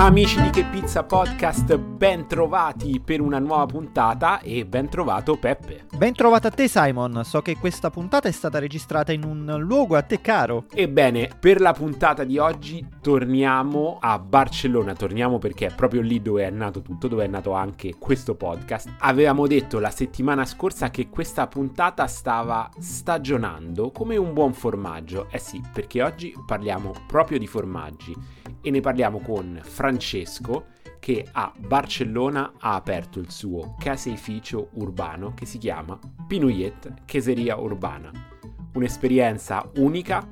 Amici 0.00 0.40
di 0.40 0.48
Che 0.48 0.64
Pizza 0.64 1.04
Podcast, 1.04 1.76
ben 1.76 2.26
trovati 2.26 3.02
per 3.04 3.20
una 3.20 3.38
nuova 3.38 3.66
puntata 3.66 4.40
e 4.40 4.64
ben 4.64 4.88
trovato 4.88 5.36
Peppe. 5.36 5.84
Ben 5.94 6.14
trovato 6.14 6.46
a 6.46 6.50
te 6.50 6.68
Simon, 6.68 7.20
so 7.22 7.42
che 7.42 7.58
questa 7.58 7.90
puntata 7.90 8.26
è 8.26 8.32
stata 8.32 8.58
registrata 8.58 9.12
in 9.12 9.24
un 9.24 9.56
luogo 9.58 9.96
a 9.96 10.02
te 10.02 10.22
caro. 10.22 10.64
Ebbene, 10.72 11.28
per 11.38 11.60
la 11.60 11.74
puntata 11.74 12.24
di 12.24 12.38
oggi 12.38 12.82
torniamo 13.02 13.98
a 14.00 14.18
Barcellona, 14.18 14.94
torniamo 14.94 15.36
perché 15.38 15.66
è 15.66 15.74
proprio 15.74 16.00
lì 16.00 16.22
dove 16.22 16.46
è 16.46 16.50
nato 16.50 16.80
tutto, 16.80 17.06
dove 17.06 17.24
è 17.24 17.28
nato 17.28 17.52
anche 17.52 17.96
questo 17.98 18.34
podcast. 18.36 18.94
Avevamo 19.00 19.46
detto 19.46 19.80
la 19.80 19.90
settimana 19.90 20.46
scorsa 20.46 20.88
che 20.88 21.10
questa 21.10 21.46
puntata 21.46 22.06
stava 22.06 22.70
stagionando 22.78 23.90
come 23.90 24.16
un 24.16 24.32
buon 24.32 24.54
formaggio. 24.54 25.26
Eh 25.30 25.38
sì, 25.38 25.62
perché 25.70 26.02
oggi 26.02 26.32
parliamo 26.46 26.94
proprio 27.06 27.38
di 27.38 27.46
formaggi 27.46 28.16
e 28.62 28.70
ne 28.70 28.80
parliamo 28.80 29.20
con 29.20 29.60
Francesco 29.62 29.88
che 31.00 31.26
a 31.32 31.52
Barcellona 31.56 32.52
ha 32.58 32.74
aperto 32.74 33.18
il 33.18 33.30
suo 33.30 33.74
caseificio 33.78 34.68
urbano 34.74 35.32
che 35.34 35.46
si 35.46 35.58
chiama 35.58 35.98
Pinuyet 36.26 37.04
Cheseria 37.06 37.56
Urbana. 37.56 38.12
Un'esperienza 38.74 39.68
unica, 39.76 40.24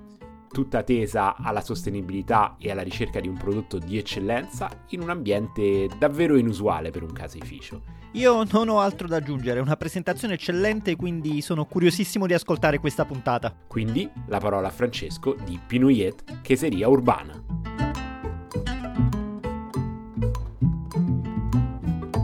tutta 0.49 0.83
tesa 0.83 1.35
alla 1.37 1.61
sostenibilità 1.61 2.57
e 2.59 2.71
alla 2.71 2.83
ricerca 2.83 3.19
di 3.19 3.29
un 3.29 3.37
prodotto 3.37 3.79
di 3.79 3.99
eccellenza 3.99 4.71
in 4.91 5.01
un 5.01 5.11
ambiente 5.11 5.89
davvero 5.99 6.37
inusuale 6.37 6.91
per 6.91 7.03
un 7.03 7.13
caseificio. 7.13 7.97
Io 8.13 8.45
non 8.51 8.69
ho 8.69 8.81
altro 8.81 9.07
da 9.07 9.17
aggiungere, 9.17 9.61
una 9.61 9.77
presentazione 9.77 10.35
eccellente, 10.35 10.97
quindi 10.97 11.43
sono 11.43 11.67
curiosissimo 11.67 12.27
di 12.27 12.33
ascoltare 12.33 12.79
questa 12.79 13.05
puntata. 13.05 13.55
Quindi 13.67 14.09
la 14.27 14.39
parola 14.39 14.69
a 14.69 14.71
Francesco 14.73 15.37
di 15.45 15.59
Pinuyet 15.67 16.41
Cheseria 16.41 16.89
Urbana. 16.89 17.88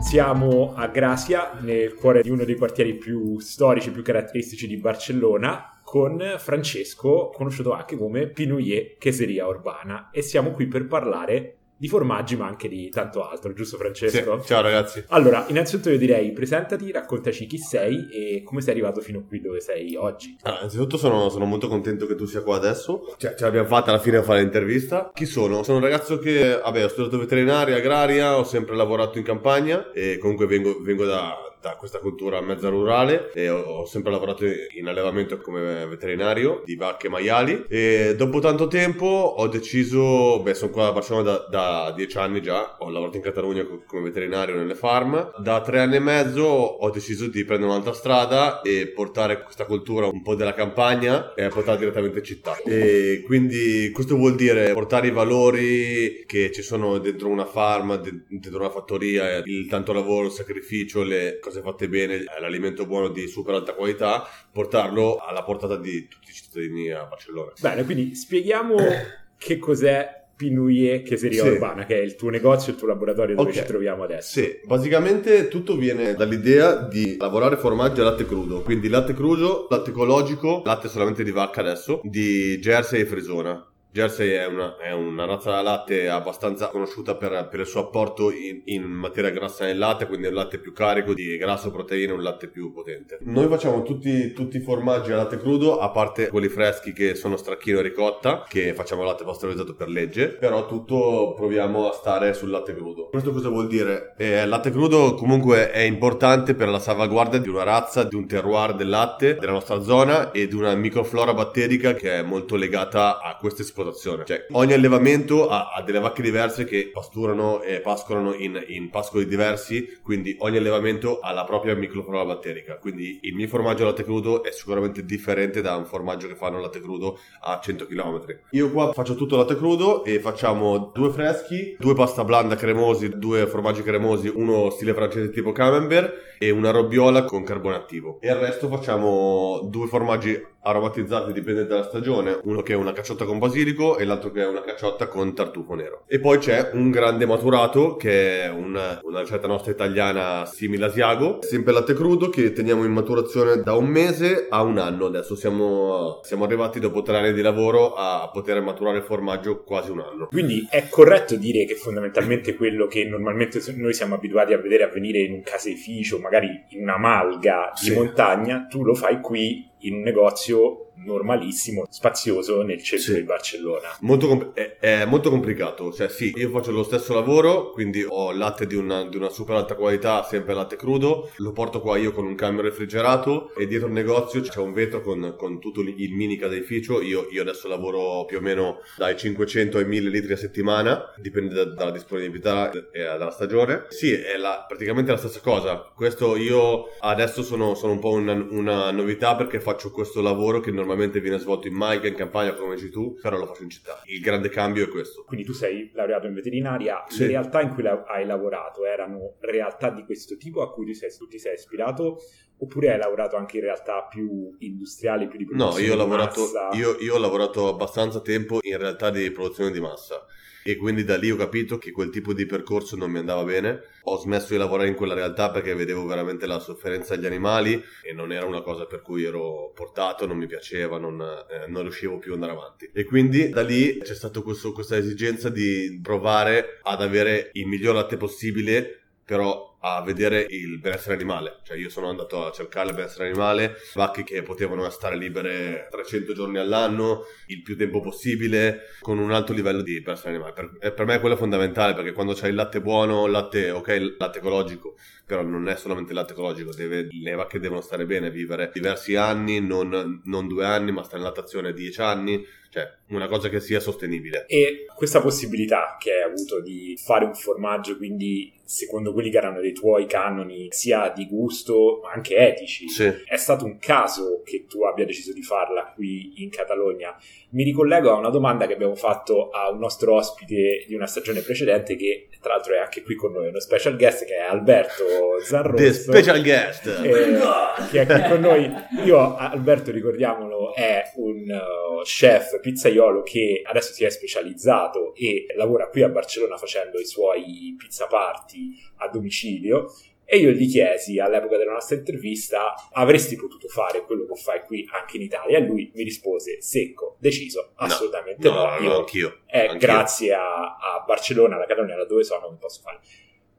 Siamo 0.05 0.75
a 0.75 0.87
Gracia, 0.87 1.57
nel 1.61 1.95
cuore 1.95 2.21
di 2.21 2.29
uno 2.29 2.45
dei 2.45 2.55
quartieri 2.55 2.93
più 2.93 3.39
storici, 3.39 3.91
più 3.91 4.03
caratteristici 4.03 4.67
di 4.67 4.77
Barcellona, 4.77 5.81
con 5.83 6.35
Francesco, 6.37 7.31
conosciuto 7.33 7.73
anche 7.73 7.97
come 7.97 8.27
Pinouillet 8.27 8.97
Cheseria 8.99 9.47
Urbana, 9.47 10.11
e 10.11 10.21
siamo 10.21 10.51
qui 10.51 10.67
per 10.67 10.85
parlare 10.85 11.57
di 11.77 11.87
formaggi 11.87 12.35
ma 12.35 12.47
anche 12.47 12.67
di 12.67 12.89
tanto 12.89 13.27
altro, 13.27 13.53
giusto 13.53 13.77
Francesco? 13.77 14.41
Sì, 14.41 14.47
ciao 14.47 14.61
ragazzi. 14.61 15.03
Allora, 15.09 15.45
innanzitutto 15.49 15.89
io 15.89 15.97
direi 15.97 16.31
presentati, 16.31 16.91
raccontaci 16.91 17.45
chi 17.47 17.57
sei 17.57 18.07
e 18.11 18.43
come 18.43 18.61
sei 18.61 18.71
arrivato 18.71 19.01
fino 19.01 19.23
qui 19.27 19.41
dove 19.41 19.59
sei 19.59 19.95
oggi. 19.95 20.37
Allora, 20.43 20.61
innanzitutto 20.61 20.97
sono, 20.97 21.29
sono 21.29 21.45
molto 21.45 21.67
contento 21.67 22.05
che 22.05 22.15
tu 22.15 22.25
sia 22.25 22.41
qua 22.41 22.55
adesso, 22.55 23.13
cioè, 23.17 23.35
ce 23.35 23.43
l'abbiamo 23.43 23.67
fatta 23.67 23.89
alla 23.89 23.99
fine 23.99 24.17
a 24.17 24.23
fare 24.23 24.41
l'intervista. 24.41 25.11
Chi 25.13 25.25
sono? 25.25 25.63
Sono 25.63 25.77
un 25.77 25.83
ragazzo 25.83 26.17
che, 26.17 26.59
vabbè, 26.63 26.83
ho 26.83 26.87
studiato 26.87 27.17
veterinaria, 27.17 27.75
agraria, 27.75 28.37
ho 28.37 28.43
sempre 28.43 28.75
lavorato 28.75 29.17
in 29.17 29.23
campagna 29.23 29.91
e 29.91 30.17
comunque 30.17 30.45
vengo, 30.45 30.81
vengo 30.81 31.05
da, 31.05 31.35
da 31.65 31.75
questa 31.77 31.97
cultura 31.97 32.41
mezza 32.41 32.69
rurale 32.69 33.31
e 33.33 33.49
ho, 33.49 33.59
ho, 33.59 33.85
sempre 33.85 34.11
lavorato 34.11 34.45
in 34.45 34.87
allevamento 34.87 35.39
come 35.39 35.87
veterinario 35.87 36.61
di 36.63 36.75
vacche 36.75 37.07
e 37.07 37.09
maiali 37.09 37.65
e 37.67 38.13
dopo 38.15 38.39
tanto 38.39 38.67
tempo 38.67 39.05
ho 39.05 39.47
deciso, 39.47 40.41
beh 40.43 40.53
sono 40.53 40.71
qua 40.71 40.87
a 40.87 40.91
Barcellona 40.91 41.23
da, 41.23 41.47
da 41.49 41.93
dieci 41.95 42.19
anni 42.19 42.43
già, 42.43 42.75
ho 42.77 42.89
lavorato 42.91 43.17
in 43.17 43.23
Catalogna 43.23 43.65
come 43.87 44.03
veterinario 44.03 44.55
nelle 44.55 44.75
farm. 44.75 45.31
Da 45.39 45.61
tre 45.61 45.79
anni 45.79 45.95
e 45.95 45.99
mezzo 45.99 46.43
ho 46.43 46.89
deciso 46.91 47.25
di 47.27 47.43
prendere 47.43 47.71
un'altra 47.71 47.93
strada 47.93 48.61
e 48.61 48.91
portare 48.93 49.41
questa 49.41 49.65
cultura 49.65 50.05
un 50.05 50.21
po' 50.21 50.35
della 50.35 50.53
campagna 50.53 51.33
e 51.33 51.47
portarla 51.47 51.79
direttamente 51.79 52.19
in 52.19 52.25
città. 52.25 52.57
E 52.63 53.23
quindi 53.25 53.89
questo 53.91 54.15
vuol 54.15 54.35
dire 54.35 54.71
portare 54.73 55.07
i 55.07 55.11
valori 55.11 56.25
che 56.27 56.51
ci 56.51 56.61
sono 56.61 56.99
dentro 56.99 57.27
una 57.27 57.45
farm, 57.45 57.95
dentro 57.95 58.59
una 58.59 58.69
fattoria, 58.69 59.41
il 59.43 59.67
tanto 59.67 59.93
lavoro, 59.93 60.27
il 60.27 60.31
sacrificio, 60.31 61.01
le 61.01 61.39
cose 61.41 61.54
fatte 61.61 61.87
bene, 61.87 62.23
l'alimento 62.39 62.85
buono 62.85 63.09
di 63.09 63.27
super 63.27 63.55
alta 63.55 63.73
qualità, 63.73 64.27
portarlo 64.51 65.17
alla 65.17 65.43
portata 65.43 65.75
di 65.75 66.07
tutti 66.07 66.29
i 66.29 66.33
cittadini 66.33 66.91
a 66.91 67.05
Barcellona. 67.05 67.53
Bene, 67.59 67.83
quindi 67.83 68.15
spieghiamo 68.15 68.75
che 69.37 69.57
cos'è 69.57 70.23
Pinouillet 70.35 71.03
Cheseria 71.03 71.43
sì. 71.43 71.49
Urbana, 71.49 71.85
che 71.85 71.97
è 71.97 72.01
il 72.01 72.15
tuo 72.15 72.29
negozio, 72.29 72.73
il 72.73 72.77
tuo 72.77 72.87
laboratorio 72.87 73.35
dove 73.35 73.49
okay. 73.49 73.61
ci 73.61 73.67
troviamo 73.67 74.03
adesso. 74.03 74.39
Sì, 74.39 74.59
basicamente 74.65 75.47
tutto 75.47 75.77
viene 75.77 76.13
dall'idea 76.13 76.75
di 76.75 77.15
lavorare 77.17 77.55
formaggi 77.55 78.01
a 78.01 78.03
latte 78.03 78.25
crudo, 78.25 78.61
quindi 78.61 78.89
latte 78.89 79.13
crudo, 79.13 79.67
latte 79.69 79.91
ecologico, 79.91 80.61
latte 80.65 80.89
solamente 80.89 81.23
di 81.23 81.31
vacca 81.31 81.61
adesso, 81.61 82.01
di 82.03 82.59
Jersey 82.59 83.01
e 83.01 83.05
Frisona. 83.05 83.65
Jersey 83.95 84.31
è 84.31 84.45
una, 84.45 84.75
è 84.75 84.91
una, 84.91 85.23
razza 85.23 85.51
da 85.51 85.61
latte 85.61 86.09
abbastanza 86.09 86.67
conosciuta 86.67 87.15
per, 87.15 87.47
per 87.49 87.61
il 87.61 87.65
suo 87.65 87.79
apporto 87.79 88.29
in, 88.29 88.61
in, 88.65 88.83
materia 88.83 89.29
grassa 89.29 89.63
nel 89.63 89.77
latte, 89.77 90.05
quindi 90.05 90.25
è 90.25 90.29
un 90.31 90.35
latte 90.35 90.59
più 90.59 90.73
carico 90.73 91.13
di 91.13 91.37
grasso, 91.37 91.71
proteine, 91.71 92.11
un 92.11 92.21
latte 92.21 92.49
più 92.49 92.73
potente. 92.73 93.19
Noi 93.21 93.47
facciamo 93.47 93.83
tutti, 93.83 94.33
tutti 94.33 94.57
i 94.57 94.59
formaggi 94.59 95.13
a 95.13 95.15
latte 95.15 95.37
crudo, 95.37 95.79
a 95.79 95.91
parte 95.91 96.27
quelli 96.27 96.49
freschi 96.49 96.91
che 96.91 97.15
sono 97.15 97.37
stracchino 97.37 97.79
e 97.79 97.83
ricotta, 97.83 98.43
che 98.45 98.73
facciamo 98.73 99.03
latte 99.03 99.23
pasteurizzato 99.23 99.75
per 99.75 99.87
legge, 99.87 100.27
però 100.27 100.65
tutto 100.65 101.33
proviamo 101.33 101.87
a 101.87 101.93
stare 101.93 102.33
sul 102.33 102.49
latte 102.49 102.75
crudo. 102.75 103.07
Questo 103.07 103.31
cosa 103.31 103.47
vuol 103.47 103.67
dire? 103.67 104.13
Eh, 104.17 104.41
il 104.41 104.49
latte 104.49 104.71
crudo 104.71 105.13
comunque 105.13 105.71
è 105.71 105.79
importante 105.79 106.53
per 106.53 106.67
la 106.67 106.79
salvaguardia 106.79 107.39
di 107.39 107.47
una 107.47 107.63
razza, 107.63 108.03
di 108.03 108.15
un 108.17 108.27
terroir 108.27 108.75
del 108.75 108.89
latte 108.89 109.35
della 109.35 109.53
nostra 109.53 109.79
zona 109.79 110.31
e 110.31 110.49
di 110.49 110.55
una 110.55 110.75
microflora 110.75 111.33
batterica 111.33 111.93
che 111.93 112.15
è 112.15 112.21
molto 112.23 112.57
legata 112.57 113.21
a 113.21 113.37
queste 113.37 113.61
esplotazioni 113.61 113.83
esplotazione. 113.89 114.25
Cioè, 114.25 114.47
ogni 114.51 114.73
allevamento 114.73 115.47
ha, 115.47 115.71
ha, 115.73 115.81
delle 115.81 115.99
vacche 115.99 116.21
diverse 116.21 116.65
che 116.65 116.89
pasturano 116.91 117.61
e 117.61 117.79
pascolano 117.79 118.33
in, 118.33 118.63
in, 118.67 118.89
pascoli 118.89 119.25
diversi, 119.25 119.99
quindi 120.01 120.35
ogni 120.39 120.57
allevamento 120.57 121.19
ha 121.19 121.31
la 121.31 121.43
propria 121.43 121.75
microflora 121.75 122.25
batterica. 122.25 122.77
Quindi 122.77 123.19
il 123.23 123.35
mio 123.35 123.47
formaggio 123.47 123.85
latte 123.85 124.03
crudo 124.03 124.43
è 124.43 124.51
sicuramente 124.51 125.03
differente 125.05 125.61
da 125.61 125.75
un 125.75 125.85
formaggio 125.85 126.27
che 126.27 126.35
fanno 126.35 126.59
latte 126.59 126.79
crudo 126.79 127.19
a 127.41 127.59
100 127.61 127.85
km. 127.85 128.25
Io 128.51 128.71
qua 128.71 128.93
faccio 128.93 129.15
tutto 129.15 129.37
latte 129.37 129.55
crudo 129.55 130.03
e 130.03 130.19
facciamo 130.19 130.91
due 130.93 131.09
freschi, 131.11 131.75
due 131.79 131.93
pasta 131.93 132.23
blanda 132.23 132.55
cremosi, 132.55 133.09
due 133.17 133.47
formaggi 133.47 133.81
cremosi, 133.81 134.31
uno 134.33 134.69
stile 134.69 134.93
francese 134.93 135.29
tipo 135.29 135.51
camembert 135.51 136.35
e 136.39 136.49
una 136.49 136.71
robbiola 136.71 137.23
con 137.23 137.43
carbone 137.43 137.75
attivo. 137.75 138.17
E 138.21 138.29
il 138.29 138.35
resto 138.35 138.67
facciamo 138.67 139.67
due 139.69 139.87
formaggi 139.87 140.53
aromatizzati 140.65 141.31
dipende 141.31 141.67
dalla 141.67 141.83
stagione, 141.83 142.39
uno 142.43 142.61
che 142.61 142.73
è 142.73 142.75
una 142.75 142.91
cacciotta 142.91 143.25
con 143.25 143.37
basilico 143.37 143.64
e 143.97 144.05
l'altro 144.05 144.31
che 144.31 144.41
è 144.41 144.47
una 144.47 144.61
cacciotta 144.61 145.07
con 145.07 145.33
tartufo 145.33 145.73
nero. 145.73 146.03
E 146.07 146.19
poi 146.19 146.37
c'è 146.37 146.69
un 146.73 146.91
grande 146.91 147.25
maturato 147.25 147.95
che 147.95 148.43
è 148.43 148.49
una, 148.49 148.99
una 149.03 149.21
ricetta 149.21 149.47
nostra 149.47 149.71
italiana 149.71 150.45
simile 150.45 150.85
a 150.85 150.89
Siago, 150.89 151.39
sempre 151.41 151.73
latte 151.73 151.93
crudo 151.93 152.29
che 152.29 152.51
teniamo 152.51 152.83
in 152.83 152.91
maturazione 152.91 153.61
da 153.61 153.73
un 153.73 153.87
mese 153.87 154.47
a 154.49 154.61
un 154.61 154.77
anno. 154.77 155.07
Adesso 155.07 155.35
siamo, 155.35 156.19
siamo 156.23 156.43
arrivati 156.43 156.79
dopo 156.79 157.01
tre 157.01 157.17
anni 157.17 157.33
di 157.33 157.41
lavoro 157.41 157.93
a 157.93 158.29
poter 158.31 158.61
maturare 158.61 158.97
il 158.97 159.03
formaggio 159.03 159.63
quasi 159.63 159.89
un 159.91 160.01
anno. 160.01 160.27
Quindi 160.27 160.67
è 160.69 160.87
corretto 160.89 161.35
dire 161.35 161.65
che 161.65 161.75
fondamentalmente 161.75 162.55
quello 162.55 162.85
che 162.87 163.05
normalmente 163.05 163.59
noi 163.75 163.93
siamo 163.93 164.15
abituati 164.15 164.53
a 164.53 164.57
vedere 164.57 164.83
avvenire 164.83 165.19
in 165.19 165.33
un 165.33 165.41
caseificio, 165.41 166.19
magari 166.19 166.47
in 166.69 166.81
una 166.83 166.97
malga 166.97 167.71
di 167.79 167.89
sì. 167.89 167.93
montagna, 167.93 168.67
tu 168.69 168.83
lo 168.83 168.93
fai 168.93 169.19
qui 169.21 169.67
in 169.79 169.95
un 169.95 170.01
negozio 170.01 170.84
normalissimo, 171.05 171.85
spazioso 171.89 172.63
nel 172.63 172.81
centro 172.81 173.13
sì. 173.13 173.19
di 173.19 173.23
Barcellona. 173.23 173.97
Molto 174.01 174.27
compl- 174.27 174.53
è, 174.53 174.77
è, 174.79 175.05
molto 175.05 175.29
complicato, 175.29 175.93
cioè 175.93 176.09
sì, 176.09 176.33
io 176.35 176.49
faccio 176.49 176.71
lo 176.71 176.83
stesso 176.83 177.13
lavoro, 177.13 177.71
quindi 177.71 178.05
ho 178.07 178.31
latte 178.31 178.67
di 178.67 178.75
una, 178.75 179.07
di 179.07 179.15
una, 179.15 179.29
super 179.29 179.55
alta 179.55 179.75
qualità, 179.75 180.23
sempre 180.23 180.53
latte 180.53 180.75
crudo, 180.75 181.31
lo 181.37 181.51
porto 181.51 181.79
qua 181.79 181.97
io 181.97 182.11
con 182.11 182.25
un 182.25 182.35
camion 182.35 182.63
refrigerato 182.63 183.53
e 183.55 183.67
dietro 183.67 183.87
il 183.87 183.93
negozio 183.93 184.41
c'è 184.41 184.59
un 184.59 184.73
vetro 184.73 185.01
con, 185.01 185.35
con 185.37 185.59
tutto 185.59 185.81
il 185.81 186.13
mini 186.13 186.37
caseificio, 186.37 187.01
io, 187.01 187.27
io, 187.29 187.41
adesso 187.41 187.67
lavoro 187.67 188.25
più 188.25 188.37
o 188.37 188.41
meno 188.41 188.79
dai 188.97 189.15
500 189.15 189.77
ai 189.77 189.85
1000 189.85 190.09
litri 190.09 190.33
a 190.33 190.37
settimana, 190.37 191.13
dipende 191.17 191.53
da, 191.53 191.65
dalla 191.65 191.91
disponibilità 191.91 192.71
e 192.71 193.03
dalla 193.03 193.31
stagione. 193.31 193.85
Sì, 193.89 194.11
è 194.11 194.37
la, 194.37 194.65
praticamente 194.67 195.11
la 195.11 195.17
stessa 195.17 195.39
cosa, 195.39 195.91
questo 195.95 196.35
io 196.35 196.87
adesso 196.99 197.43
sono, 197.43 197.75
sono 197.75 197.93
un 197.93 197.99
po' 197.99 198.11
una, 198.11 198.33
una 198.33 198.91
novità 198.91 199.35
perché 199.35 199.59
faccio 199.59 199.91
questo 199.91 200.21
lavoro 200.21 200.59
che 200.59 200.71
normalmente 200.71 200.94
normalmente 200.95 201.19
viene 201.19 201.37
svolto 201.37 201.67
in 201.67 201.75
Maica, 201.75 202.07
in 202.07 202.15
campagna, 202.15 202.53
come 202.53 202.75
dici 202.75 202.89
tu, 202.89 203.17
però 203.21 203.37
lo 203.37 203.45
faccio 203.45 203.63
in 203.63 203.69
città. 203.69 204.01
Il 204.05 204.21
grande 204.21 204.49
cambio 204.49 204.85
è 204.85 204.89
questo. 204.89 205.23
Quindi 205.25 205.45
tu 205.45 205.53
sei 205.53 205.91
laureato 205.93 206.25
in 206.27 206.33
veterinaria, 206.33 207.03
sì. 207.07 207.21
le 207.21 207.27
realtà 207.27 207.61
in 207.61 207.73
cui 207.73 207.85
hai 207.85 208.25
lavorato 208.25 208.85
erano 208.85 209.35
realtà 209.41 209.89
di 209.89 210.03
questo 210.03 210.37
tipo 210.37 210.61
a 210.61 210.71
cui 210.71 210.85
tu, 210.85 210.93
sei, 210.93 211.09
tu 211.15 211.27
ti 211.27 211.39
sei 211.39 211.53
ispirato 211.55 212.19
Oppure 212.57 212.93
hai 212.93 212.97
lavorato 212.97 213.35
anche 213.35 213.57
in 213.57 213.63
realtà 213.63 214.03
più 214.03 214.55
industriali, 214.59 215.27
più 215.27 215.37
di 215.37 215.43
No, 215.43 215.71
produzione 215.73 215.85
io 215.85 215.91
ho, 215.91 215.95
di 215.95 216.01
lavorato, 216.01 216.39
massa? 216.39 216.69
io, 216.71 216.97
io 216.99 217.15
ho 217.15 217.17
lavorato 217.17 217.67
abbastanza 217.67 218.21
tempo 218.21 218.59
in 218.61 218.77
realtà 218.77 219.09
di 219.09 219.29
produzione 219.31 219.71
di 219.71 219.81
massa 219.81 220.25
e 220.67 220.77
quindi 220.77 221.03
da 221.03 221.15
lì 221.15 221.29
ho 221.29 221.35
capito 221.35 221.77
che 221.77 221.91
quel 221.91 222.09
tipo 222.09 222.33
di 222.33 222.47
percorso 222.47 222.95
non 222.95 223.11
mi 223.11 223.19
andava 223.19 223.43
bene. 223.43 223.83
Ho 224.05 224.17
smesso 224.17 224.47
di 224.53 224.57
lavorare 224.57 224.89
in 224.89 224.95
quella 224.95 225.13
realtà 225.13 225.51
perché 225.51 225.75
vedevo 225.75 226.07
veramente 226.07 226.47
la 226.47 226.57
sofferenza 226.57 227.15
degli 227.15 227.27
animali 227.27 227.79
e 228.01 228.13
non 228.13 228.31
era 228.31 228.47
una 228.47 228.61
cosa 228.61 228.87
per 228.87 229.03
cui 229.03 229.23
ero 229.25 229.71
portato, 229.75 230.25
non 230.25 230.37
mi 230.37 230.47
piaceva, 230.47 230.97
non, 230.97 231.21
eh, 231.21 231.67
non 231.67 231.83
riuscivo 231.83 232.17
più 232.17 232.33
ad 232.33 232.41
andare 232.41 232.57
avanti. 232.57 232.89
E 232.91 233.03
quindi 233.03 233.49
da 233.49 233.61
lì 233.61 233.99
c'è 233.99 234.15
stata 234.15 234.41
questa 234.41 234.97
esigenza 234.97 235.49
di 235.49 235.99
provare 236.01 236.79
ad 236.81 236.99
avere 236.99 237.51
il 237.53 237.67
miglior 237.67 237.93
latte 237.93 238.17
possibile, 238.17 239.01
però 239.23 239.74
a 239.87 240.01
vedere 240.01 240.47
il 240.49 240.79
benessere 240.79 241.13
animale. 241.13 241.59
Cioè 241.63 241.77
io 241.77 241.89
sono 241.89 242.09
andato 242.09 242.43
a 242.43 242.51
cercare 242.51 242.89
il 242.89 242.95
benessere 242.95 243.27
animale, 243.27 243.75
vacche 243.93 244.23
che 244.23 244.41
potevano 244.41 244.89
stare 244.89 245.15
libere 245.15 245.87
300 245.91 246.33
giorni 246.33 246.57
all'anno, 246.57 247.25
il 247.47 247.61
più 247.61 247.77
tempo 247.77 247.99
possibile, 247.99 248.81
con 249.01 249.19
un 249.19 249.31
alto 249.31 249.53
livello 249.53 249.83
di 249.83 250.01
benessere 250.01 250.29
animale. 250.29 250.53
Per, 250.53 250.93
per 250.93 251.05
me 251.05 251.19
quello 251.19 251.35
è 251.35 251.37
fondamentale 251.37 251.93
perché 251.93 252.13
quando 252.13 252.33
c'hai 252.33 252.49
il 252.49 252.55
latte 252.55 252.81
buono, 252.81 253.25
il 253.25 253.31
latte, 253.31 253.69
ok, 253.69 253.87
il 253.89 254.15
latte 254.17 254.39
ecologico, 254.39 254.95
però 255.25 255.41
non 255.41 255.67
è 255.67 255.75
solamente 255.75 256.11
il 256.11 256.17
latte 256.17 256.33
ecologico, 256.33 256.73
deve, 256.73 257.07
le 257.09 257.33
vacche 257.33 257.59
devono 257.59 257.81
stare 257.81 258.05
bene, 258.05 258.29
vivere 258.29 258.69
diversi 258.73 259.15
anni, 259.15 259.59
non, 259.59 260.21
non 260.23 260.47
due 260.47 260.65
anni, 260.65 260.91
ma 260.91 261.03
stare 261.03 261.17
in 261.19 261.23
lattazione 261.23 261.73
10 261.73 262.01
anni, 262.01 262.45
cioè 262.69 262.87
una 263.07 263.27
cosa 263.27 263.49
che 263.49 263.59
sia 263.59 263.79
sostenibile. 263.79 264.45
E 264.47 264.85
questa 264.95 265.21
possibilità 265.21 265.97
che 265.99 266.11
hai 266.11 266.21
avuto 266.21 266.61
di 266.61 266.97
fare 267.03 267.25
un 267.25 267.33
formaggio, 267.33 267.97
quindi 267.97 268.53
secondo 268.63 269.13
quelli 269.13 269.29
che 269.29 269.37
erano 269.37 269.61
dei 269.61 269.73
tuoi 269.73 270.05
canoni, 270.07 270.67
sia 270.71 271.09
di 271.09 271.27
gusto 271.27 272.01
ma 272.03 272.11
anche 272.11 272.35
etici, 272.35 272.87
Sì. 272.89 273.11
è 273.25 273.37
stato 273.37 273.65
un 273.65 273.77
caso 273.77 274.41
che 274.43 274.65
tu 274.67 274.83
abbia 274.83 275.05
deciso 275.05 275.33
di 275.33 275.41
farla 275.41 275.91
qui 275.95 276.43
in 276.43 276.49
Catalogna. 276.49 277.15
Mi 277.55 277.63
ricollego 277.63 278.11
a 278.11 278.17
una 278.17 278.29
domanda 278.29 278.67
che 278.67 278.73
abbiamo 278.73 278.95
fatto 278.95 279.49
a 279.49 279.69
un 279.71 279.79
nostro 279.79 280.15
ospite 280.15 280.83
di 280.85 280.93
una 280.93 281.07
stagione 281.07 281.39
precedente, 281.39 281.95
che 281.95 282.27
tra 282.41 282.55
l'altro 282.55 282.73
è 282.73 282.79
anche 282.79 283.01
qui 283.01 283.15
con 283.15 283.31
noi, 283.31 283.47
uno 283.47 283.61
special 283.61 283.95
guest 283.95 284.25
che 284.25 284.35
è 284.35 284.41
Alberto 284.41 285.05
Zanrosso. 285.41 285.81
The 285.81 285.93
special 285.93 286.41
guest. 286.41 286.85
eh, 287.01 287.87
che 287.89 288.01
è 288.01 288.05
qui 288.05 288.29
con 288.29 288.41
noi. 288.41 288.69
Io, 289.05 289.37
Alberto, 289.37 289.91
ricordiamolo, 289.91 290.75
è 290.75 291.13
un 291.15 291.45
uh, 291.49 292.01
chef 292.03 292.59
pizzaiolo 292.59 293.21
che 293.21 293.61
adesso 293.63 293.93
si 293.93 294.03
è 294.03 294.09
specializzato 294.09 295.15
e 295.15 295.45
lavora 295.55 295.87
qui 295.87 296.01
a 296.01 296.09
Barcellona 296.09 296.57
facendo 296.57 296.99
i 296.99 297.05
suoi 297.05 297.73
pizza 297.77 298.05
party 298.07 298.75
a 298.97 299.07
domicilio. 299.07 299.93
E 300.27 300.37
io 300.37 300.49
gli 300.51 300.69
chiesi 300.69 301.19
all'epoca 301.19 301.55
della 301.57 301.73
nostra 301.73 301.95
intervista: 301.95 302.73
avresti 302.91 303.35
potuto 303.35 303.67
fare 303.67 304.03
quello 304.03 304.25
che 304.25 304.35
fai 304.35 304.61
qui 304.63 304.87
anche 304.91 305.17
in 305.17 305.23
Italia? 305.23 305.57
E 305.57 305.61
lui 305.61 305.91
mi 305.93 306.03
rispose 306.03 306.61
secco, 306.61 307.15
deciso, 307.19 307.71
assolutamente 307.75 308.49
no. 308.49 308.55
No, 308.65 308.77
Io- 308.79 308.89
no, 308.89 308.97
anch'io. 308.97 309.39
è 309.45 309.59
Anch'io. 309.67 309.77
grazie 309.77 310.33
a, 310.33 310.75
a 310.77 311.03
Barcellona, 311.05 311.55
alla 311.55 311.65
Catalogna, 311.65 311.95
da 311.95 312.05
dove 312.05 312.23
sono, 312.23 312.49
che 312.49 312.55
posso 312.59 312.81
fare. 312.81 312.99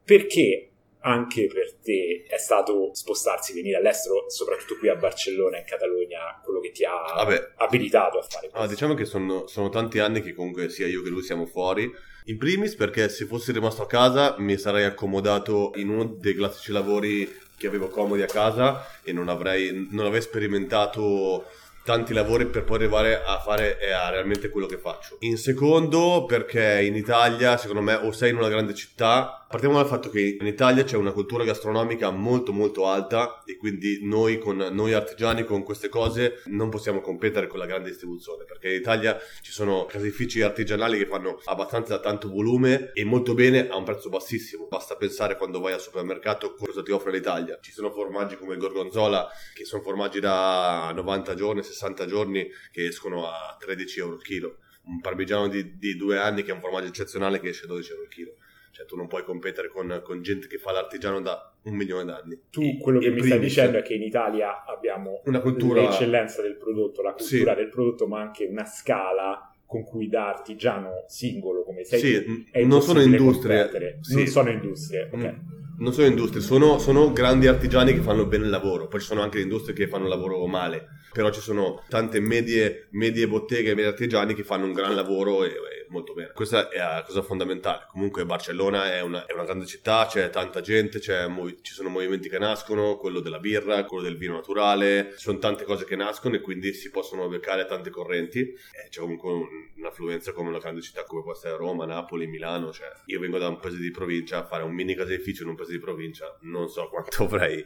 Perché 0.03 0.71
anche 1.01 1.47
per 1.47 1.73
te 1.81 2.25
è 2.27 2.37
stato 2.37 2.93
spostarsi, 2.93 3.53
venire 3.53 3.77
all'estero, 3.77 4.29
soprattutto 4.29 4.77
qui 4.77 4.89
a 4.89 4.95
Barcellona, 4.95 5.57
in 5.59 5.65
Catalogna, 5.65 6.41
quello 6.43 6.59
che 6.59 6.71
ti 6.71 6.83
ha 6.83 7.13
Vabbè. 7.15 7.53
abilitato 7.57 8.19
a 8.19 8.21
fare 8.21 8.49
questo? 8.49 8.57
Ah, 8.57 8.67
diciamo 8.67 8.93
che 8.93 9.05
sono, 9.05 9.47
sono 9.47 9.69
tanti 9.69 9.99
anni 9.99 10.21
che 10.21 10.33
comunque 10.33 10.69
sia 10.69 10.87
io 10.87 11.01
che 11.01 11.09
lui 11.09 11.21
siamo 11.21 11.45
fuori. 11.45 11.89
In 12.25 12.37
primis 12.37 12.75
perché 12.75 13.07
se 13.07 13.25
fossi 13.25 13.51
rimasto 13.53 13.83
a 13.83 13.87
casa 13.87 14.35
mi 14.39 14.57
sarei 14.57 14.83
accomodato 14.83 15.71
in 15.75 15.89
uno 15.89 16.03
dei 16.03 16.35
classici 16.35 16.73
lavori 16.73 17.45
che 17.57 17.67
avevo 17.67 17.87
comodi 17.87 18.21
a 18.21 18.27
casa 18.27 18.85
e 19.03 19.13
non 19.13 19.29
avrei, 19.29 19.87
non 19.91 20.05
avrei 20.05 20.21
sperimentato 20.21 21.45
tanti 21.87 22.13
lavori 22.13 22.47
per 22.47 22.65
poi 22.65 22.75
arrivare 22.79 23.23
a 23.23 23.39
fare 23.39 23.77
a 23.93 24.09
realmente 24.09 24.49
quello 24.49 24.67
che 24.67 24.77
faccio. 24.77 25.15
In 25.21 25.37
secondo 25.37 26.25
perché 26.27 26.81
in 26.81 26.95
Italia 26.97 27.55
secondo 27.55 27.81
me 27.81 27.93
o 27.93 28.11
sei 28.11 28.31
in 28.31 28.37
una 28.37 28.49
grande 28.49 28.73
città 28.73 29.46
Partiamo 29.49 29.75
dal 29.77 29.87
fatto 29.87 30.09
che 30.09 30.35
in 30.37 30.45
Italia 30.45 30.83
c'è 30.83 30.97
una 30.97 31.13
cultura 31.13 31.45
gastronomica 31.45 32.09
molto 32.09 32.51
molto 32.51 32.85
alta 32.85 33.43
e 33.45 33.55
quindi 33.55 33.99
noi, 34.01 34.39
con, 34.39 34.57
noi 34.57 34.91
artigiani 34.91 35.45
con 35.45 35.63
queste 35.63 35.87
cose 35.87 36.41
non 36.47 36.69
possiamo 36.69 36.99
competere 36.99 37.47
con 37.47 37.57
la 37.57 37.65
grande 37.65 37.87
distribuzione 37.87 38.43
perché 38.43 38.67
in 38.73 38.81
Italia 38.81 39.17
ci 39.39 39.53
sono 39.53 39.85
caseifici 39.85 40.41
artigianali 40.41 40.97
che 40.97 41.05
fanno 41.05 41.39
abbastanza 41.45 42.01
tanto 42.01 42.27
volume 42.27 42.91
e 42.91 43.05
molto 43.05 43.33
bene 43.33 43.69
a 43.69 43.77
un 43.77 43.85
prezzo 43.85 44.09
bassissimo. 44.09 44.67
Basta 44.67 44.97
pensare 44.97 45.37
quando 45.37 45.61
vai 45.61 45.71
al 45.71 45.79
supermercato 45.79 46.53
cosa 46.53 46.83
ti 46.83 46.91
offre 46.91 47.13
l'Italia. 47.13 47.57
Ci 47.61 47.71
sono 47.71 47.89
formaggi 47.89 48.35
come 48.35 48.55
il 48.55 48.59
gorgonzola 48.59 49.29
che 49.53 49.63
sono 49.63 49.81
formaggi 49.81 50.19
da 50.19 50.91
90 50.93 51.35
giorni, 51.35 51.63
60 51.63 52.05
giorni 52.05 52.45
che 52.69 52.87
escono 52.87 53.27
a 53.27 53.55
13 53.57 53.99
euro 54.01 54.15
il 54.15 54.23
chilo. 54.23 54.57
Un 54.87 54.99
parmigiano 54.99 55.47
di, 55.47 55.77
di 55.77 55.95
due 55.95 56.17
anni 56.17 56.43
che 56.43 56.51
è 56.51 56.53
un 56.53 56.59
formaggio 56.59 56.87
eccezionale 56.87 57.39
che 57.39 57.47
esce 57.47 57.63
a 57.63 57.67
12 57.67 57.91
euro 57.91 58.03
il 58.03 58.09
chilo. 58.09 58.33
Cioè, 58.77 58.85
tu 58.85 58.95
non 58.95 59.07
puoi 59.07 59.23
competere 59.23 59.69
con, 59.69 60.01
con 60.03 60.21
gente 60.21 60.45
che 60.45 60.59
fa 60.59 60.71
l'artigiano 60.71 61.19
da 61.19 61.51
un 61.63 61.73
milione 61.73 62.05
d'anni. 62.05 62.39
Tu 62.51 62.77
quello 62.77 62.99
che 62.99 63.09
mi 63.09 63.17
stai 63.17 63.29
primis. 63.39 63.47
dicendo 63.47 63.79
è 63.79 63.81
che 63.81 63.95
in 63.95 64.03
Italia 64.03 64.65
abbiamo 64.65 65.21
Una 65.25 65.39
cultura- 65.39 65.81
l'eccellenza 65.81 66.43
del 66.43 66.57
prodotto, 66.57 67.01
la 67.01 67.13
cultura 67.13 67.53
Sì. 67.53 67.57
del 67.57 67.69
prodotto, 67.69 68.05
ma 68.05 68.21
anche 68.21 68.45
una 68.45 68.65
scala 68.65 69.51
con 69.65 69.83
cui 69.83 70.09
da 70.09 70.27
artigiano 70.29 71.05
singolo 71.07 71.63
come 71.63 71.83
sei 71.85 71.99
Sì, 71.99 72.23
tu, 72.23 72.67
non 72.67 72.83
sono 72.83 73.01
industrie. 73.01 73.97
Sì. 74.01 74.13
Non 74.15 74.27
sono 74.27 74.49
industrie, 74.51 75.09
ok. 75.11 75.23
Mm. 75.23 75.55
Non 75.79 75.93
sono 75.93 76.05
industrie, 76.07 76.41
sono, 76.43 76.77
sono 76.77 77.11
grandi 77.11 77.47
artigiani 77.47 77.93
che 77.93 78.01
fanno 78.01 78.27
bene 78.27 78.43
il 78.43 78.51
lavoro. 78.51 78.87
Poi 78.87 78.99
ci 78.99 79.07
sono 79.07 79.21
anche 79.23 79.37
le 79.37 79.43
industrie 79.43 79.75
che 79.75 79.87
fanno 79.87 80.03
il 80.03 80.09
lavoro 80.11 80.45
male. 80.45 80.87
Però 81.11 81.31
ci 81.31 81.41
sono 81.41 81.83
tante 81.89 82.19
medie, 82.19 82.89
medie 82.91 83.27
botteghe 83.27 83.71
e 83.71 83.73
medie 83.73 83.89
artigiani 83.89 84.35
che 84.35 84.43
fanno 84.43 84.65
un 84.65 84.73
gran 84.73 84.93
lavoro 84.93 85.43
e 85.43 85.49
molto 85.89 86.13
bene. 86.13 86.31
Questa 86.33 86.69
è 86.69 86.77
la 86.77 87.03
cosa 87.05 87.21
fondamentale. 87.21 87.87
Comunque 87.91 88.25
Barcellona 88.25 88.93
è 88.93 89.01
una, 89.01 89.25
è 89.25 89.33
una 89.33 89.43
grande 89.43 89.65
città, 89.65 90.05
c'è 90.09 90.29
tanta 90.29 90.61
gente, 90.61 90.99
c'è 90.99 91.27
ci 91.61 91.73
sono 91.73 91.89
movimenti 91.89 92.29
che 92.29 92.39
nascono, 92.39 92.97
quello 92.97 93.19
della 93.19 93.39
birra, 93.39 93.83
quello 93.85 94.03
del 94.03 94.17
vino 94.17 94.33
naturale. 94.33 95.11
Ci 95.11 95.23
sono 95.23 95.37
tante 95.37 95.63
cose 95.63 95.85
che 95.85 95.95
nascono 95.95 96.35
e 96.35 96.41
quindi 96.41 96.73
si 96.73 96.89
possono 96.89 97.27
beccare 97.27 97.65
tante 97.65 97.89
correnti. 97.89 98.39
E 98.41 98.89
c'è 98.89 98.99
comunque 98.99 99.31
un- 99.31 99.47
un'affluenza 99.77 100.31
come 100.33 100.49
una 100.49 100.59
grande 100.59 100.81
città 100.81 101.03
come 101.03 101.21
può 101.21 101.31
essere 101.31 101.55
Roma, 101.55 101.85
Napoli, 101.85 102.27
Milano. 102.27 102.71
Cioè, 102.71 102.87
io 103.05 103.19
vengo 103.19 103.37
da 103.37 103.47
un 103.47 103.59
paese 103.59 103.77
di 103.77 103.91
provincia, 103.91 104.45
fare 104.45 104.63
un 104.63 104.73
mini 104.73 104.95
caseificio 104.95 105.43
in 105.43 105.49
un 105.49 105.55
paese 105.55 105.71
di 105.73 105.79
provincia, 105.79 106.37
non 106.41 106.69
so 106.69 106.87
quanto 106.89 107.23
avrei 107.23 107.63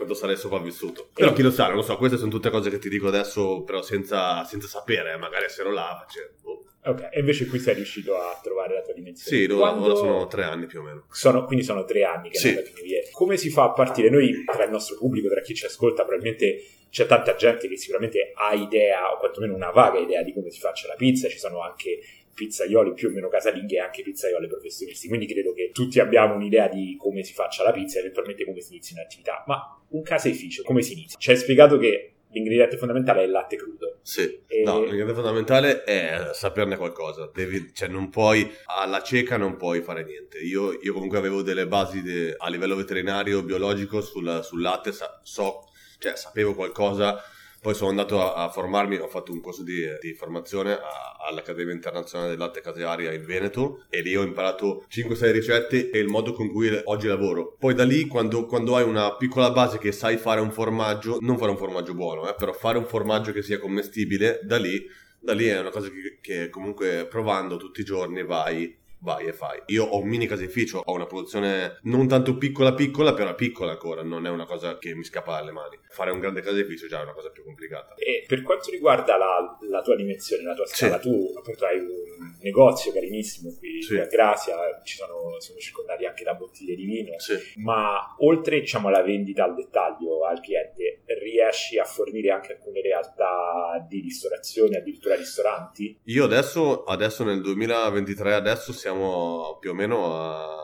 quanto 0.00 0.14
sarei 0.14 0.36
sopravvissuto. 0.36 1.10
Però 1.12 1.32
chi 1.34 1.42
lo 1.42 1.50
sa, 1.50 1.66
non 1.66 1.76
lo 1.76 1.82
so, 1.82 1.96
queste 1.98 2.16
sono 2.16 2.30
tutte 2.30 2.48
cose 2.48 2.70
che 2.70 2.78
ti 2.78 2.88
dico 2.88 3.08
adesso, 3.08 3.62
però 3.64 3.82
senza, 3.82 4.44
senza 4.44 4.66
sapere, 4.66 5.12
eh, 5.12 5.16
magari 5.18 5.50
se 5.50 5.60
ero 5.60 5.72
là, 5.72 6.06
cioè, 6.08 6.30
boh. 6.40 6.64
Ok, 6.82 7.08
e 7.12 7.20
invece 7.20 7.46
qui 7.46 7.58
sei 7.58 7.74
riuscito 7.74 8.16
a 8.16 8.40
trovare 8.42 8.74
la 8.74 8.80
tua 8.80 8.94
dimensione. 8.94 9.36
Sì, 9.36 9.44
ora, 9.50 9.68
Quando- 9.68 9.84
ora 9.86 9.94
sono 9.96 10.26
tre 10.28 10.44
anni 10.44 10.64
più 10.66 10.80
o 10.80 10.82
meno. 10.82 11.04
Sono- 11.10 11.44
quindi 11.44 11.62
sono 11.64 11.84
tre 11.84 12.04
anni 12.04 12.30
che 12.30 12.38
Sì. 12.38 12.52
vieni 12.52 12.70
via. 12.82 13.00
Come 13.12 13.36
si 13.36 13.50
fa 13.50 13.64
a 13.64 13.72
partire? 13.72 14.08
Noi, 14.08 14.44
tra 14.44 14.64
il 14.64 14.70
nostro 14.70 14.96
pubblico, 14.96 15.28
tra 15.28 15.42
chi 15.42 15.54
ci 15.54 15.66
ascolta, 15.66 16.04
probabilmente 16.04 16.62
c'è 16.88 17.06
tanta 17.06 17.34
gente 17.34 17.68
che 17.68 17.76
sicuramente 17.76 18.32
ha 18.34 18.54
idea, 18.54 19.12
o 19.12 19.18
quantomeno 19.18 19.54
una 19.54 19.70
vaga 19.70 19.98
idea 19.98 20.22
di 20.22 20.32
come 20.32 20.50
si 20.50 20.58
faccia 20.58 20.86
la 20.88 20.94
pizza. 20.94 21.28
Ci 21.28 21.38
sono 21.38 21.60
anche 21.60 21.98
pizzaioli 22.34 22.94
più 22.94 23.08
o 23.08 23.12
meno 23.12 23.28
casalinghi 23.28 23.74
e 23.74 23.80
anche 23.80 24.02
pizzaioli 24.02 24.46
professionisti. 24.46 25.06
Quindi 25.06 25.26
credo 25.26 25.52
che 25.52 25.70
tutti 25.74 26.00
abbiamo 26.00 26.34
un'idea 26.34 26.68
di 26.68 26.96
come 26.98 27.22
si 27.22 27.34
faccia 27.34 27.62
la 27.62 27.72
pizza 27.72 27.98
e 27.98 28.00
eventualmente 28.00 28.46
come 28.46 28.60
si 28.62 28.72
inizi 28.72 28.94
un'attività. 28.94 29.44
Ma 29.46 29.78
un 29.90 30.00
caseificio, 30.02 30.62
come 30.62 30.80
si 30.80 30.94
inizia? 30.94 31.18
Ci 31.18 31.30
hai 31.30 31.36
spiegato 31.36 31.76
che 31.76 32.12
l'ingrediente 32.32 32.76
fondamentale 32.76 33.22
è 33.22 33.24
il 33.24 33.30
latte 33.30 33.56
crudo. 33.56 33.98
Sì, 34.02 34.42
E- 34.46 34.62
no, 34.64 34.78
l'ingrediente 34.80 35.14
fondamentale 35.14 35.84
è 35.84 36.30
saperne 36.32 36.76
qualcosa, 36.76 37.30
Devi- 37.32 37.70
cioè 37.74 37.88
non 37.88 38.08
puoi, 38.08 38.50
alla 38.66 39.02
cieca 39.02 39.36
non 39.36 39.56
puoi 39.56 39.82
fare 39.82 40.04
niente. 40.04 40.38
Io, 40.38 40.72
io 40.80 40.92
comunque 40.92 41.18
avevo 41.18 41.42
delle 41.42 41.66
basi 41.66 42.02
de- 42.02 42.34
a 42.36 42.48
livello 42.48 42.76
veterinario, 42.76 43.42
biologico 43.42 44.00
sul, 44.00 44.40
sul 44.42 44.60
latte, 44.62 44.92
sa- 44.92 45.20
so, 45.22 45.64
cioè 45.98 46.16
sapevo 46.16 46.54
qualcosa, 46.54 47.20
poi 47.60 47.74
sono 47.74 47.90
andato 47.90 48.22
a, 48.22 48.44
a 48.44 48.48
formarmi, 48.48 48.96
ho 48.96 49.08
fatto 49.08 49.32
un 49.32 49.40
corso 49.40 49.62
di, 49.62 49.84
di 50.00 50.14
formazione 50.14 50.72
a- 50.72 51.16
all'Accademia 51.28 51.74
Internazionale 51.74 52.30
del 52.30 52.38
Latte 52.38 52.60
Casearia 52.60 53.12
in 53.12 53.24
Veneto 53.24 53.84
e 53.90 54.00
lì 54.00 54.16
ho 54.16 54.22
imparato 54.22 54.84
5-6 54.90 55.32
ricette 55.32 55.90
e 55.90 55.98
il 55.98 56.08
modo 56.08 56.32
con 56.32 56.50
cui 56.50 56.68
oggi 56.84 57.06
lavoro. 57.06 57.56
Poi 57.58 57.74
da 57.74 57.84
lì, 57.84 58.06
quando, 58.06 58.46
quando 58.46 58.76
hai 58.76 58.84
una 58.84 59.14
piccola 59.16 59.50
base 59.50 59.78
che 59.78 59.92
sai 59.92 60.16
fare 60.16 60.40
un 60.40 60.50
formaggio, 60.50 61.18
non 61.20 61.36
fare 61.36 61.50
un 61.50 61.58
formaggio 61.58 61.94
buono, 61.94 62.28
eh, 62.28 62.34
però 62.34 62.52
fare 62.52 62.78
un 62.78 62.86
formaggio 62.86 63.32
che 63.32 63.42
sia 63.42 63.58
commestibile, 63.58 64.40
da 64.42 64.56
lì, 64.56 64.82
da 65.20 65.34
lì 65.34 65.46
è 65.46 65.60
una 65.60 65.70
cosa 65.70 65.88
che, 65.88 66.18
che 66.20 66.48
comunque 66.48 67.06
provando 67.08 67.58
tutti 67.58 67.82
i 67.82 67.84
giorni 67.84 68.24
vai 68.24 68.78
vai 69.00 69.26
e 69.26 69.32
fai. 69.32 69.60
Io 69.66 69.84
ho 69.84 69.98
un 70.00 70.08
mini 70.08 70.26
caseificio, 70.26 70.82
ho 70.84 70.92
una 70.92 71.06
produzione 71.06 71.78
non 71.82 72.06
tanto 72.08 72.36
piccola 72.36 72.74
piccola, 72.74 73.14
però 73.14 73.34
piccola 73.34 73.72
ancora, 73.72 74.02
non 74.02 74.26
è 74.26 74.30
una 74.30 74.46
cosa 74.46 74.78
che 74.78 74.94
mi 74.94 75.04
scappa 75.04 75.36
dalle 75.38 75.52
mani. 75.52 75.78
Fare 75.88 76.10
un 76.10 76.20
grande 76.20 76.40
caseificio 76.42 76.86
già 76.86 77.00
è 77.00 77.02
una 77.02 77.12
cosa 77.14 77.30
più 77.30 77.44
complicata. 77.44 77.94
E 77.94 78.24
per 78.26 78.42
quanto 78.42 78.70
riguarda 78.70 79.16
la, 79.16 79.58
la 79.68 79.82
tua 79.82 79.96
dimensione, 79.96 80.42
la 80.42 80.54
tua 80.54 80.66
scala, 80.66 81.00
Sì. 81.00 81.08
tu 81.08 81.32
appunto 81.36 81.64
hai 81.66 81.78
un 81.78 82.36
negozio 82.42 82.92
carinissimo 82.92 83.54
qui, 83.58 83.82
Sì. 83.82 83.96
a 83.98 84.06
Gracia, 84.06 84.80
ci 84.84 84.96
sono, 84.96 85.38
siamo 85.40 85.60
circondati 85.60 86.04
anche 86.04 86.24
da 86.24 86.34
bottiglie 86.34 86.74
di 86.74 86.84
vino, 86.84 87.18
Sì. 87.18 87.34
ma 87.56 88.14
oltre 88.18 88.60
diciamo 88.60 88.88
alla 88.88 89.02
vendita 89.02 89.44
al 89.44 89.54
dettaglio, 89.54 90.24
al 90.26 90.40
cliente, 90.40 90.99
riesci 91.18 91.78
a 91.78 91.84
fornire 91.84 92.30
anche 92.30 92.52
alcune 92.52 92.80
realtà 92.80 93.84
di 93.88 94.00
ristorazione, 94.00 94.78
addirittura 94.78 95.16
ristoranti? 95.16 95.98
Io 96.04 96.24
adesso, 96.24 96.84
adesso 96.84 97.24
nel 97.24 97.40
2023, 97.40 98.34
adesso 98.34 98.72
siamo 98.72 99.58
più 99.60 99.70
o 99.70 99.74
meno 99.74 100.14
a 100.14 100.60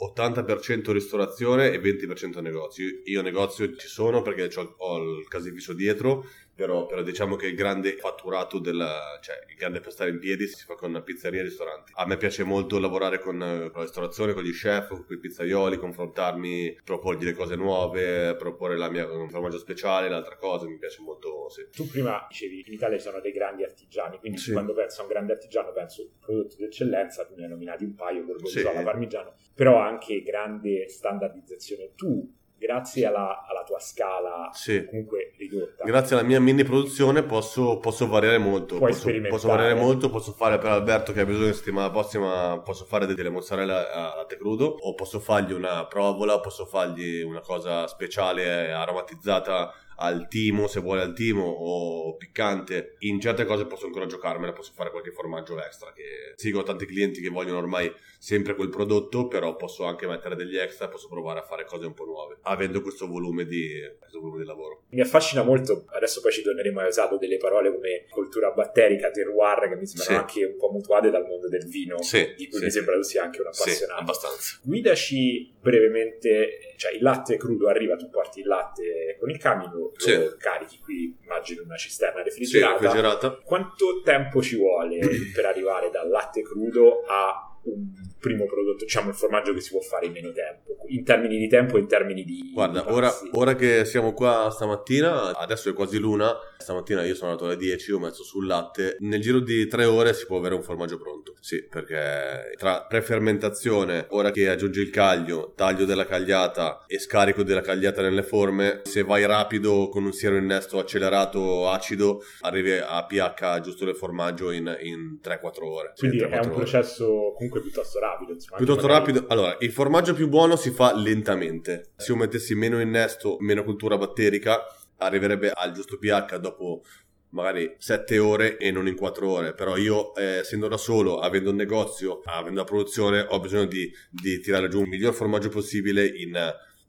80% 0.00 0.92
ristorazione 0.92 1.72
e 1.72 1.80
20% 1.80 2.40
negozi. 2.40 3.02
Io 3.04 3.20
negozio 3.20 3.74
ci 3.76 3.88
sono 3.88 4.22
perché 4.22 4.48
ho 4.78 4.96
il 4.98 5.28
caseificio 5.28 5.74
dietro 5.74 6.24
però, 6.60 6.84
però, 6.84 7.02
diciamo 7.02 7.36
che 7.36 7.46
il 7.46 7.54
grande 7.54 7.92
fatturato 7.92 8.58
della, 8.58 9.18
cioè 9.22 9.36
il 9.48 9.56
grande 9.56 9.80
per 9.80 9.92
stare 9.92 10.10
in 10.10 10.18
piedi 10.18 10.46
si 10.46 10.62
fa 10.66 10.74
con 10.74 11.00
pizzerie 11.02 11.40
e 11.40 11.44
ristoranti. 11.44 11.92
A 11.94 12.04
me 12.04 12.18
piace 12.18 12.44
molto 12.44 12.78
lavorare 12.78 13.18
con, 13.18 13.38
con 13.38 13.72
la 13.74 13.82
ristorazione, 13.82 14.34
con 14.34 14.42
gli 14.42 14.52
chef, 14.52 14.88
con 14.88 15.06
i 15.08 15.18
pizzaioli, 15.18 15.78
confrontarmi, 15.78 16.80
proporgli 16.84 17.24
le 17.24 17.32
cose 17.32 17.56
nuove, 17.56 18.36
proporre 18.36 18.76
la 18.76 18.90
mia 18.90 19.10
un 19.10 19.30
formaggio 19.30 19.56
speciale, 19.56 20.10
l'altra 20.10 20.36
cosa, 20.36 20.66
mi 20.66 20.76
piace 20.76 21.00
molto, 21.00 21.48
sì. 21.48 21.66
Tu 21.72 21.88
prima 21.88 22.26
dicevi 22.28 22.64
in 22.66 22.74
Italia 22.74 22.98
ci 22.98 23.04
sono 23.04 23.20
dei 23.20 23.32
grandi 23.32 23.64
artigiani, 23.64 24.18
quindi 24.18 24.36
sì. 24.36 24.52
quando 24.52 24.74
penso 24.74 25.00
a 25.00 25.04
un 25.04 25.08
grande 25.08 25.32
artigiano 25.32 25.72
penso 25.72 26.02
a 26.02 26.24
prodotti 26.26 26.56
d'eccellenza, 26.58 27.24
tu 27.24 27.36
ne 27.36 27.44
hai 27.44 27.48
nominati 27.48 27.84
un 27.84 27.94
paio, 27.94 28.22
gorgonzola, 28.22 28.76
sì. 28.76 28.84
parmigiano, 28.84 29.34
però 29.54 29.78
anche 29.78 30.20
grande 30.20 30.90
standardizzazione. 30.90 31.92
Tu 31.94 32.38
grazie 32.60 33.06
alla, 33.06 33.46
alla 33.48 33.64
tua 33.64 33.78
scala 33.78 34.50
sì. 34.52 34.84
comunque 34.84 35.32
ridotta. 35.38 35.82
Grazie 35.84 36.16
alla 36.16 36.26
mia 36.26 36.38
mini 36.38 36.62
produzione 36.62 37.22
posso, 37.22 37.78
posso 37.78 38.06
variare 38.06 38.36
molto. 38.36 38.76
Puoi 38.76 38.92
posso, 38.92 39.10
posso, 39.28 39.48
variare 39.48 39.74
molto, 39.74 40.10
posso 40.10 40.32
fare 40.32 40.58
per 40.58 40.70
Alberto 40.70 41.12
che 41.12 41.20
ha 41.20 41.24
bisogno 41.24 41.46
la 41.46 41.54
settimana 41.54 41.90
prossima, 41.90 42.60
posso 42.62 42.84
fare 42.84 43.06
delle 43.06 43.30
mozzarella 43.30 43.90
a 43.90 44.16
latte 44.16 44.36
crudo 44.36 44.66
o 44.66 44.94
posso 44.94 45.18
fargli 45.20 45.52
una 45.52 45.86
provola, 45.86 46.38
posso 46.40 46.66
fargli 46.66 47.22
una 47.22 47.40
cosa 47.40 47.86
speciale 47.86 48.70
aromatizzata 48.70 49.72
al 50.00 50.28
timo, 50.28 50.66
se 50.66 50.80
vuole 50.80 51.02
al 51.02 51.14
timo 51.14 51.44
o 51.44 52.16
piccante. 52.16 52.96
In 53.00 53.20
certe 53.20 53.44
cose 53.44 53.66
posso 53.66 53.86
ancora 53.86 54.06
giocarmela, 54.06 54.52
posso 54.52 54.72
fare 54.74 54.90
qualche 54.90 55.12
formaggio 55.12 55.62
extra 55.62 55.92
che 55.92 56.32
seguo 56.36 56.62
tanti 56.62 56.86
clienti 56.86 57.20
che 57.20 57.28
vogliono 57.28 57.58
ormai 57.58 57.92
sempre 58.18 58.54
quel 58.54 58.68
prodotto, 58.68 59.28
però 59.28 59.56
posso 59.56 59.84
anche 59.84 60.06
mettere 60.06 60.36
degli 60.36 60.56
extra, 60.56 60.88
posso 60.88 61.08
provare 61.08 61.40
a 61.40 61.42
fare 61.42 61.64
cose 61.64 61.86
un 61.86 61.94
po' 61.94 62.04
nuove, 62.04 62.38
avendo 62.42 62.80
questo 62.82 63.06
volume 63.06 63.44
di, 63.44 63.80
questo 63.98 64.20
volume 64.20 64.40
di 64.40 64.46
lavoro. 64.46 64.84
Mi 64.90 65.00
affascina 65.00 65.42
molto, 65.42 65.84
adesso 65.88 66.20
poi 66.20 66.32
ci 66.32 66.42
torneremo, 66.42 66.80
hai 66.80 66.88
usato 66.88 67.16
delle 67.18 67.36
parole 67.36 67.72
come 67.72 68.06
cultura 68.10 68.50
batterica, 68.50 69.10
terroir, 69.10 69.68
che 69.68 69.76
mi 69.76 69.86
sembrano 69.86 70.28
sì. 70.28 70.38
anche 70.40 70.52
un 70.52 70.58
po' 70.58 70.70
mutuate 70.70 71.10
dal 71.10 71.26
mondo 71.26 71.48
del 71.48 71.66
vino, 71.68 72.02
sì, 72.02 72.34
di 72.36 72.48
cui 72.48 72.58
sì. 72.58 72.64
mi 72.64 72.70
sembra 72.70 72.94
tu 72.94 73.02
sia 73.02 73.22
anche 73.22 73.40
un 73.40 73.46
appassionato. 73.48 73.96
Sì, 73.96 74.00
abbastanza. 74.00 74.58
Guidaci 74.62 75.54
brevemente, 75.60 76.74
cioè 76.76 76.92
il 76.92 77.02
latte 77.02 77.36
crudo 77.36 77.68
arriva, 77.68 77.96
tu 77.96 78.08
porti 78.08 78.40
il 78.40 78.46
latte 78.46 79.16
con 79.18 79.30
il 79.30 79.38
camion, 79.38 79.89
sì. 79.96 80.16
lo 80.16 80.36
carichi 80.38 80.78
qui, 80.78 81.16
immagino 81.22 81.62
una 81.62 81.76
cisterna 81.76 82.22
refrigerata. 82.22 82.76
Sì, 82.78 82.82
refrigerata. 82.84 83.30
Quanto 83.42 84.00
tempo 84.02 84.42
ci 84.42 84.56
vuole 84.56 84.98
per 85.34 85.44
arrivare 85.46 85.90
dal 85.90 86.08
latte 86.08 86.42
crudo 86.42 87.04
a 87.06 87.50
un 87.62 87.92
primo 88.18 88.46
prodotto, 88.46 88.84
diciamo 88.84 89.10
il 89.10 89.14
formaggio 89.14 89.52
che 89.52 89.60
si 89.60 89.70
può 89.70 89.80
fare 89.80 90.06
in 90.06 90.12
meno 90.12 90.32
tempo, 90.32 90.76
in 90.88 91.04
termini 91.04 91.36
di 91.38 91.48
tempo 91.48 91.76
e 91.76 91.80
in 91.80 91.86
termini 91.86 92.24
di... 92.24 92.50
Guarda, 92.52 92.92
ora, 92.92 93.12
ora, 93.32 93.54
che 93.54 93.84
siamo 93.84 94.12
qua 94.12 94.50
stamattina, 94.50 95.36
adesso 95.36 95.68
è 95.68 95.72
quasi 95.74 95.98
l'una, 95.98 96.34
stamattina 96.60 97.04
io 97.04 97.14
sono 97.14 97.30
andato 97.30 97.48
alle 97.48 97.56
10, 97.56 97.92
ho 97.92 97.98
messo 97.98 98.22
sul 98.22 98.46
latte, 98.46 98.96
nel 99.00 99.20
giro 99.20 99.40
di 99.40 99.66
tre 99.66 99.84
ore 99.84 100.14
si 100.14 100.26
può 100.26 100.38
avere 100.38 100.54
un 100.54 100.62
formaggio 100.62 100.98
pronto, 100.98 101.34
sì, 101.40 101.66
perché 101.66 102.54
tra 102.56 102.84
prefermentazione, 102.88 104.06
ora 104.10 104.30
che 104.30 104.48
aggiungi 104.48 104.80
il 104.80 104.90
caglio, 104.90 105.52
taglio 105.54 105.84
della 105.84 106.06
cagliata 106.06 106.84
e 106.86 106.98
scarico 106.98 107.42
della 107.42 107.60
cagliata 107.60 108.02
nelle 108.02 108.22
forme, 108.22 108.80
se 108.84 109.02
vai 109.02 109.26
rapido 109.26 109.88
con 109.88 110.04
un 110.04 110.12
siero 110.12 110.36
innesto 110.36 110.78
accelerato 110.78 111.68
acido, 111.68 112.22
arrivi 112.40 112.72
a 112.72 113.04
pH 113.04 113.60
giusto 113.60 113.84
del 113.84 113.96
formaggio 113.96 114.50
in, 114.50 114.76
in 114.82 115.18
3-4 115.22 115.64
ore. 115.64 115.92
Quindi 115.96 116.18
3-4 116.18 116.30
è 116.30 116.38
un 116.38 116.46
ore. 116.46 116.54
processo 116.54 117.32
comunque 117.34 117.60
piuttosto 117.60 117.98
rapido. 117.98 118.32
Insomma, 118.32 118.56
piuttosto 118.56 118.86
magari... 118.86 119.12
rapido. 119.12 119.26
Allora, 119.32 119.56
il 119.60 119.72
formaggio 119.72 120.14
più 120.14 120.28
buono 120.28 120.56
si 120.56 120.70
fa 120.70 120.94
lentamente. 120.94 121.90
Se 121.96 122.12
io 122.12 122.18
mettessi 122.18 122.54
meno 122.54 122.80
innesto, 122.80 123.36
meno 123.40 123.64
cultura 123.64 123.96
batterica, 123.96 124.64
arriverebbe 125.00 125.50
al 125.50 125.72
giusto 125.72 125.98
pH 125.98 126.36
dopo 126.38 126.82
magari 127.30 127.76
7 127.78 128.18
ore 128.18 128.56
e 128.56 128.70
non 128.70 128.86
in 128.86 128.96
4 128.96 129.28
ore. 129.28 129.54
Però 129.54 129.76
io 129.76 130.14
eh, 130.14 130.38
essendo 130.38 130.68
da 130.68 130.76
solo 130.76 131.18
avendo 131.18 131.50
un 131.50 131.56
negozio 131.56 132.20
avendo 132.24 132.60
la 132.60 132.66
produzione 132.66 133.24
ho 133.28 133.40
bisogno 133.40 133.66
di, 133.66 133.90
di 134.10 134.40
tirare 134.40 134.68
giù 134.68 134.80
il 134.82 134.88
miglior 134.88 135.14
formaggio 135.14 135.48
possibile 135.48 136.06
in 136.06 136.32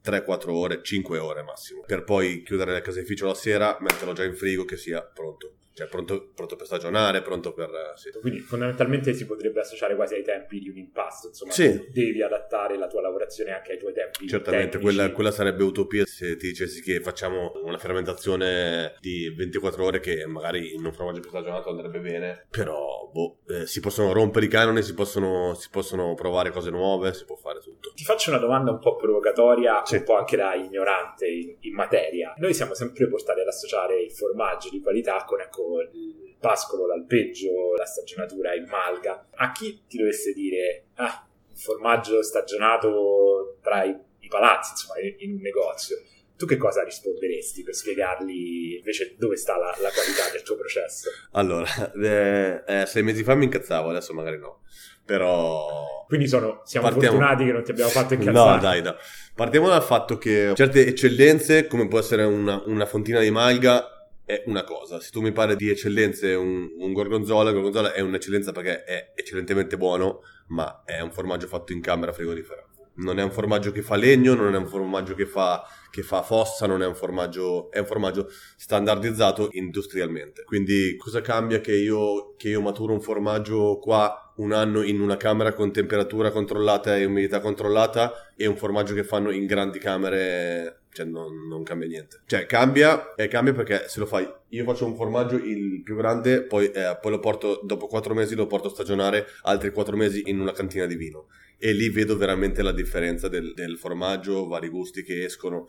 3-4 0.04 0.50
ore 0.50 0.82
5 0.82 1.18
ore 1.18 1.42
massimo. 1.42 1.82
Per 1.86 2.04
poi 2.04 2.42
chiudere 2.42 2.76
il 2.76 2.82
caseificio 2.82 3.26
la 3.26 3.34
sera 3.34 3.76
metterlo 3.80 4.12
già 4.12 4.24
in 4.24 4.34
frigo 4.34 4.64
che 4.64 4.76
sia 4.76 5.02
pronto 5.02 5.56
cioè 5.74 5.86
pronto, 5.88 6.30
pronto, 6.34 6.56
per 6.56 6.66
stagionare, 6.66 7.22
pronto 7.22 7.52
per... 7.52 7.70
Eh, 7.70 7.96
sì. 7.96 8.10
Quindi 8.20 8.40
fondamentalmente 8.40 9.14
si 9.14 9.24
potrebbe 9.24 9.60
associare 9.60 9.94
quasi 9.96 10.14
ai 10.14 10.22
tempi 10.22 10.58
di 10.58 10.68
un 10.68 10.76
impasto, 10.76 11.28
insomma, 11.28 11.52
sì. 11.52 11.88
devi 11.90 12.22
adattare 12.22 12.76
la 12.76 12.86
tua 12.86 13.00
lavorazione 13.00 13.52
anche 13.52 13.72
ai 13.72 13.78
tuoi 13.78 13.94
tempi. 13.94 14.28
Certamente, 14.28 14.78
quella, 14.78 15.10
quella, 15.12 15.30
sarebbe 15.30 15.62
utopia 15.62 16.04
se 16.04 16.36
ti 16.36 16.48
dicessi 16.48 16.82
che 16.82 17.00
facciamo 17.00 17.52
una 17.64 17.78
fermentazione 17.78 18.94
di 19.00 19.32
24 19.34 19.82
ore 19.84 20.00
che 20.00 20.26
magari 20.26 20.74
in 20.74 20.84
un 20.84 20.92
formaggio 20.92 21.20
più 21.20 21.30
stagionato 21.30 21.70
andrebbe 21.70 22.00
bene, 22.00 22.46
però 22.50 23.08
boh, 23.10 23.38
eh, 23.48 23.66
si 23.66 23.80
possono 23.80 24.12
rompere 24.12 24.44
i 24.46 24.48
canoni, 24.48 24.82
si 24.82 24.92
possono, 24.92 25.54
si 25.54 25.68
possono, 25.70 26.14
provare 26.14 26.50
cose 26.50 26.68
nuove, 26.68 27.14
si 27.14 27.24
può 27.24 27.36
fare 27.36 27.60
tutto. 27.60 27.92
Ti 27.94 28.04
faccio 28.04 28.28
una 28.28 28.38
domanda 28.38 28.70
un 28.70 28.78
po' 28.78 28.96
provocatoria, 28.96 29.82
sì. 29.84 29.96
un 29.96 30.04
po' 30.04 30.16
anche 30.16 30.36
da 30.36 30.54
ignorante 30.54 31.26
in, 31.26 31.56
in 31.60 31.74
materia. 31.74 32.34
Noi 32.36 32.52
siamo 32.52 32.74
sempre 32.74 33.08
portati 33.08 33.40
ad 33.40 33.46
associare 33.46 34.02
il 34.02 34.12
formaggio 34.12 34.68
di 34.68 34.80
qualità 34.82 35.24
con 35.24 35.40
ecco 35.40 35.61
il 35.92 36.36
pascolo, 36.42 36.86
l'alpeggio, 36.86 37.74
la 37.76 37.86
stagionatura 37.86 38.54
in 38.54 38.66
malga. 38.68 39.28
A 39.36 39.52
chi 39.52 39.84
ti 39.86 39.96
dovesse 39.96 40.32
dire, 40.32 40.86
ah, 40.94 41.26
un 41.48 41.56
formaggio 41.56 42.22
stagionato 42.22 43.58
tra 43.62 43.84
i, 43.84 43.96
i 44.18 44.28
palazzi, 44.28 44.72
insomma, 44.72 45.00
in, 45.00 45.14
in, 45.18 45.34
un 45.36 45.40
negozio, 45.40 45.96
tu 46.36 46.44
che 46.44 46.56
cosa 46.56 46.82
risponderesti 46.82 47.62
per 47.62 47.74
spiegargli 47.74 48.74
invece 48.76 49.14
dove 49.16 49.36
sta 49.36 49.56
la, 49.56 49.74
la 49.78 49.90
qualità 49.90 50.28
del 50.32 50.42
tuo 50.42 50.56
processo? 50.56 51.08
Allora, 51.32 51.66
eh, 51.94 52.62
eh, 52.66 52.86
sei 52.86 53.02
mesi 53.04 53.22
fa 53.22 53.34
mi 53.34 53.44
incazzavo, 53.44 53.90
adesso 53.90 54.12
magari 54.12 54.38
no. 54.38 54.62
Però. 55.04 56.04
Quindi 56.06 56.28
sono, 56.28 56.62
siamo 56.64 56.88
partiamo... 56.88 57.16
fortunati 57.16 57.44
che 57.44 57.52
non 57.52 57.64
ti 57.64 57.70
abbiamo 57.70 57.90
fatto 57.90 58.14
incazzare. 58.14 58.54
No, 58.54 58.60
dai, 58.60 58.82
no. 58.82 58.96
Partiamo 59.34 59.68
dal 59.68 59.82
fatto 59.82 60.18
che 60.18 60.52
certe 60.54 60.86
eccellenze, 60.86 61.66
come 61.66 61.88
può 61.88 61.98
essere 61.98 62.24
una, 62.24 62.62
una 62.66 62.86
fontina 62.86 63.20
di 63.20 63.30
malga, 63.30 64.01
è 64.24 64.42
una 64.46 64.64
cosa. 64.64 65.00
Se 65.00 65.10
tu 65.10 65.20
mi 65.20 65.32
parli 65.32 65.56
di 65.56 65.68
eccellenze, 65.68 66.34
un, 66.34 66.68
un 66.78 66.92
gorgonzola, 66.92 67.50
il 67.50 67.54
gorgonzola 67.54 67.92
è 67.92 68.00
un'eccellenza 68.00 68.52
perché 68.52 68.84
è 68.84 69.12
eccellentemente 69.14 69.76
buono, 69.76 70.20
ma 70.48 70.82
è 70.84 71.00
un 71.00 71.10
formaggio 71.10 71.46
fatto 71.46 71.72
in 71.72 71.80
camera 71.80 72.12
frigorifera. 72.12 72.66
Non 72.94 73.18
è 73.18 73.22
un 73.22 73.30
formaggio 73.30 73.72
che 73.72 73.80
fa 73.80 73.96
legno, 73.96 74.34
non 74.34 74.54
è 74.54 74.58
un 74.58 74.66
formaggio 74.66 75.14
che 75.14 75.24
fa, 75.24 75.64
che 75.90 76.02
fa 76.02 76.22
fossa, 76.22 76.66
non 76.66 76.82
è 76.82 76.86
un 76.86 76.94
formaggio, 76.94 77.70
è 77.70 77.78
un 77.78 77.86
formaggio 77.86 78.28
standardizzato 78.56 79.48
industrialmente. 79.52 80.44
Quindi 80.44 80.96
cosa 80.96 81.22
cambia 81.22 81.60
che 81.60 81.74
io, 81.74 82.34
che 82.36 82.50
io 82.50 82.60
maturo 82.60 82.92
un 82.92 83.00
formaggio 83.00 83.78
qua 83.78 84.22
un 84.36 84.52
anno 84.52 84.82
in 84.82 85.00
una 85.00 85.16
camera 85.16 85.52
con 85.52 85.72
temperatura 85.72 86.30
controllata 86.30 86.96
e 86.96 87.04
umidità 87.04 87.40
controllata 87.40 88.32
e 88.36 88.46
un 88.46 88.56
formaggio 88.56 88.94
che 88.94 89.04
fanno 89.04 89.30
in 89.30 89.46
grandi 89.46 89.78
camere 89.78 90.81
cioè 90.92 91.06
non, 91.06 91.48
non, 91.48 91.62
cambia 91.62 91.88
niente. 91.88 92.20
Cioè 92.26 92.44
cambia, 92.44 93.14
e 93.14 93.26
cambia 93.26 93.54
perché 93.54 93.88
se 93.88 93.98
lo 93.98 94.04
fai, 94.04 94.30
io 94.48 94.64
faccio 94.64 94.84
un 94.84 94.94
formaggio 94.94 95.36
il 95.36 95.82
più 95.82 95.96
grande, 95.96 96.42
poi, 96.42 96.66
eh, 96.70 96.98
poi 97.00 97.10
lo 97.10 97.18
porto, 97.18 97.60
dopo 97.64 97.86
quattro 97.86 98.12
mesi 98.12 98.34
lo 98.34 98.46
porto 98.46 98.68
a 98.68 98.70
stagionare 98.70 99.26
altri 99.42 99.70
quattro 99.70 99.96
mesi 99.96 100.22
in 100.26 100.38
una 100.38 100.52
cantina 100.52 100.84
di 100.84 100.94
vino. 100.94 101.28
E 101.58 101.72
lì 101.72 101.88
vedo 101.88 102.16
veramente 102.18 102.62
la 102.62 102.72
differenza 102.72 103.28
del, 103.28 103.54
del 103.54 103.78
formaggio, 103.78 104.46
vari 104.46 104.68
gusti 104.68 105.02
che 105.02 105.24
escono. 105.24 105.68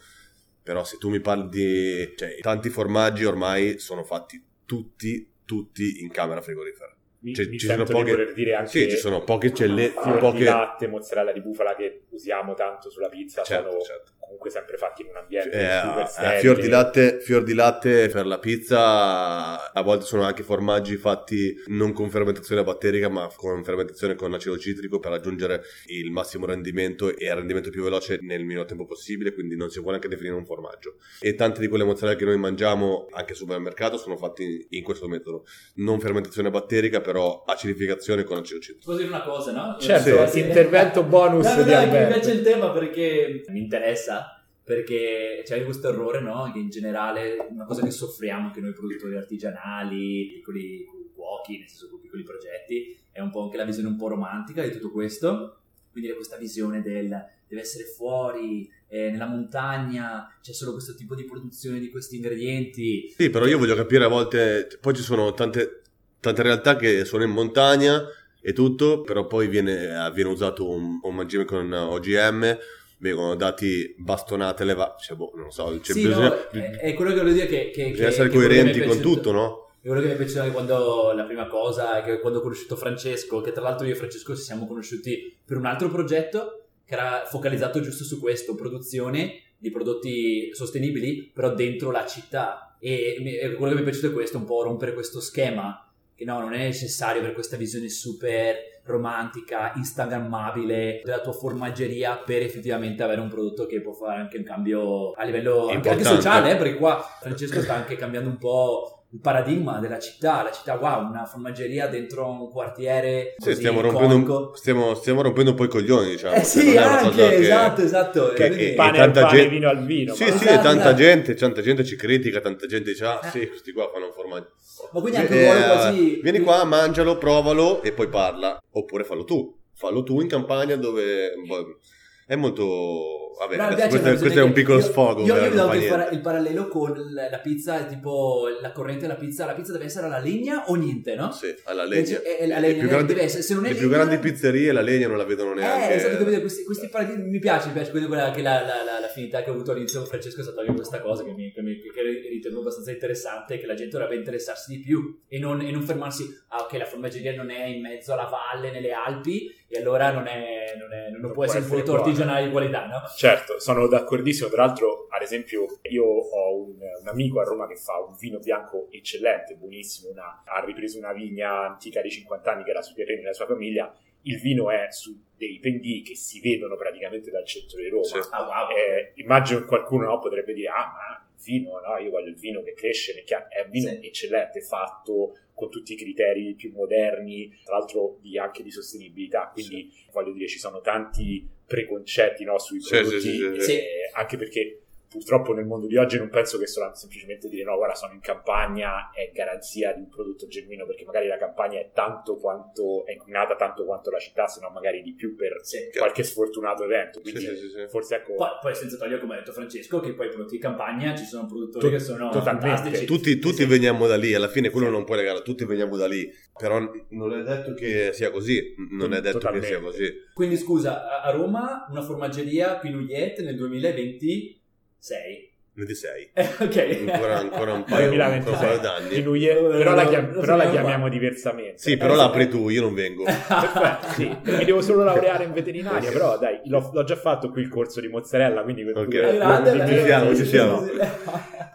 Però 0.62 0.84
se 0.84 0.98
tu 0.98 1.10
mi 1.10 1.20
parli 1.20 1.48
di... 1.50 2.13
cioè 2.15 2.39
tanti 2.39 2.70
formaggi 2.70 3.24
ormai 3.24 3.80
sono 3.80 4.03
fatti 4.03 4.42
tutti, 4.65 5.30
tutti 5.46 6.01
in 6.01 6.10
camera 6.10 6.42
frigorifera. 6.42 6.96
Mi, 7.20 7.34
cioè, 7.34 7.48
mi 7.48 7.58
ci 7.58 7.68
sono 7.68 7.86
poche, 7.86 8.34
dire 8.34 8.56
anche 8.56 8.70
sì, 8.70 8.89
ci 8.89 8.98
sono 8.98 9.24
poche 9.24 9.48
eccellenze, 9.48 9.94
poche... 10.20 10.39
di 10.39 10.44
latte, 10.44 10.88
mozzarella 10.88 11.32
di 11.32 11.39
bufala 11.39 11.75
che 11.75 12.03
usiamo 12.10 12.53
tanto 12.53 12.89
sulla 12.89 13.08
pizza, 13.08 13.44
certo, 13.44 13.70
sono 13.70 13.82
certo 13.82 14.12
comunque 14.34 14.50
sempre 14.50 14.78
fatti 14.78 15.04
in 15.04 15.10
un 15.10 15.18
ambiente 15.18 15.52
eh, 15.52 15.82
super. 15.82 16.36
Eh, 16.36 16.40
fior, 16.40 16.60
di 16.60 16.68
latte, 16.68 17.20
fior 17.20 17.44
di 17.44 17.54
latte 17.54 18.10
per 18.10 18.25
la 18.25 18.40
pizza, 18.40 19.72
a 19.72 19.82
volte 19.82 20.06
sono 20.06 20.24
anche 20.24 20.44
formaggi 20.44 20.98
fatti 20.98 21.56
non 21.68 21.94
con 21.94 22.10
fermentazione 22.10 22.63
batterica 22.63 23.10
ma 23.10 23.30
con 23.36 23.63
fermentazione 23.63 24.16
con 24.16 24.34
acido 24.34 24.58
citrico 24.58 25.00
per 25.00 25.12
raggiungere 25.12 25.63
il 25.88 26.12
massimo 26.12 26.46
rendimento 26.46 27.16
e 27.16 27.25
il 27.25 27.36
rendimento 27.36 27.70
più 27.70 27.84
veloce 27.84 28.20
nel 28.22 28.44
minor 28.44 28.66
tempo 28.66 28.86
possibile, 28.86 29.34
quindi 29.34 29.56
non 29.56 29.70
si 29.70 29.80
può 29.82 29.90
neanche 29.90 30.08
definire 30.08 30.36
un 30.36 30.46
formaggio. 30.46 30.96
E 31.20 31.36
tante 31.36 31.60
di 31.60 31.68
quelle 31.68 31.84
mozzarella 31.84 32.18
che 32.18 32.25
noi 32.25 32.38
mangiamo 32.38 33.08
anche 33.12 33.32
al 33.32 33.38
supermercato 33.38 33.98
sono 33.98 34.18
fatti 34.18 34.68
in 34.72 34.84
questo 34.84 35.08
metodo, 35.08 35.46
non 35.75 36.00
fermentazione 36.00 36.50
batterica 36.50 37.02
però 37.02 37.44
acidificazione 37.46 38.24
con 38.24 38.38
acido 38.38 38.60
citrico. 38.60 38.86
Posso 38.86 38.98
dire 38.98 39.10
una 39.10 39.24
cosa, 39.24 39.52
no? 39.52 39.78
Certo, 39.80 40.28
sì. 40.28 40.40
intervento 40.40 41.04
bonus 41.04 41.46
no, 41.46 41.56
no, 41.58 41.63
di 41.63 41.72
no, 41.72 41.82
mi 41.82 42.08
piace 42.08 42.32
il 42.32 42.42
tema 42.42 42.72
perché 42.72 43.44
mi 43.48 43.60
interessa 43.60 44.23
perché 44.63 45.41
c'è 45.46 45.63
questo 45.63 45.89
errore, 45.89 46.22
no? 46.22 46.50
Che 46.51 46.60
in 46.60 46.70
generale 46.70 47.48
una 47.50 47.65
cosa 47.65 47.84
che 47.84 47.91
soffriamo 47.91 48.48
anche 48.48 48.62
noi 48.62 48.74
produttori 48.74 49.15
artigianali, 49.15 50.27
piccoli 50.27 50.86
cuochi, 51.13 51.60
nel 51.60 51.67
senso 51.67 51.89
con 51.89 52.00
piccoli 52.00 52.24
progetti, 52.24 52.98
è 53.12 53.20
un 53.20 53.29
po' 53.29 53.43
anche 53.43 53.58
la 53.58 53.65
visione 53.65 53.89
un 53.89 53.98
po' 53.98 54.08
romantica 54.08 54.63
di 54.63 54.72
tutto 54.72 54.91
questo. 54.91 55.58
Quindi 55.91 56.10
è 56.10 56.15
questa 56.15 56.38
visione 56.38 56.82
del 56.82 57.32
deve 57.53 57.62
essere 57.62 57.84
fuori, 57.84 58.67
eh, 58.88 59.12
nella 59.12 59.27
montagna, 59.27 60.27
c'è 60.41 60.51
solo 60.53 60.72
questo 60.72 60.96
tipo 60.96 61.13
di 61.13 61.24
produzione 61.24 61.79
di 61.79 61.89
questi 61.89 62.15
ingredienti. 62.15 63.13
Sì, 63.15 63.29
però 63.29 63.46
io 63.46 63.60
voglio 63.60 63.75
capire 63.75 64.05
a 64.05 64.08
volte, 64.08 64.67
poi 64.82 64.96
ci 64.96 65.03
sono 65.03 65.34
tante, 65.34 65.84
tante 66.20 66.41
realtà 66.41 66.75
che 66.75 67.05
sono 67.05 67.24
in 67.24 67.29
montagna 67.29 68.03
e 68.41 68.53
tutto, 68.53 69.01
però 69.01 69.27
poi 69.27 69.48
viene, 69.48 70.12
viene 70.13 70.29
usato 70.29 70.67
un, 70.67 71.00
un 71.01 71.15
mangime 71.15 71.46
con 71.46 71.72
OGM 71.72 72.58
vengono 73.04 73.36
dati 73.36 73.94
bastonate 73.98 74.64
le 74.64 74.74
varie, 74.74 74.96
cioè, 74.98 75.18
boh, 75.18 75.34
non 75.36 75.52
so, 75.52 75.66
cioè, 75.82 75.96
sì, 75.96 76.08
bisogna, 76.08 76.30
no, 76.30 76.50
è, 76.52 76.78
è, 76.78 76.94
quello 76.94 77.12
che 77.12 77.20
voglio 77.20 77.34
dire 77.34 77.48
che... 77.48 77.70
che 77.70 77.90
bisogna 77.90 78.08
essere 78.08 78.30
che 78.30 78.36
coerenti 78.38 78.82
con 78.82 79.00
tutto, 79.02 79.32
no? 79.34 79.72
È 79.82 79.88
quello 79.88 80.02
che 80.02 80.08
mi 80.08 80.14
è 80.14 80.16
piaciuto 80.16 80.50
quando 80.52 81.12
la 81.12 81.26
prima 81.26 81.48
cosa 81.48 81.98
è 81.98 82.04
che 82.04 82.22
quando 82.22 82.40
ho 82.40 82.42
conosciuto 82.42 82.78
Francesco, 82.78 83.42
che 83.42 83.52
tra 83.52 83.62
l'altro 83.62 83.86
io 83.86 83.92
e 83.92 83.98
Francesco 83.98 84.34
ci 84.38 84.42
siamo 84.42 84.66
conosciuti 84.66 85.38
per 85.44 85.58
un 85.58 85.66
altro 85.66 85.90
progetto 85.90 86.68
che 86.86 86.94
era 86.94 87.26
focalizzato 87.26 87.82
giusto 87.82 88.06
su 88.06 88.22
questo, 88.22 88.56
produzione 88.56 89.42
di 89.58 89.70
prodotti 89.70 90.54
sostenibili, 90.54 91.30
però 91.34 91.54
dentro 91.54 91.92
la 91.92 92.06
città. 92.06 92.78
E, 92.80 93.18
e 93.22 93.54
quello 93.56 93.74
che 93.74 93.82
mi 93.82 93.86
è 93.86 93.90
piaciuto 93.90 94.08
è 94.08 94.14
questo, 94.14 94.38
un 94.38 94.46
po' 94.46 94.64
rompere 94.64 94.94
questo 94.94 95.20
schema, 95.20 95.93
che 96.15 96.25
no, 96.25 96.39
non 96.39 96.53
è 96.53 96.60
necessario 96.60 97.22
per 97.22 97.34
questa 97.34 97.58
visione 97.58 97.89
super 97.89 98.72
romantica, 98.86 99.72
instagrammabile 99.75 101.01
della 101.03 101.22
tua 101.22 101.32
formaggeria 101.32 102.17
per 102.17 102.41
effettivamente 102.41 103.01
avere 103.01 103.22
un 103.22 103.29
prodotto 103.29 103.65
che 103.65 103.82
può 103.82 103.93
fare 103.93 104.20
anche 104.20 104.38
un 104.38 104.43
cambio 104.43 105.12
a 105.12 105.24
livello 105.24 105.70
anche, 105.70 105.89
anche, 105.89 106.03
sociale, 106.03 106.51
eh, 106.51 106.55
perché 106.58 106.75
qua 106.75 107.01
Francesco 107.22 107.62
sta 107.62 107.75
anche 107.75 107.96
cambiando 107.96 108.29
un 108.29 108.38
po' 108.38 109.03
il 109.13 109.20
paradigma 109.20 109.77
della 109.77 110.00
città, 110.00 110.41
la 110.41 110.51
città 110.51 110.74
wow, 110.74 111.08
una 111.08 111.25
formaggeria 111.25 111.86
dentro 111.86 112.27
un 112.27 112.50
quartiere 112.50 113.36
sì, 113.38 113.53
stiamo 113.53 113.79
rompendo, 113.79 114.53
stiamo, 114.55 114.96
stiamo 114.96 115.22
rompendo, 115.22 115.51
un 115.51 115.55
po' 115.55 115.65
i 115.65 115.67
coglioni 115.67 116.10
diciamo 116.10 116.34
eh 116.34 116.43
sì 116.43 116.75
anche 116.75 117.38
esatto 117.38 117.75
che, 117.75 117.84
esatto 117.84 118.34
che, 118.34 118.46
e, 118.48 118.72
e 118.72 118.74
pane 118.74 118.98
tanta 118.98 119.22
pane, 119.22 119.38
gente, 119.38 119.50
vino 119.50 119.70
al 119.70 119.86
vino 119.86 120.15
sì 120.15 120.25
sì 120.25 120.32
esatto, 120.32 120.63
tanta 120.63 120.72
esatto. 120.72 120.96
gente 120.96 121.34
tanta 121.36 121.62
gente 121.62 121.84
ci 121.84 121.96
critica 121.96 122.41
tanta 122.41 122.65
gente 122.65 122.89
dice 122.89 123.05
ah 123.05 123.20
eh. 123.24 123.29
sì 123.29 123.48
questi 123.48 123.72
qua 123.72 123.88
fanno 123.93 124.08
un 124.08 124.13
formaggio 124.13 124.51
ma 124.91 125.00
quindi 125.00 125.20
anche 125.20 125.34
un 125.34 125.43
ruolo 125.43 125.63
quasi 125.63 126.20
vieni 126.24 126.39
qua 126.39 126.63
mangialo 126.63 127.17
provalo 127.20 127.84
e 127.84 127.91
poi 127.91 128.08
parla 128.08 128.60
oppure 128.72 129.03
fallo 129.03 129.25
tu 129.25 129.55
fallo 129.75 130.01
tu 130.01 130.22
in 130.22 130.27
campagna 130.27 130.75
dove 130.75 131.34
boh, 131.46 131.77
è 132.25 132.36
molto 132.36 133.33
Vabbè, 133.40 133.56
no, 133.58 133.75
questo, 133.75 134.18
questo, 134.18 134.40
è 134.40 134.44
un 134.44 134.54
piccolo 134.54 134.78
io, 134.78 134.84
sfogo. 134.84 135.24
Io, 135.24 135.36
io 135.36 135.66
ho 135.66 135.74
il, 135.74 135.88
para- 135.88 136.10
il, 136.10 136.22
parallelo 136.22 136.68
con 136.68 136.94
la 137.13 137.40
pizza, 137.40 137.84
tipo 137.86 138.48
la 138.62 138.72
corrente 138.72 139.02
della 139.02 139.16
pizza. 139.16 139.46
La 139.46 139.54
pizza 139.54 139.72
deve 139.72 139.86
essere 139.86 140.06
alla 140.06 140.20
legna 140.20 140.66
o 140.68 140.75
niente, 140.75 141.16
no? 141.16 141.32
Sì, 141.32 141.54
alla 141.66 141.86
legna. 141.86 142.22
E, 142.22 142.38
e, 142.42 142.48
la 142.48 142.60
legna 142.60 142.80
più 142.80 142.88
grandi, 142.88 143.13
deve 143.13 143.25
essere, 143.25 143.42
se 143.44 143.54
non 143.54 143.66
è 143.66 143.68
le 143.68 143.74
legna, 143.74 143.88
più 143.88 143.96
grandi 143.96 144.18
pizzerie 144.18 144.72
la 144.72 144.82
legna 144.82 145.08
non 145.08 145.18
la 145.18 145.25
vedono 145.25 145.54
neanche. 145.54 145.94
Eh, 145.94 145.96
esatto, 145.96 146.24
questi, 146.40 146.63
questi 146.63 146.90
paradigmi 146.90 147.30
mi 147.30 147.40
piace, 147.40 147.68
mi 147.68 147.74
piace 147.74 147.92
quindi 147.92 148.08
quella 148.08 148.32
che 148.32 148.42
la, 148.42 148.62
la, 148.62 148.84
la, 148.84 149.00
l'affinità 149.00 149.44
che 149.44 149.50
ho 149.50 149.54
avuto 149.54 149.72
all'inizio 149.72 150.00
con 150.00 150.10
Francesco 150.10 150.40
è 150.40 150.44
stata 150.44 150.62
anche 150.62 150.74
questa 150.74 151.02
cosa 151.02 151.24
che, 151.24 151.32
mi, 151.32 151.52
che, 151.52 151.62
mi, 151.62 151.80
che 151.80 152.02
ritengo 152.30 152.60
abbastanza 152.60 152.92
interessante, 152.92 153.58
che 153.58 153.66
la 153.66 153.74
gente 153.74 153.98
dovrebbe 153.98 154.16
interessarsi 154.16 154.75
di 154.75 154.80
più 154.80 155.22
e 155.28 155.40
non, 155.40 155.62
e 155.62 155.72
non 155.72 155.82
fermarsi, 155.82 156.24
ah 156.50 156.62
ok, 156.62 156.74
la 156.74 156.86
formaggeria 156.86 157.36
non 157.36 157.50
è 157.50 157.66
in 157.66 157.82
mezzo 157.82 158.13
alla 158.13 158.30
valle, 158.30 158.72
nelle 158.72 158.92
Alpi, 158.92 159.52
e 159.68 159.80
allora 159.80 160.12
non, 160.12 160.28
è, 160.28 160.75
non, 160.78 160.94
è, 160.94 161.10
non, 161.10 161.22
non 161.22 161.32
può 161.32 161.46
essere 161.46 161.62
un 161.62 161.68
prodotto 161.68 161.96
artigianale 161.96 162.46
di 162.46 162.52
qualità, 162.52 162.86
no? 162.86 163.02
Certo, 163.24 163.58
sono 163.58 163.88
d'accordissimo. 163.88 164.50
Tra 164.50 164.65
l'altro, 164.65 165.08
ad 165.10 165.22
esempio, 165.22 165.80
io 165.84 166.03
ho 166.03 166.58
un, 166.58 166.75
un, 166.75 167.08
amico 167.08 167.39
a 167.39 167.46
Roma 167.46 167.68
che 167.68 167.77
fa 167.77 167.98
un 168.06 168.18
vino 168.20 168.38
bianco 168.39 168.89
eccellente, 168.92 169.56
buonissimo. 169.56 170.10
Una, 170.12 170.44
ha 170.46 170.62
ripreso 170.65 170.98
una 170.98 171.13
vigna 171.13 171.70
antica 171.70 172.01
di 172.01 172.12
50 172.12 172.51
anni 172.51 172.65
che 172.65 172.72
era 172.72 172.82
sui 172.82 172.96
terreni 172.96 173.22
della 173.22 173.32
sua 173.32 173.46
famiglia. 173.46 173.96
Il 174.24 174.42
vino 174.42 174.70
è 174.70 174.88
su 174.89 175.18
dei 175.38 175.58
pendii 175.60 176.01
che 176.01 176.18
si 176.18 176.42
vedono 176.42 176.75
praticamente 176.75 177.32
dal 177.32 177.46
centro 177.46 177.80
di 177.80 177.88
Roma. 177.88 178.03
Sì. 178.03 178.20
Ah, 178.30 178.44
wow. 178.44 178.75
eh, 178.75 179.13
immagino 179.15 179.62
che 179.62 179.68
qualcuno 179.68 180.03
no, 180.03 180.20
potrebbe 180.20 180.51
dire: 180.51 180.68
Ah, 180.68 180.92
ma 180.92 181.25
il 181.25 181.42
vino, 181.42 181.80
no? 181.80 181.98
Io 182.00 182.10
voglio 182.10 182.27
il 182.27 182.38
vino 182.38 182.62
che 182.62 182.74
cresce, 182.74 183.24
è 183.24 183.62
un 183.63 183.70
vino 183.70 183.89
sì. 183.89 184.06
eccellente, 184.06 184.60
fatto 184.60 185.38
con 185.63 185.72
tutti 185.72 185.93
i 185.93 185.96
criteri 185.96 186.53
più 186.55 186.72
moderni, 186.74 187.50
tra 187.63 187.77
l'altro 187.77 188.17
di, 188.22 188.38
anche 188.38 188.63
di 188.63 188.72
sostenibilità. 188.72 189.50
Quindi 189.53 189.89
sì. 189.91 190.05
voglio 190.12 190.34
dire, 190.34 190.48
ci 190.48 190.60
sono 190.60 190.82
tanti 190.82 191.47
preconcetti 191.65 192.43
no, 192.43 192.60
sui 192.60 192.80
prodotti, 192.80 193.19
sì, 193.19 193.56
sì, 193.60 193.71
eh, 193.71 194.12
anche 194.13 194.38
perché 194.38 194.83
purtroppo 195.13 195.54
nel 195.54 195.65
mondo 195.65 195.86
di 195.86 195.95
oggi 195.95 196.17
non 196.17 196.30
penso 196.30 196.58
che 196.58 196.65
solo 196.65 196.89
semplicemente 196.95 197.47
dire 197.47 197.63
no, 197.63 197.76
guarda, 197.76 197.93
sono 197.93 198.13
in 198.13 198.19
campagna 198.19 199.12
è 199.13 199.30
garanzia 199.32 199.93
di 199.93 199.99
un 199.99 200.10
prodotto 200.10 200.47
genuino, 200.47 200.88
perché 200.88 201.06
magari 201.06 201.28
la 201.28 201.38
campagna 201.38 201.80
è 201.80 201.91
tanto 201.93 202.38
quanto 202.38 203.06
è 203.06 203.12
inquinata 203.12 203.56
tanto 203.56 203.86
quanto 203.86 204.10
la 204.10 204.17
città, 204.17 204.47
se 204.47 204.60
no 204.60 204.71
magari 204.71 205.04
di 205.04 205.13
più 205.13 205.36
per 205.36 205.60
sì. 205.62 205.78
qualche 205.95 206.23
sfortunato 206.23 206.84
evento. 206.84 207.21
Quindi 207.21 207.41
sì, 207.41 207.56
sì, 207.56 207.88
forse 207.89 208.15
ecco. 208.15 208.34
Poi, 208.34 208.47
poi, 208.60 208.73
senza 208.73 208.97
togliere, 208.97 209.19
come 209.19 209.36
ha 209.36 209.38
detto 209.38 209.52
Francesco, 209.52 209.99
che 209.99 210.13
poi 210.13 210.26
i 210.26 210.30
prodotti 210.30 210.56
di 210.56 210.62
campagna 210.62 211.15
ci 211.15 211.26
sono 211.26 211.45
produttori 211.45 211.86
tu, 211.86 211.91
che 211.91 211.99
sono 211.99 212.32
fantastici. 212.32 213.06
Tutti, 213.06 213.38
tutti 213.38 213.65
veniamo 213.65 214.08
da 214.08 214.15
lì, 214.15 214.34
alla 214.34 214.47
fine 214.47 214.71
quello 214.71 214.89
non 214.89 215.04
puoi 215.04 215.17
legare, 215.17 215.43
tutti 215.43 215.63
veniamo 215.63 215.95
da 215.95 216.08
lì, 216.08 216.28
però 216.58 216.80
non 217.10 217.34
è 217.34 217.43
detto 217.43 217.76
che 217.76 218.13
sia 218.13 218.32
così, 218.32 218.73
non 218.89 219.13
è 219.13 219.21
detto 219.21 219.38
Totalmente. 219.38 219.67
che 219.67 219.73
sia 219.73 219.84
così. 219.84 220.13
Quindi 220.34 220.58
scusa, 220.58 221.21
a 221.21 221.30
Roma 221.30 221.86
una 221.91 222.02
formaggeria 222.02 222.78
Pinouillet 222.78 223.41
nel 223.41 223.56
2020 223.56 224.62
6. 225.04 225.52
26. 225.74 226.30
Eh, 226.34 226.50
ok. 226.60 227.10
Ancora, 227.10 227.38
ancora 227.39 227.74
un 227.74 227.84
paio, 227.89 228.10
un 228.10 228.44
paio 228.44 228.80
d'anni. 228.80 229.22
Lui 229.22 229.46
è, 229.46 229.54
però, 229.54 229.96
la, 229.96 230.08
chiam- 230.08 230.39
però 230.39 230.56
la 230.56 230.70
chiamiamo 230.70 231.10
diversamente. 231.10 231.80
Sì, 231.80 231.98
però 231.98 232.13
eh, 232.13 232.16
l'apri 232.16 232.48
tu, 232.48 232.70
io 232.70 232.80
non 232.84 232.94
vengo. 232.94 233.26
Perfetto, 233.26 234.08
sì. 234.13 234.34
Mi 234.44 234.63
devo 234.63 234.82
solo 234.82 235.04
laureare 235.04 235.44
in 235.44 235.52
veterinaria, 235.52 236.08
okay. 236.08 236.13
però 236.13 236.38
dai, 236.38 236.62
l'ho, 236.66 236.89
l'ho, 236.94 237.04
già 237.04 237.18
fatto 237.18 237.50
qui 237.50 237.63
il 237.63 237.68
corso 237.68 238.00
di 238.00 238.08
mozzarella, 238.08 238.63
quindi... 238.63 238.89
Ok, 238.89 239.88
ci 239.88 240.00
siamo, 240.06 240.36
ci 240.36 240.46
siamo. 240.46 240.88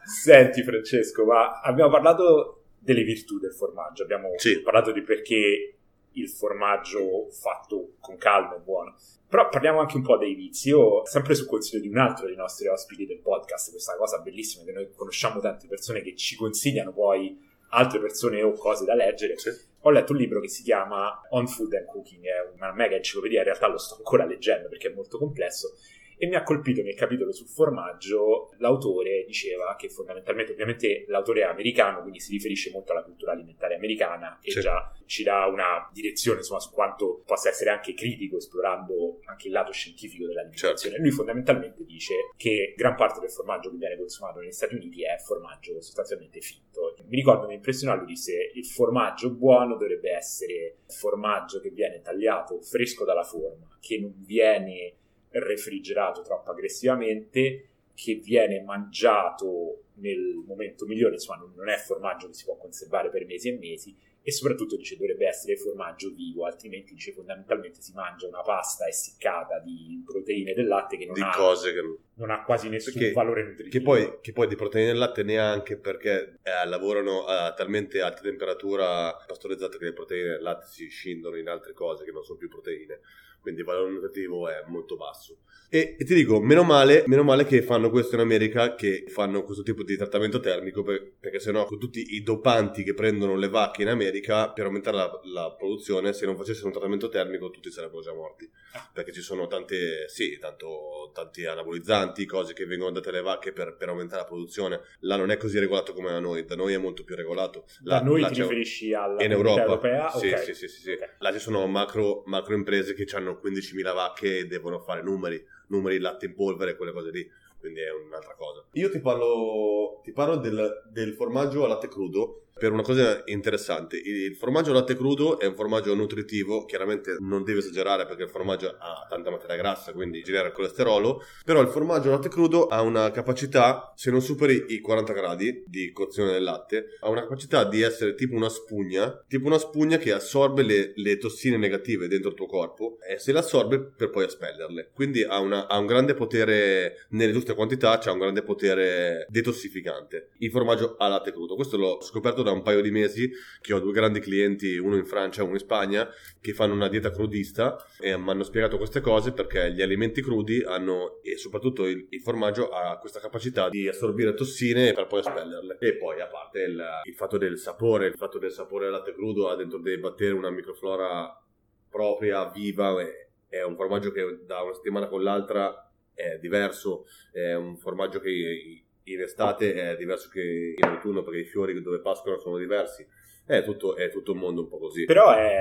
Senti 0.04 0.62
Francesco, 0.62 1.26
ma 1.26 1.60
abbiamo 1.60 1.90
parlato 1.90 2.62
delle 2.78 3.02
virtù 3.02 3.38
del 3.38 3.52
formaggio, 3.52 4.04
abbiamo 4.04 4.28
sì. 4.36 4.62
parlato 4.62 4.90
di 4.90 5.02
perché 5.02 5.74
il 6.12 6.28
formaggio 6.30 7.28
fatto 7.30 7.96
con 8.00 8.16
calma 8.16 8.56
è 8.56 8.60
buono. 8.60 8.94
Però 9.28 9.48
parliamo 9.48 9.80
anche 9.80 9.96
un 9.96 10.02
po' 10.02 10.16
dei 10.16 10.34
vizi. 10.34 10.68
Io, 10.68 11.04
sempre 11.04 11.34
sul 11.34 11.46
consiglio 11.46 11.82
di 11.82 11.88
un 11.88 11.98
altro 11.98 12.26
dei 12.26 12.36
nostri 12.36 12.66
ospiti 12.66 13.04
del 13.04 13.18
podcast, 13.18 13.70
questa 13.70 13.96
cosa 13.96 14.18
bellissima 14.20 14.64
che 14.64 14.72
noi 14.72 14.88
conosciamo 14.94 15.40
tante 15.40 15.66
persone 15.66 16.00
che 16.00 16.16
ci 16.16 16.34
consigliano 16.34 16.92
poi 16.92 17.38
altre 17.70 18.00
persone 18.00 18.42
o 18.42 18.52
cose 18.52 18.84
da 18.84 18.94
leggere. 18.94 19.36
Sì. 19.36 19.50
Ho 19.82 19.90
letto 19.90 20.12
un 20.12 20.18
libro 20.18 20.40
che 20.40 20.48
si 20.48 20.62
chiama 20.62 21.20
On 21.30 21.46
Food 21.46 21.74
and 21.74 21.86
Cooking, 21.86 22.24
è 22.24 22.54
una 22.54 22.72
mega 22.72 22.96
enciclopedia, 22.96 23.40
in 23.40 23.44
realtà 23.44 23.68
lo 23.68 23.78
sto 23.78 23.96
ancora 23.96 24.24
leggendo 24.24 24.68
perché 24.68 24.88
è 24.88 24.94
molto 24.94 25.18
complesso 25.18 25.76
e 26.18 26.26
mi 26.26 26.34
ha 26.34 26.42
colpito 26.42 26.82
nel 26.82 26.94
capitolo 26.94 27.32
sul 27.32 27.46
formaggio 27.46 28.50
l'autore 28.58 29.24
diceva 29.24 29.76
che 29.78 29.88
fondamentalmente 29.88 30.52
ovviamente 30.52 31.04
l'autore 31.06 31.42
è 31.42 31.44
americano 31.44 32.00
quindi 32.00 32.18
si 32.18 32.32
riferisce 32.32 32.70
molto 32.72 32.92
alla 32.92 33.04
cultura 33.04 33.32
alimentare 33.32 33.76
americana 33.76 34.40
e 34.42 34.50
sì. 34.50 34.60
già 34.60 34.92
ci 35.06 35.22
dà 35.22 35.46
una 35.46 35.88
direzione 35.92 36.38
insomma, 36.38 36.60
su 36.60 36.72
quanto 36.72 37.22
possa 37.24 37.48
essere 37.48 37.70
anche 37.70 37.94
critico 37.94 38.36
esplorando 38.38 39.20
anche 39.26 39.46
il 39.46 39.52
lato 39.52 39.70
scientifico 39.70 40.26
dell'alimentazione 40.26 40.96
certo. 40.96 41.00
lui 41.00 41.10
fondamentalmente 41.10 41.84
dice 41.84 42.14
che 42.36 42.74
gran 42.76 42.96
parte 42.96 43.20
del 43.20 43.30
formaggio 43.30 43.70
che 43.70 43.76
viene 43.76 43.96
consumato 43.96 44.40
negli 44.40 44.50
Stati 44.50 44.74
Uniti 44.74 45.04
è 45.04 45.16
formaggio 45.24 45.80
sostanzialmente 45.80 46.40
finto 46.40 46.96
mi 47.06 47.16
ricordo 47.16 47.46
mi 47.46 47.54
impressionò 47.54 47.94
lui 47.94 48.06
disse 48.06 48.50
il 48.54 48.66
formaggio 48.66 49.30
buono 49.30 49.76
dovrebbe 49.76 50.10
essere 50.10 50.78
formaggio 50.88 51.60
che 51.60 51.70
viene 51.70 52.00
tagliato 52.00 52.60
fresco 52.60 53.04
dalla 53.04 53.22
forma 53.22 53.78
che 53.80 53.98
non 54.00 54.14
viene 54.18 54.94
refrigerato 55.30 56.22
troppo 56.22 56.50
aggressivamente, 56.50 57.68
che 57.94 58.14
viene 58.14 58.62
mangiato 58.62 59.82
nel 59.94 60.42
momento 60.46 60.86
migliore, 60.86 61.14
insomma 61.14 61.44
non 61.54 61.68
è 61.68 61.76
formaggio 61.76 62.28
che 62.28 62.34
si 62.34 62.44
può 62.44 62.56
conservare 62.56 63.10
per 63.10 63.24
mesi 63.26 63.48
e 63.48 63.58
mesi 63.58 63.96
e 64.28 64.30
soprattutto 64.30 64.76
dice 64.76 64.94
dovrebbe 64.96 65.26
essere 65.26 65.56
formaggio 65.56 66.12
vivo, 66.12 66.44
altrimenti 66.44 66.92
dice 66.92 67.12
fondamentalmente 67.12 67.80
si 67.80 67.92
mangia 67.94 68.26
una 68.26 68.42
pasta 68.42 68.86
essiccata 68.86 69.58
di 69.58 70.02
proteine 70.04 70.52
del 70.52 70.66
latte 70.66 70.98
che 70.98 71.06
non, 71.06 71.20
ha, 71.22 71.30
che... 71.32 71.98
non 72.14 72.30
ha 72.30 72.44
quasi 72.44 72.68
nessun 72.68 72.92
perché, 72.92 73.12
valore 73.12 73.44
nutritivo. 73.44 73.70
Che 73.70 73.80
poi, 73.80 74.18
che 74.20 74.32
poi, 74.32 74.46
di 74.46 74.54
proteine 74.54 74.88
del 74.88 74.98
latte 74.98 75.22
neanche 75.22 75.78
perché 75.78 76.38
eh, 76.42 76.68
lavorano 76.68 77.24
a 77.24 77.54
talmente 77.54 78.02
alta 78.02 78.20
temperatura 78.20 79.16
pastorizzata 79.26 79.78
che 79.78 79.84
le 79.84 79.92
proteine 79.94 80.28
del 80.28 80.42
latte 80.42 80.66
si 80.66 80.88
scindono 80.88 81.36
in 81.36 81.48
altre 81.48 81.72
cose 81.72 82.04
che 82.04 82.12
non 82.12 82.22
sono 82.22 82.38
più 82.38 82.48
proteine 82.48 83.00
quindi 83.40 83.60
il 83.60 83.66
valore 83.66 83.92
nutritivo 83.92 84.48
è 84.48 84.64
molto 84.66 84.96
basso. 84.96 85.38
E, 85.70 85.96
e, 85.98 86.04
ti 86.06 86.14
dico, 86.14 86.40
meno 86.40 86.62
male, 86.62 87.04
meno 87.06 87.22
male 87.22 87.44
che 87.44 87.60
fanno 87.60 87.90
questo 87.90 88.14
in 88.14 88.22
America, 88.22 88.74
che 88.74 89.04
fanno 89.08 89.42
questo 89.42 89.62
tipo 89.62 89.82
di 89.82 89.96
trattamento 89.96 90.40
termico, 90.40 90.82
per, 90.82 91.12
perché 91.20 91.40
sennò 91.40 91.66
con 91.66 91.78
tutti 91.78 92.14
i 92.14 92.22
dopanti 92.22 92.82
che 92.82 92.94
prendono 92.94 93.36
le 93.36 93.48
vacche 93.48 93.82
in 93.82 93.88
America 93.88 94.50
per 94.50 94.64
aumentare 94.64 94.96
la, 94.96 95.20
la 95.24 95.54
produzione, 95.58 96.14
se 96.14 96.24
non 96.24 96.38
facessero 96.38 96.66
un 96.66 96.72
trattamento 96.72 97.10
termico 97.10 97.50
tutti 97.50 97.70
sarebbero 97.70 98.00
già 98.00 98.14
morti. 98.14 98.50
Perché 98.94 99.12
ci 99.12 99.20
sono 99.20 99.46
tante, 99.46 100.08
sì, 100.08 100.38
tanto, 100.38 101.07
tanti 101.12 101.44
anabolizzanti 101.46 102.24
cose 102.26 102.52
che 102.52 102.66
vengono 102.66 102.90
date 102.92 103.08
alle 103.08 103.22
vacche 103.22 103.52
per, 103.52 103.76
per 103.76 103.88
aumentare 103.88 104.22
la 104.22 104.26
produzione. 104.28 104.80
Là 105.00 105.16
non 105.16 105.30
è 105.30 105.36
così 105.36 105.58
regolato 105.58 105.92
come 105.92 106.10
da 106.10 106.20
noi, 106.20 106.44
da 106.44 106.54
noi 106.56 106.72
è 106.74 106.78
molto 106.78 107.04
più 107.04 107.14
regolato. 107.16 107.64
Là, 107.84 107.98
da 107.98 108.04
noi 108.04 108.24
ti 108.26 108.40
riferisci 108.40 108.92
alla 108.94 109.22
in 109.22 109.30
Europa. 109.32 109.62
europea? 109.62 110.10
Sì, 110.10 110.28
Ok. 110.28 110.38
sì, 110.44 110.54
sì, 110.54 110.68
sì, 110.68 110.80
sì. 110.80 110.92
Ok. 110.92 111.14
Là 111.18 111.32
ci 111.32 111.38
sono 111.38 111.66
macro, 111.66 112.22
macro 112.26 112.54
imprese 112.54 112.94
che 112.94 113.06
hanno 113.16 113.40
15.000 113.42 113.94
vacche 113.94 114.38
e 114.38 114.46
devono 114.46 114.78
fare 114.80 115.02
numeri, 115.02 115.42
numeri 115.68 115.98
latte 115.98 116.26
in 116.26 116.34
polvere, 116.34 116.76
quelle 116.76 116.92
cose 116.92 117.10
lì. 117.10 117.28
Quindi 117.58 117.80
è 117.80 117.90
un'altra 117.90 118.34
cosa. 118.36 118.64
Io 118.74 118.88
ti 118.88 119.00
parlo, 119.00 120.00
ti 120.04 120.12
parlo 120.12 120.36
del, 120.36 120.84
del 120.90 121.14
formaggio 121.14 121.64
a 121.64 121.68
latte 121.68 121.88
crudo 121.88 122.47
per 122.58 122.72
una 122.72 122.82
cosa 122.82 123.22
interessante. 123.26 123.96
Il, 123.96 124.24
il 124.24 124.36
formaggio 124.36 124.72
latte 124.72 124.96
crudo 124.96 125.38
è 125.38 125.46
un 125.46 125.54
formaggio 125.54 125.94
nutritivo, 125.94 126.64
chiaramente 126.64 127.16
non 127.20 127.44
devi 127.44 127.58
esagerare 127.58 128.06
perché 128.06 128.24
il 128.24 128.30
formaggio 128.30 128.76
ha 128.78 129.06
tanta 129.08 129.30
materia 129.30 129.56
grassa, 129.56 129.92
quindi 129.92 130.22
genera 130.22 130.52
colesterolo, 130.52 131.22
però 131.44 131.60
il 131.60 131.68
formaggio 131.68 132.10
latte 132.10 132.28
crudo 132.28 132.66
ha 132.66 132.82
una 132.82 133.10
capacità, 133.10 133.92
se 133.94 134.10
non 134.10 134.20
superi 134.20 134.66
i 134.68 134.80
40 134.80 135.12
gradi 135.12 135.64
di 135.66 135.92
cozione 135.92 136.32
del 136.32 136.42
latte, 136.42 136.96
ha 137.00 137.08
una 137.08 137.22
capacità 137.22 137.64
di 137.64 137.82
essere 137.82 138.14
tipo 138.14 138.34
una 138.34 138.48
spugna, 138.48 139.24
tipo 139.28 139.46
una 139.46 139.58
spugna 139.58 139.96
che 139.96 140.12
assorbe 140.12 140.62
le, 140.62 140.92
le 140.96 141.18
tossine 141.18 141.56
negative 141.56 142.08
dentro 142.08 142.30
il 142.30 142.36
tuo 142.36 142.46
corpo 142.46 142.98
e 143.08 143.18
se 143.18 143.32
le 143.32 143.38
assorbe 143.38 143.80
per 143.96 144.10
poi 144.10 144.24
espellerle. 144.24 144.90
Quindi 144.92 145.22
ha, 145.22 145.38
una- 145.38 145.66
ha 145.66 145.78
un 145.78 145.86
grande 145.86 146.14
potere, 146.14 147.06
nelle 147.10 147.32
giuste 147.32 147.54
quantità, 147.54 147.98
c'ha 147.98 148.12
un 148.12 148.18
grande 148.18 148.42
potere 148.42 149.26
detossificante. 149.28 150.30
Il 150.38 150.50
formaggio 150.50 150.96
a 150.98 151.08
latte 151.08 151.32
crudo, 151.32 151.54
questo 151.54 151.76
l'ho 151.76 152.00
scoperto 152.00 152.42
da 152.48 152.54
un 152.54 152.62
paio 152.62 152.80
di 152.80 152.90
mesi 152.90 153.30
che 153.60 153.72
ho 153.72 153.80
due 153.80 153.92
grandi 153.92 154.20
clienti, 154.20 154.76
uno 154.78 154.96
in 154.96 155.04
Francia 155.04 155.40
e 155.40 155.44
uno 155.44 155.54
in 155.54 155.60
Spagna, 155.60 156.08
che 156.40 156.52
fanno 156.52 156.74
una 156.74 156.88
dieta 156.88 157.10
crudista 157.10 157.76
e 158.00 158.16
mi 158.16 158.30
hanno 158.30 158.42
spiegato 158.42 158.76
queste 158.76 159.00
cose 159.00 159.32
perché 159.32 159.72
gli 159.72 159.82
alimenti 159.82 160.22
crudi 160.22 160.62
hanno, 160.62 161.20
e 161.22 161.36
soprattutto 161.36 161.86
il, 161.86 162.06
il 162.10 162.20
formaggio 162.20 162.68
ha 162.70 162.98
questa 162.98 163.20
capacità 163.20 163.68
di 163.68 163.86
assorbire 163.88 164.34
tossine 164.34 164.92
per 164.92 165.06
poi 165.06 165.20
espellerle. 165.20 165.76
E 165.80 165.96
poi 165.96 166.20
a 166.20 166.26
parte 166.26 166.60
il, 166.62 166.82
il 167.04 167.14
fatto 167.14 167.36
del 167.36 167.58
sapore, 167.58 168.06
il 168.06 168.16
fatto 168.16 168.38
del 168.38 168.50
sapore 168.50 168.84
del 168.84 168.94
latte 168.94 169.12
crudo 169.12 169.48
ha 169.48 169.56
dentro 169.56 169.78
dei 169.78 169.98
batteri 169.98 170.32
una 170.32 170.50
microflora 170.50 171.44
propria, 171.90 172.50
viva, 172.50 173.00
e- 173.00 173.30
è 173.48 173.62
un 173.62 173.76
formaggio 173.76 174.10
che 174.10 174.40
da 174.44 174.62
una 174.62 174.74
settimana 174.74 175.08
con 175.08 175.22
l'altra 175.22 175.90
è 176.14 176.38
diverso, 176.38 177.06
è 177.32 177.54
un 177.54 177.76
formaggio 177.76 178.20
che 178.20 178.84
in 179.12 179.22
estate 179.22 179.74
è 179.74 179.96
diverso 179.96 180.28
che 180.28 180.74
in 180.76 180.84
autunno 180.86 181.22
perché 181.22 181.40
i 181.40 181.44
fiori 181.44 181.80
dove 181.82 182.00
pascolano 182.00 182.40
sono 182.40 182.58
diversi. 182.58 183.06
È 183.44 183.62
tutto, 183.62 183.96
è 183.96 184.10
tutto 184.10 184.32
un 184.32 184.38
mondo 184.38 184.60
un 184.60 184.68
po' 184.68 184.78
così. 184.78 185.04
Però 185.04 185.34
è, 185.34 185.58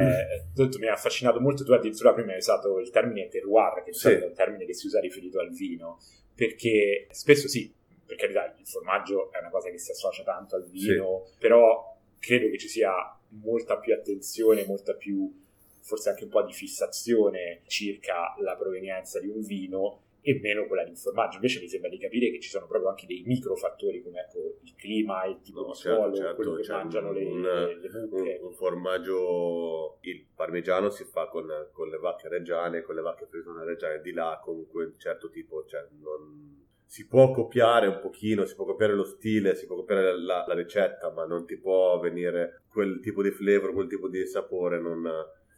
detto, 0.54 0.78
mi 0.78 0.88
ha 0.88 0.94
affascinato 0.94 1.40
molto, 1.40 1.64
tu 1.64 1.72
addirittura 1.72 2.14
prima 2.14 2.34
hai 2.34 2.40
usato 2.40 2.80
il 2.80 2.90
termine 2.90 3.30
terroir, 3.30 3.82
che 3.84 3.94
Sì. 3.94 4.10
è 4.10 4.26
un 4.26 4.34
termine 4.34 4.66
che 4.66 4.74
si 4.74 4.88
usa 4.88 5.00
riferito 5.00 5.40
al 5.40 5.52
vino, 5.52 5.98
perché 6.36 7.08
spesso 7.12 7.48
sì, 7.48 7.74
per 8.06 8.18
carità, 8.18 8.54
il 8.60 8.68
formaggio 8.68 9.32
è 9.32 9.40
una 9.40 9.50
cosa 9.50 9.70
che 9.70 9.78
si 9.78 9.92
associa 9.92 10.24
tanto 10.24 10.58
al 10.58 10.70
vino, 10.70 11.30
però 11.40 11.96
credo 12.20 12.50
che 12.50 12.58
ci 12.58 12.68
sia 12.68 12.92
molta 13.30 13.78
più 13.78 13.94
attenzione, 13.94 14.66
molta 14.66 14.94
più, 14.94 15.34
forse 15.82 16.10
anche 16.10 16.26
un 16.26 16.30
po' 16.30 16.44
di 16.44 16.52
fissazione 16.52 17.62
circa 17.68 18.36
la 18.40 18.58
provenienza 18.58 19.22
di 19.22 19.28
un 19.28 19.42
vino 19.42 20.02
e 20.30 20.40
meno 20.42 20.68
quella 20.68 20.84
di 20.84 20.90
un 20.90 20.96
formaggio. 20.96 21.36
Invece 21.36 21.62
mi 21.62 21.68
sembra 21.70 21.90
di 21.90 21.98
capire 21.98 22.30
che 22.32 22.40
ci 22.40 22.50
sono 22.50 22.68
proprio 22.68 22.90
anche 22.90 23.06
dei 23.06 23.24
microfattori 23.26 24.02
come 24.04 24.20
ecco, 24.22 24.58
il 24.62 24.76
clima, 24.76 25.26
il 25.26 25.40
tipo 25.42 25.62
No, 25.62 25.68
di 25.68 25.74
certo, 25.76 25.98
suolo, 25.98 26.16
certo, 26.16 26.36
quello 26.36 26.54
che 26.56 26.72
mangiano 26.72 27.12
le, 27.12 27.24
un- 27.26 27.42
le, 27.42 27.80
le 27.80 27.90
un, 27.98 28.10
mucche. 28.10 28.40
un 28.42 28.52
formaggio 28.54 29.98
il 30.02 30.26
parmigiano 30.36 30.90
si 30.90 31.04
fa 31.06 31.28
con, 31.28 31.48
con 31.72 31.88
le 31.90 31.98
vacche 31.98 32.28
reggiane 32.30 32.82
con 32.82 32.96
le 32.96 33.02
vacche 33.02 33.26
frisone 33.28 33.64
reggiane 33.64 34.02
di 34.02 34.12
là 34.12 34.40
comunque 34.44 34.86
un 34.86 34.98
certo 34.98 35.30
tipo 35.30 35.64
cioè 35.66 35.86
non 36.00 36.66
si 36.86 37.08
può 37.08 37.32
copiare 37.32 37.88
un 37.88 38.00
pochino 38.00 38.46
si 38.46 38.56
può 38.56 38.66
copiare 38.66 38.94
lo 38.94 39.04
stile 39.04 39.56
si 39.56 39.66
può 39.66 39.76
copiare 39.76 40.20
la, 40.22 40.46
la 40.48 40.54
ricetta 40.54 41.12
ma 41.12 41.26
non 41.26 41.46
ti 41.46 41.58
può 41.58 42.00
venire 42.00 42.64
quel 42.70 43.00
tipo 43.02 43.22
di 43.22 43.32
flavor 43.32 43.74
quel 43.74 43.88
tipo 43.88 44.08
di 44.08 44.26
sapore 44.26 44.80
non 44.80 45.04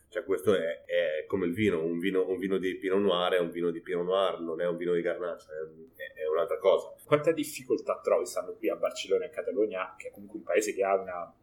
cioè 0.09 0.23
questo 0.23 0.55
è, 0.55 0.83
è 0.85 1.25
come 1.27 1.45
il 1.45 1.53
vino 1.53 1.83
un, 1.83 1.99
vino 1.99 2.27
un 2.27 2.37
vino 2.37 2.57
di 2.57 2.75
Pinot 2.77 2.99
Noir 2.99 3.33
è 3.33 3.39
un 3.39 3.51
vino 3.51 3.69
di 3.69 3.81
Pinot 3.81 4.05
Noir 4.05 4.39
non 4.39 4.59
è 4.59 4.67
un 4.67 4.75
vino 4.75 4.93
di 4.93 5.01
Garnacha 5.01 5.45
è, 5.53 6.19
è 6.21 6.27
un'altra 6.27 6.57
cosa 6.57 6.93
Quanta 7.09 7.31
difficoltà 7.31 7.99
trovi 8.03 8.27
stando 8.27 8.55
qui 8.55 8.69
a 8.69 8.75
Barcellona 8.75 9.25
e 9.25 9.29
Catalogna, 9.29 9.95
che 9.97 10.09
è 10.09 10.11
comunque 10.11 10.37
un 10.37 10.43
paese 10.43 10.75
che 10.75 10.83
ha 10.83 10.93
una 10.93 11.33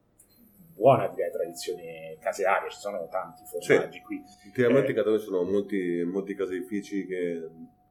buona 0.72 1.08
direi, 1.08 1.32
tradizione 1.32 2.16
casearia, 2.20 2.68
ci 2.68 2.78
sono 2.78 3.08
tanti 3.08 3.42
formaggi 3.44 4.00
qui. 4.00 4.22
Ultimamente 4.44 4.86
Eh. 4.86 4.90
in 4.90 4.94
Catalogna 4.94 5.18
ci 5.18 5.24
sono 5.24 5.42
molti, 5.42 6.04
molti 6.04 6.36
caseifici 6.36 7.04
che, 7.04 7.48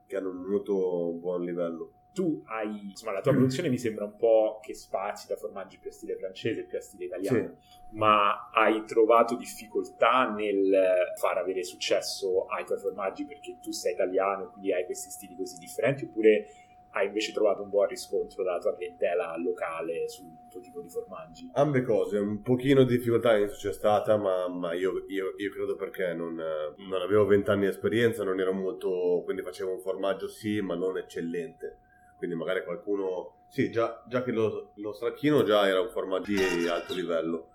che 0.08 0.16
hanno 0.16 0.30
un 0.30 0.38
molto 0.38 1.12
buon 1.20 1.44
livello. 1.44 1.92
Tu 2.16 2.42
hai, 2.46 2.92
insomma, 2.92 3.12
la 3.12 3.20
tua 3.20 3.34
produzione 3.34 3.68
mi 3.68 3.78
sembra 3.78 4.06
un 4.06 4.16
po' 4.16 4.60
che 4.64 4.74
spazi 4.74 5.28
da 5.28 5.36
formaggi 5.36 5.78
più 5.78 5.90
a 5.90 5.94
stile 5.94 6.16
francese, 6.16 6.64
più 6.64 6.78
a 6.78 6.82
stile 6.82 7.04
italiano, 7.06 7.58
ma 7.92 8.50
hai 8.54 8.86
trovato 8.86 9.36
difficoltà 9.36 10.30
nel 10.30 10.72
far 11.20 11.38
avere 11.38 11.62
successo 11.66 12.46
ai 12.46 12.64
tuoi 12.64 12.80
formaggi 12.80 13.26
perché 13.26 13.58
tu 13.62 13.72
sei 13.72 13.92
italiano 13.94 14.46
e 14.46 14.48
quindi 14.48 14.72
hai 14.72 14.86
questi 14.86 15.10
stili 15.10 15.36
così 15.36 15.58
differenti, 15.60 16.06
oppure 16.06 16.46
hai 16.92 17.08
invece 17.08 17.34
trovato 17.34 17.62
un 17.64 17.70
buon 17.70 17.88
riscontro 17.88 18.42
dalla 18.44 18.60
tua 18.60 18.74
clientela 18.74 19.36
locale 19.36 20.08
sul 20.08 20.32
tuo 20.50 20.62
tipo 20.62 20.80
di 20.80 20.88
formaggi? 20.88 21.50
Ambe 21.56 21.82
cose, 21.82 22.18
un 22.18 22.42
pochino 22.42 22.86
di 22.86 22.96
difficoltà 22.96 23.46
c'è 23.46 23.74
stata, 23.74 24.16
ma, 24.16 24.48
ma 24.48 24.74
io, 24.74 25.04
io- 25.10 25.34
io 25.36 25.52
credo 25.52 25.76
perché 25.76 26.14
non, 26.14 26.36
non 26.36 27.02
avevo 27.02 27.26
vent'anni 27.26 27.64
di 27.64 27.68
esperienza, 27.68 28.24
non 28.24 28.40
ero 28.40 28.54
molto, 28.54 29.22
quindi 29.26 29.42
facevo 29.42 29.74
un 29.74 29.82
formaggio 29.82 30.30
sì, 30.30 30.62
ma 30.62 30.76
non 30.76 30.98
eccellente. 30.98 31.80
Quindi 32.18 32.36
magari 32.36 32.64
qualcuno, 32.64 33.46
sì, 33.50 33.70
già, 33.70 34.04
già 34.08 34.24
che 34.24 34.32
lo, 34.32 34.72
lo 34.76 34.94
stracchino 34.94 35.44
già 35.44 35.68
era 35.68 35.82
un 35.82 35.90
formaggio 35.90 36.32
di 36.32 36.68
alto 36.68 36.94
livello, 36.94 37.50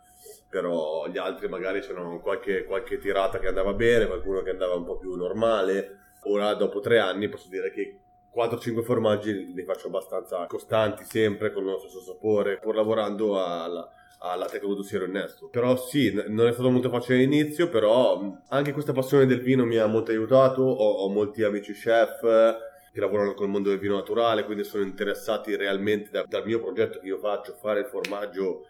però 0.48 1.06
gli 1.08 1.18
altri 1.18 1.48
magari 1.48 1.80
c'erano 1.80 2.20
qualche, 2.20 2.64
qualche 2.64 2.98
tirata 2.98 3.38
che 3.38 3.48
andava 3.48 3.72
bene, 3.72 4.06
qualcuno 4.06 4.42
che 4.42 4.50
andava 4.50 4.74
un 4.74 4.84
po' 4.84 4.98
più 4.98 5.14
normale. 5.14 5.98
Ora, 6.24 6.52
dopo 6.54 6.80
tre 6.80 6.98
anni, 6.98 7.28
posso 7.28 7.48
dire 7.48 7.70
che 7.70 8.00
4-5 8.34 8.82
formaggi 8.82 9.52
li 9.52 9.64
faccio 9.64 9.88
abbastanza 9.88 10.44
costanti, 10.46 11.04
sempre 11.04 11.52
con 11.52 11.64
lo 11.64 11.78
stesso 11.78 12.00
sapore, 12.00 12.58
pur 12.58 12.74
lavorando 12.74 13.42
alla, 13.42 13.88
a 14.18 14.34
latte 14.36 14.58
crudo 14.58 14.82
siero 14.82 15.04
innesto. 15.04 15.48
Però 15.48 15.76
sì, 15.76 16.12
non 16.28 16.46
è 16.46 16.52
stato 16.52 16.70
molto 16.70 16.90
facile 16.90 17.16
all'inizio, 17.18 17.68
però 17.68 18.38
anche 18.48 18.72
questa 18.72 18.92
passione 18.92 19.26
del 19.26 19.40
vino 19.40 19.64
mi 19.64 19.76
ha 19.76 19.86
molto 19.86 20.10
aiutato. 20.10 20.62
Ho, 20.62 21.04
ho 21.04 21.08
molti 21.08 21.42
amici 21.42 21.72
chef 21.72 22.68
che 22.92 23.00
lavorano 23.00 23.35
col 23.35 23.48
mondo 23.48 23.68
del 23.68 23.79
vino 23.79 23.96
naturale, 23.96 24.44
quindi 24.44 24.64
sono 24.64 24.83
interessati 24.83 25.55
realmente 25.57 26.11
da- 26.11 26.24
dal 26.26 26.44
mio 26.44 26.61
progetto 26.61 26.98
che 26.98 27.07
io 27.07 27.18
faccio, 27.18 27.55
fare 27.55 27.81
il 27.81 27.87
formaggio 27.87 28.66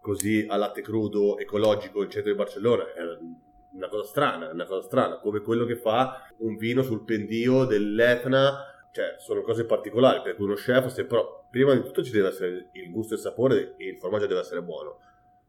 così 0.00 0.46
a 0.48 0.56
latte 0.56 0.80
crudo, 0.80 1.38
ecologico, 1.38 2.02
in 2.02 2.10
centro 2.10 2.30
di 2.30 2.36
Barcellona. 2.36 2.92
È 2.92 3.00
una 3.72 3.88
cosa 3.88 4.04
strana, 4.04 4.48
è 4.48 4.52
una 4.52 4.64
cosa 4.64 4.82
strana, 4.82 5.18
come 5.18 5.40
quello 5.40 5.64
che 5.64 5.76
fa 5.76 6.26
un 6.38 6.56
vino 6.56 6.82
sul 6.82 7.04
pendio 7.04 7.64
dell'Etna 7.64 8.64
cioè 8.92 9.14
sono 9.18 9.42
cose 9.42 9.64
particolari 9.66 10.20
perché 10.20 10.42
uno 10.42 10.54
chef 10.54 10.86
se 10.86 11.04
però 11.04 11.46
prima 11.48 11.74
di 11.74 11.82
tutto 11.82 12.02
ci 12.02 12.10
deve 12.10 12.28
essere 12.28 12.70
il 12.72 12.90
gusto 12.90 13.14
e 13.14 13.16
il 13.16 13.22
sapore 13.22 13.74
e 13.76 13.88
il 13.88 13.98
formaggio 13.98 14.26
deve 14.26 14.40
essere 14.40 14.62
buono. 14.62 14.98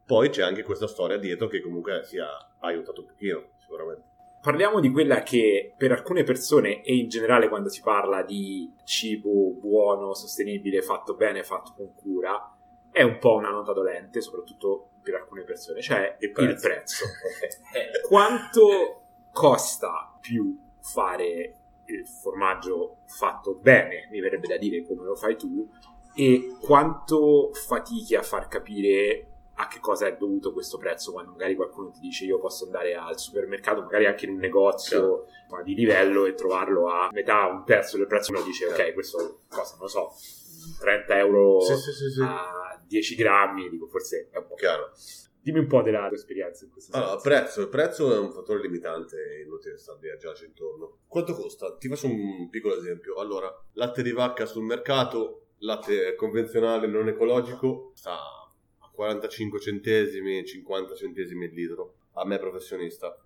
Poi 0.05 0.29
c'è 0.29 0.43
anche 0.43 0.63
questa 0.63 0.87
storia 0.87 1.17
dietro 1.17 1.47
che 1.47 1.61
comunque 1.61 2.03
si 2.03 2.17
ha 2.19 2.29
aiutato 2.59 3.01
un 3.01 3.07
pochino 3.07 3.49
sicuramente 3.59 4.10
Parliamo 4.41 4.79
di 4.79 4.89
quella 4.91 5.21
che 5.21 5.73
per 5.77 5.91
alcune 5.91 6.23
persone 6.23 6.81
e 6.81 6.95
in 6.95 7.09
generale 7.09 7.47
quando 7.47 7.69
si 7.69 7.81
parla 7.81 8.23
di 8.23 8.73
cibo 8.83 9.51
buono, 9.51 10.15
sostenibile, 10.15 10.81
fatto 10.81 11.15
bene, 11.15 11.43
fatto 11.43 11.73
con 11.75 11.93
cura, 11.93 12.51
è 12.91 13.03
un 13.03 13.19
po' 13.19 13.35
una 13.35 13.51
nota 13.51 13.71
dolente, 13.71 14.19
soprattutto 14.19 14.93
per 15.03 15.15
alcune 15.15 15.43
persone, 15.43 15.81
cioè 15.81 16.17
il 16.19 16.31
prezzo. 16.31 16.67
prezzo. 16.67 17.05
Eh, 17.73 18.07
Quanto 18.07 19.03
costa 19.31 20.17
più 20.19 20.57
fare 20.81 21.55
il 21.85 22.07
formaggio 22.07 23.03
fatto 23.05 23.53
bene, 23.55 24.07
mi 24.11 24.19
verrebbe 24.19 24.47
da 24.47 24.57
dire 24.57 24.83
come 24.83 25.03
lo 25.03 25.15
fai 25.15 25.37
tu, 25.37 25.69
e 26.15 26.55
quanto 26.59 27.51
fatichi 27.53 28.15
a 28.15 28.23
far 28.23 28.47
capire 28.47 29.27
a 29.55 29.67
che 29.67 29.79
cosa 29.79 30.07
è 30.07 30.15
dovuto 30.15 30.53
questo 30.53 30.77
prezzo 30.77 31.11
quando 31.11 31.31
magari 31.31 31.55
qualcuno 31.55 31.91
ti 31.91 31.99
dice 31.99 32.25
io 32.25 32.39
posso 32.39 32.65
andare 32.65 32.95
al 32.95 33.19
supermercato, 33.19 33.81
magari 33.81 34.05
anche 34.05 34.25
in 34.25 34.31
un 34.33 34.39
negozio 34.39 35.25
ma 35.49 35.61
di 35.61 35.73
livello 35.73 36.25
e 36.25 36.33
trovarlo 36.33 36.89
a 36.89 37.09
metà, 37.11 37.45
un 37.47 37.63
terzo 37.65 37.97
del 37.97 38.07
prezzo, 38.07 38.31
uno 38.31 38.41
dice 38.43 38.67
ok 38.67 38.93
questo 38.93 39.41
costa, 39.47 39.75
non 39.77 39.85
lo 39.85 39.87
so, 39.87 40.11
30 40.79 41.17
euro 41.17 41.61
sì 41.61 41.75
sì 41.75 42.09
sì, 42.09 42.21
a 42.21 42.81
10 42.85 43.15
grammi, 43.15 43.69
dico 43.69 43.87
forse 43.87 44.29
è 44.31 44.37
un 44.37 44.47
po' 44.47 44.55
chiaro. 44.55 44.91
Dimmi 45.43 45.57
un 45.57 45.67
po' 45.67 45.81
della 45.81 46.07
tua 46.07 46.17
esperienza 46.17 46.65
in 46.65 46.71
questo 46.71 46.95
allora 46.95 47.19
senso. 47.19 47.27
prezzo 47.27 47.61
il 47.61 47.69
prezzo 47.69 48.13
è 48.13 48.19
un 48.19 48.31
fattore 48.31 48.61
limitante 48.61 49.41
inutile 49.43 49.75
stare 49.79 50.11
a 50.11 50.15
girarci 50.15 50.45
intorno. 50.45 50.99
Quanto 51.07 51.33
costa? 51.33 51.75
ti 51.77 51.87
faccio 51.87 52.05
un 52.05 52.47
piccolo 52.51 52.77
esempio. 52.77 53.15
Allora 53.15 53.51
latte 53.73 54.03
di 54.03 54.11
vacca 54.11 54.45
sul 54.45 54.63
mercato 54.63 55.47
latte 55.61 56.15
convenzionale 56.15 56.87
non 56.87 57.07
ecologico 57.07 57.91
sta 57.95 58.17
45 59.01 59.59
centesimi 59.59 60.45
50 60.45 60.93
centesimi 60.93 61.45
il 61.45 61.53
litro 61.53 61.95
a 62.13 62.25
me 62.25 62.37
professionista 62.37 63.17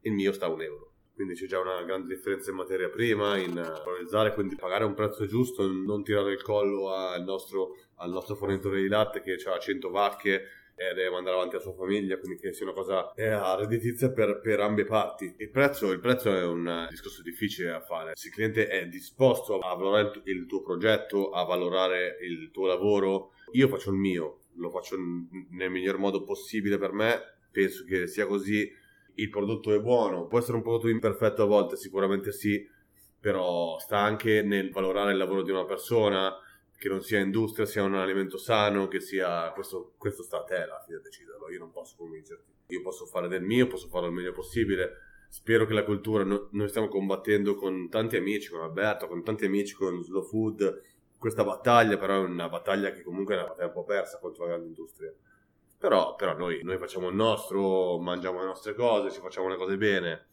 il 0.00 0.12
mio 0.12 0.30
sta 0.32 0.44
a 0.44 0.50
un 0.50 0.60
euro 0.60 0.90
quindi 1.14 1.34
c'è 1.34 1.46
già 1.46 1.58
una 1.58 1.82
grande 1.84 2.14
differenza 2.14 2.50
in 2.50 2.56
materia 2.56 2.88
prima, 2.88 3.36
in 3.36 3.52
valorizzare, 3.52 4.32
quindi 4.32 4.56
pagare 4.56 4.84
un 4.84 4.94
prezzo 4.94 5.26
giusto, 5.26 5.70
non 5.70 6.02
tirare 6.02 6.32
il 6.32 6.42
collo 6.42 6.90
al 6.90 7.22
nostro, 7.22 7.76
al 7.96 8.10
nostro 8.10 8.34
fornitore 8.34 8.80
di 8.80 8.88
latte 8.88 9.20
che 9.20 9.34
ha 9.34 9.58
100 9.58 9.90
vacche 9.90 10.42
e 10.74 10.94
deve 10.94 11.10
mandare 11.10 11.36
avanti 11.36 11.56
la 11.56 11.60
sua 11.60 11.74
famiglia, 11.74 12.18
quindi 12.18 12.40
che 12.40 12.54
sia 12.54 12.64
una 12.64 12.74
cosa 12.74 13.12
eh, 13.12 13.56
redditizia 13.56 14.10
per, 14.10 14.40
per 14.40 14.60
ambe 14.60 14.84
parti. 14.84 15.34
Il 15.36 15.50
prezzo, 15.50 15.92
il 15.92 16.00
prezzo, 16.00 16.34
è 16.34 16.44
un 16.44 16.86
discorso 16.88 17.22
difficile 17.22 17.70
da 17.70 17.80
fare. 17.80 18.12
Se 18.14 18.28
il 18.28 18.32
cliente 18.34 18.66
è 18.66 18.86
disposto 18.86 19.58
a 19.58 19.74
valorare 19.74 20.22
il 20.24 20.46
tuo 20.46 20.62
progetto, 20.62 21.30
a 21.30 21.44
valorare 21.44 22.16
il 22.22 22.50
tuo 22.50 22.66
lavoro, 22.66 23.32
io 23.52 23.68
faccio 23.68 23.90
il 23.90 23.96
mio, 23.96 24.41
lo 24.54 24.70
faccio 24.70 24.96
nel 25.50 25.70
miglior 25.70 25.98
modo 25.98 26.22
possibile 26.22 26.78
per 26.78 26.92
me, 26.92 27.20
penso 27.50 27.84
che 27.84 28.06
sia 28.06 28.26
così. 28.26 28.70
Il 29.14 29.28
prodotto 29.28 29.74
è 29.74 29.80
buono, 29.80 30.26
può 30.26 30.38
essere 30.38 30.56
un 30.56 30.62
prodotto 30.62 30.88
imperfetto 30.88 31.42
a 31.42 31.46
volte, 31.46 31.76
sicuramente 31.76 32.32
sì, 32.32 32.66
però 33.20 33.78
sta 33.78 33.98
anche 33.98 34.42
nel 34.42 34.70
valorare 34.70 35.12
il 35.12 35.18
lavoro 35.18 35.42
di 35.42 35.50
una 35.50 35.66
persona, 35.66 36.34
che 36.82 36.88
non 36.88 37.00
sia 37.00 37.20
industria, 37.20 37.64
sia 37.64 37.84
un 37.84 37.94
alimento 37.94 38.36
sano, 38.36 38.88
che 38.88 38.98
sia... 38.98 39.52
Questo, 39.52 39.92
questo 39.96 40.24
sta 40.24 40.38
a 40.38 40.42
te 40.42 40.56
alla 40.56 40.82
fine 40.84 40.98
deciderlo, 41.00 41.48
io 41.48 41.60
non 41.60 41.70
posso 41.70 41.94
convincerti. 41.96 42.50
Io 42.68 42.82
posso 42.82 43.06
fare 43.06 43.28
del 43.28 43.42
mio, 43.42 43.68
posso 43.68 43.86
farlo 43.86 44.08
il 44.08 44.14
meglio 44.14 44.32
possibile. 44.32 44.90
Spero 45.28 45.64
che 45.64 45.74
la 45.74 45.84
cultura, 45.84 46.24
no, 46.24 46.48
noi 46.50 46.68
stiamo 46.68 46.88
combattendo 46.88 47.54
con 47.54 47.88
tanti 47.88 48.16
amici, 48.16 48.50
con 48.50 48.62
Alberto, 48.62 49.06
con 49.06 49.22
tanti 49.22 49.44
amici, 49.44 49.74
con 49.74 50.02
Slow 50.02 50.24
Food, 50.24 50.82
questa 51.22 51.44
battaglia, 51.44 51.96
però 51.96 52.16
è 52.16 52.18
una 52.18 52.48
battaglia 52.48 52.90
che 52.90 53.02
comunque 53.02 53.34
è 53.34 53.38
una 53.38 53.46
battaglia 53.46 53.68
un 53.68 53.72
po' 53.72 53.84
persa 53.84 54.18
contro 54.18 54.42
la 54.42 54.50
grande 54.50 54.66
industria. 54.66 55.12
Però, 55.78 56.16
però 56.16 56.36
noi, 56.36 56.62
noi, 56.64 56.78
facciamo 56.78 57.08
il 57.08 57.14
nostro, 57.14 57.98
mangiamo 57.98 58.40
le 58.40 58.46
nostre 58.46 58.74
cose, 58.74 59.12
ci 59.12 59.20
facciamo 59.20 59.48
le 59.48 59.56
cose 59.56 59.76
bene 59.76 60.26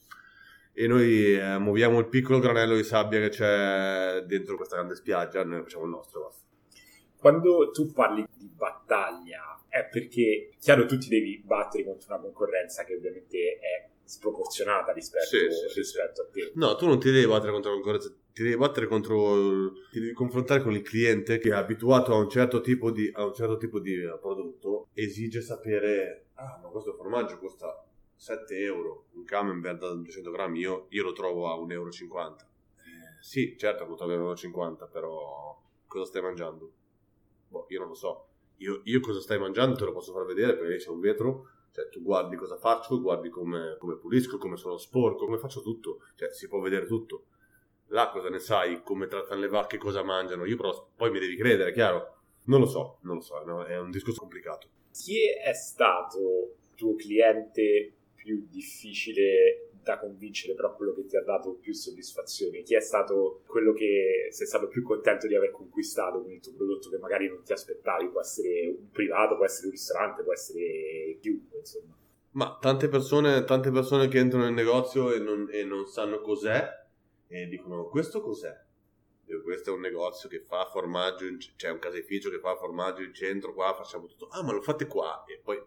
e 0.74 0.88
noi 0.88 1.36
eh, 1.36 1.58
muoviamo 1.60 2.00
il 2.00 2.08
piccolo 2.08 2.40
granello 2.40 2.76
di 2.76 2.84
sabbia 2.84 3.20
che 3.20 3.30
c'è 3.30 4.24
dentro 4.26 4.56
questa 4.56 4.78
grande 4.78 4.96
spiaggia, 4.96 5.44
noi 5.44 5.62
facciamo 5.62 5.84
il 5.84 5.92
nostro. 5.92 6.34
Quando 7.18 7.70
tu 7.70 7.92
parli 7.92 8.26
di 8.36 8.48
battaglia 8.48 9.62
è 9.68 9.86
perché, 9.86 10.52
chiaro, 10.60 10.86
tu 10.86 10.98
ti 10.98 11.10
devi 11.10 11.44
battere 11.46 11.84
contro 11.84 12.14
una 12.14 12.24
concorrenza 12.24 12.84
che 12.84 12.96
ovviamente 12.96 13.60
è 13.60 13.90
sproporzionata 14.10 14.92
rispetto, 14.92 15.26
sì, 15.26 15.48
sì, 15.52 15.80
rispetto 15.80 16.22
a 16.24 16.28
te. 16.32 16.52
No, 16.56 16.76
tu 16.76 16.88
non 16.88 17.00
ti 17.00 17.12
devi 17.12 17.28
battere 17.28 17.52
contro 17.52 17.70
la 17.70 17.76
concorrenza, 17.76 18.10
ti 18.34 18.42
devi 18.42 18.58
battere 18.58 18.88
contro, 18.88 19.72
ti 19.92 20.00
devi 20.00 20.14
confrontare 20.14 20.64
con 20.64 20.74
il 20.74 20.82
cliente 20.82 21.38
che 21.38 21.50
è 21.50 21.54
abituato 21.54 22.14
a 22.14 22.18
un 22.18 22.28
certo 22.28 22.60
tipo 22.60 22.90
di, 22.90 23.10
a 23.14 23.26
un 23.26 23.34
certo 23.34 23.58
tipo 23.58 23.80
di 23.80 23.96
prodotto, 24.20 24.88
esige 24.94 25.42
sapere, 25.42 26.30
ah, 26.34 26.60
ma 26.64 26.70
questo 26.70 26.94
formaggio 26.96 27.38
costa 27.38 27.86
7 28.16 28.58
euro, 28.58 29.06
un 29.14 29.24
camembert 29.26 29.80
da 29.80 29.94
200 29.94 30.32
grammi, 30.32 30.60
io, 30.60 30.88
io 30.90 31.04
lo 31.04 31.14
trovo 31.14 31.52
a 31.52 31.56
1,50 31.56 31.72
euro. 31.72 31.90
Eh, 31.90 33.22
sì, 33.22 33.56
certo, 33.58 33.86
costa 33.86 34.06
1,50 34.06 34.52
euro, 34.54 34.90
però 34.92 35.62
cosa 35.86 36.06
stai 36.06 36.24
mangiando? 36.24 36.72
Boh, 37.48 37.68
io 37.70 37.80
non 37.80 37.90
lo 37.90 37.96
so. 37.96 38.26
Io, 38.58 38.82
io, 38.86 39.00
cosa 39.00 39.22
stai 39.22 39.40
mangiando 39.40 39.76
te 39.76 39.86
lo 39.86 39.94
posso 39.94 40.12
far 40.12 40.26
vedere 40.26 40.58
perché 40.58 40.78
c'è 40.78 40.90
un 40.90 41.00
vetro, 41.00 41.48
cioè 41.72 41.90
tu 41.90 42.02
guardi 42.02 42.36
cosa 42.36 42.58
faccio, 42.58 43.00
guardi 43.02 43.30
come, 43.30 43.76
come 43.80 43.98
pulisco, 43.98 44.38
come 44.38 44.58
sono 44.58 44.78
sporco, 44.78 45.26
come 45.26 45.38
faccio 45.38 45.62
tutto, 45.62 46.02
cioè 46.16 46.32
si 46.32 46.48
può 46.48 46.60
vedere 46.60 46.86
tutto. 46.86 47.26
Là 47.88 48.10
cosa 48.10 48.30
ne 48.30 48.40
sai, 48.40 48.84
come 48.84 49.08
trattano 49.08 49.42
le 49.42 49.48
vacche, 49.48 49.78
cosa 49.78 50.04
mangiano, 50.04 50.46
io 50.46 50.58
però 50.58 50.92
poi 50.96 51.12
mi 51.12 51.20
devi 51.20 51.36
credere, 51.36 51.72
chiaro? 51.72 52.18
Non 52.46 52.60
lo 52.60 52.68
so, 52.68 53.00
non 53.02 53.16
lo 53.16 53.22
so, 53.22 53.44
no? 53.44 53.64
è 53.64 53.78
un 53.78 53.92
discorso 53.92 54.20
complicato. 54.20 54.68
Chi 54.92 55.20
è 55.28 55.54
stato 55.54 56.56
tuo 56.76 56.96
cliente 56.96 57.94
più 58.16 58.46
difficile 58.48 59.69
da 59.90 60.00
convincere, 60.00 60.54
però 60.54 60.76
quello 60.76 60.94
che 60.94 61.06
ti 61.06 61.18
ha 61.18 61.24
dato 61.24 61.54
più 61.54 61.74
soddisfazione? 61.74 62.62
Chi 62.62 62.76
è 62.76 62.80
stato 62.80 63.42
quello 63.48 63.74
che 63.74 64.28
sei 64.32 64.46
stato 64.46 64.68
più 64.68 64.84
contento 64.84 65.28
di 65.28 65.36
aver 65.36 65.52
conquistato 65.52 66.22
con 66.22 66.32
il 66.32 66.40
tuo 66.40 66.54
prodotto 66.54 66.90
che 66.90 66.98
magari 66.98 67.28
non 67.28 67.44
ti 67.44 67.54
aspettavi? 67.54 68.10
Può 68.10 68.22
essere 68.22 68.68
un 68.68 68.90
privato, 68.92 69.36
può 69.36 69.46
essere 69.46 69.68
un 69.68 69.72
ristorante, 69.72 70.24
può 70.24 70.34
essere 70.34 71.18
chiunque, 71.20 71.60
insomma. 71.60 71.98
Ma 72.32 72.58
tante 72.62 72.88
persone, 72.88 73.44
tante 73.44 73.72
persone 73.72 74.08
che 74.08 74.20
entrano 74.20 74.46
nel 74.46 74.54
negozio 74.54 75.12
e 75.12 75.20
non, 75.20 75.50
e 75.52 75.64
non 75.64 75.88
sanno 75.88 76.22
cos'è 76.22 76.68
e 77.28 77.48
dicono 77.48 77.86
questo 77.86 78.22
cos'è? 78.22 78.68
questo 79.44 79.70
è 79.70 79.74
un 79.74 79.82
negozio 79.82 80.28
che 80.28 80.40
fa 80.40 80.66
formaggio, 80.66 81.26
c'è 81.38 81.52
cioè 81.56 81.72
un 81.72 81.78
caseificio 81.78 82.32
che 82.32 82.40
fa 82.40 82.56
formaggio 82.56 83.04
in 83.04 83.14
centro, 83.14 83.54
qua 83.54 83.76
facciamo 83.76 84.08
tutto. 84.08 84.28
Ah, 84.30 84.42
ma 84.42 84.52
lo 84.54 84.62
fate 84.62 84.88
qua? 84.88 85.24
E 85.26 85.40
poi 85.44 85.62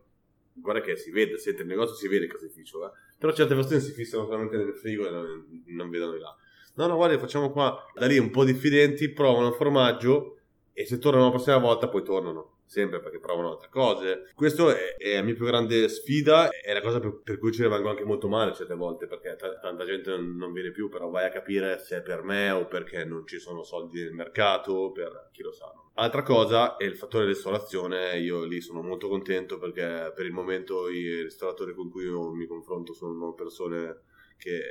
guarda 0.55 0.81
che 0.81 0.97
si 0.97 1.11
vede, 1.11 1.39
se 1.39 1.51
entra 1.51 1.65
il 1.65 1.71
negozio 1.71 1.95
si 1.95 2.09
vede 2.09 2.27
il 2.27 2.31
caseificio, 2.31 2.87
eh? 2.87 2.91
però 3.19 3.33
certe 3.33 3.55
persone 3.55 3.81
si 3.81 3.93
fissano 3.93 4.25
solamente 4.25 4.57
nel 4.57 4.75
frigo 4.75 5.07
e 5.07 5.11
non, 5.11 5.65
non 5.67 5.91
vedono 5.91 6.13
di 6.13 6.19
là. 6.19 6.37
No, 6.75 6.87
no, 6.87 6.97
guarda, 6.97 7.19
facciamo 7.19 7.51
qua, 7.51 7.85
da 7.95 8.07
lì 8.07 8.19
un 8.19 8.31
po' 8.31 8.45
diffidenti, 8.45 9.11
provano 9.11 9.49
il 9.49 9.55
formaggio 9.55 10.39
e 10.73 10.87
se 10.87 10.99
tornano 10.99 11.25
la 11.25 11.31
prossima 11.31 11.59
volta 11.59 11.89
poi 11.89 12.03
tornano 12.03 12.52
sempre 12.73 13.01
perché 13.01 13.19
provano 13.19 13.51
altre 13.51 13.69
cose. 13.69 14.31
Questa 14.35 14.75
è, 14.75 14.97
è, 14.97 15.17
la 15.17 15.23
mia 15.23 15.35
più 15.35 15.45
grande 15.45 15.91
sfida, 15.91 16.49
è 16.49 16.73
la 16.73 16.81
cosa 16.81 17.01
per, 17.01 17.21
per, 17.23 17.39
cui 17.39 17.53
ci 17.53 17.63
rimango 17.63 17.91
anche 17.91 18.05
molto 18.05 18.29
male 18.29 18.55
certe 18.55 18.75
volte, 18.75 19.07
perché 19.07 19.37
t- 19.37 19.61
tanta 19.61 19.85
gente 19.85 20.17
non, 20.17 20.53
viene 20.55 20.71
più, 20.71 20.89
però 20.89 21.11
vai 21.11 21.27
a 21.27 21.29
capire 21.29 21.79
se 21.79 21.99
è 21.99 22.03
per 22.03 22.23
me 22.23 22.51
o 22.51 22.65
perché 22.65 23.05
non 23.05 23.27
ci 23.27 23.39
sono 23.39 23.63
soldi 23.63 24.01
nel 24.01 24.15
mercato, 24.15 24.91
per 24.91 25.29
chi 25.33 25.43
lo 25.43 25.53
sa. 25.53 25.71
Altra 25.97 26.23
cosa 26.23 26.77
è 26.79 26.85
il 26.85 26.97
fattore 26.97 27.27
ristorazione, 27.27 28.19
io 28.19 28.43
lì 28.45 28.63
sono 28.63 28.81
molto 28.81 29.07
contento 29.07 29.59
perché 29.59 30.11
per 30.15 30.25
il 30.25 30.33
momento 30.33 30.89
i 30.89 31.21
ristoratori 31.21 31.75
con 31.75 31.91
cui 31.91 32.05
io 32.05 32.33
mi 32.33 32.47
confronto 32.47 32.95
sono 32.95 33.35
persone 33.35 34.05
che 34.39 34.63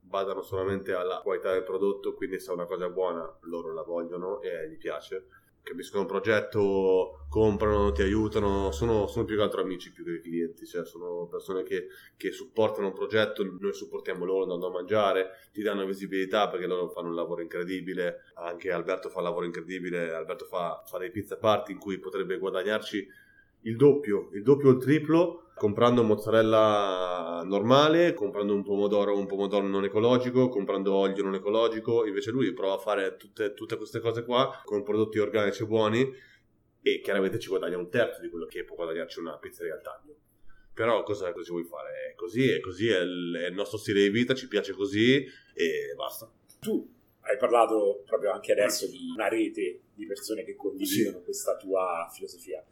badano 0.00 0.42
solamente 0.42 0.92
alla 0.92 1.20
qualità 1.22 1.52
del 1.52 1.62
prodotto, 1.62 2.12
quindi 2.12 2.38
se 2.38 2.50
è 2.50 2.54
una 2.54 2.66
cosa 2.66 2.90
buona 2.90 3.38
loro 3.42 3.72
la 3.72 3.82
vogliono 3.82 4.42
e 4.42 4.68
gli 4.68 4.76
piace 4.76 5.28
capiscono 5.68 6.04
il 6.04 6.08
progetto, 6.08 7.26
comprano, 7.28 7.92
ti 7.92 8.00
aiutano, 8.00 8.72
sono, 8.72 9.06
sono, 9.06 9.26
più 9.26 9.36
che 9.36 9.42
altro 9.42 9.60
amici 9.60 9.92
più 9.92 10.02
che 10.02 10.22
clienti, 10.22 10.64
cioè 10.64 10.86
sono 10.86 11.26
persone 11.26 11.62
che, 11.62 11.88
che, 12.16 12.32
supportano 12.32 12.86
un 12.86 12.94
progetto, 12.94 13.44
noi 13.44 13.74
supportiamo 13.74 14.24
loro 14.24 14.44
andando 14.44 14.68
a 14.68 14.70
mangiare, 14.70 15.48
ti 15.52 15.60
danno 15.60 15.84
visibilità 15.84 16.48
perché 16.48 16.66
loro 16.66 16.88
fanno 16.88 17.08
un 17.08 17.14
lavoro 17.14 17.42
incredibile, 17.42 18.32
anche 18.36 18.72
Alberto 18.72 19.10
fa 19.10 19.18
un 19.18 19.24
lavoro 19.24 19.44
incredibile, 19.44 20.14
Alberto 20.14 20.46
fa, 20.46 20.82
fa 20.86 20.96
dei 20.96 21.10
pizza 21.10 21.36
party 21.36 21.72
in 21.72 21.78
cui 21.78 21.98
potrebbe 21.98 22.38
guadagnarci 22.38 23.06
il 23.68 23.76
doppio, 23.76 24.30
il 24.32 24.42
doppio 24.42 24.70
o 24.70 24.72
il 24.72 24.78
triplo 24.78 25.42
comprando 25.54 26.02
mozzarella 26.02 27.42
normale, 27.44 28.14
comprando 28.14 28.54
un 28.54 28.62
pomodoro, 28.62 29.18
un 29.18 29.26
pomodoro 29.26 29.66
non 29.66 29.84
ecologico, 29.84 30.48
comprando 30.48 30.94
olio 30.94 31.24
non 31.24 31.34
ecologico, 31.34 32.06
invece 32.06 32.30
lui 32.30 32.52
prova 32.52 32.74
a 32.74 32.78
fare 32.78 33.16
tutte, 33.16 33.52
tutte 33.54 33.76
queste 33.76 34.00
cose 34.00 34.24
qua 34.24 34.62
con 34.64 34.82
prodotti 34.82 35.18
organici 35.18 35.66
buoni 35.66 36.08
e 36.80 37.00
chiaramente 37.00 37.38
ci 37.38 37.48
guadagna 37.48 37.76
un 37.76 37.90
terzo 37.90 38.20
di 38.20 38.30
quello 38.30 38.46
che 38.46 38.64
può 38.64 38.76
guadagnarci 38.76 39.18
una 39.18 39.36
pizzeria 39.36 39.74
al 39.74 39.82
taglio. 39.82 40.16
Però 40.72 41.02
cosa, 41.02 41.32
cosa 41.32 41.50
vuoi 41.50 41.64
fare? 41.64 42.12
È 42.12 42.14
così, 42.14 42.48
è 42.48 42.60
così, 42.60 42.88
è 42.88 43.00
il, 43.00 43.40
è 43.42 43.48
il 43.48 43.54
nostro 43.54 43.78
stile 43.78 44.00
di 44.00 44.10
vita, 44.10 44.34
ci 44.34 44.46
piace 44.46 44.72
così 44.72 45.26
e 45.52 45.92
basta. 45.96 46.30
Tu 46.60 46.88
hai 47.22 47.36
parlato 47.36 48.04
proprio 48.06 48.30
anche 48.30 48.52
adesso 48.52 48.86
di 48.86 49.10
una 49.12 49.28
rete 49.28 49.80
di 49.92 50.06
persone 50.06 50.44
che 50.44 50.54
condividono 50.54 51.18
sì. 51.18 51.24
questa 51.24 51.56
tua 51.56 52.08
filosofia 52.14 52.64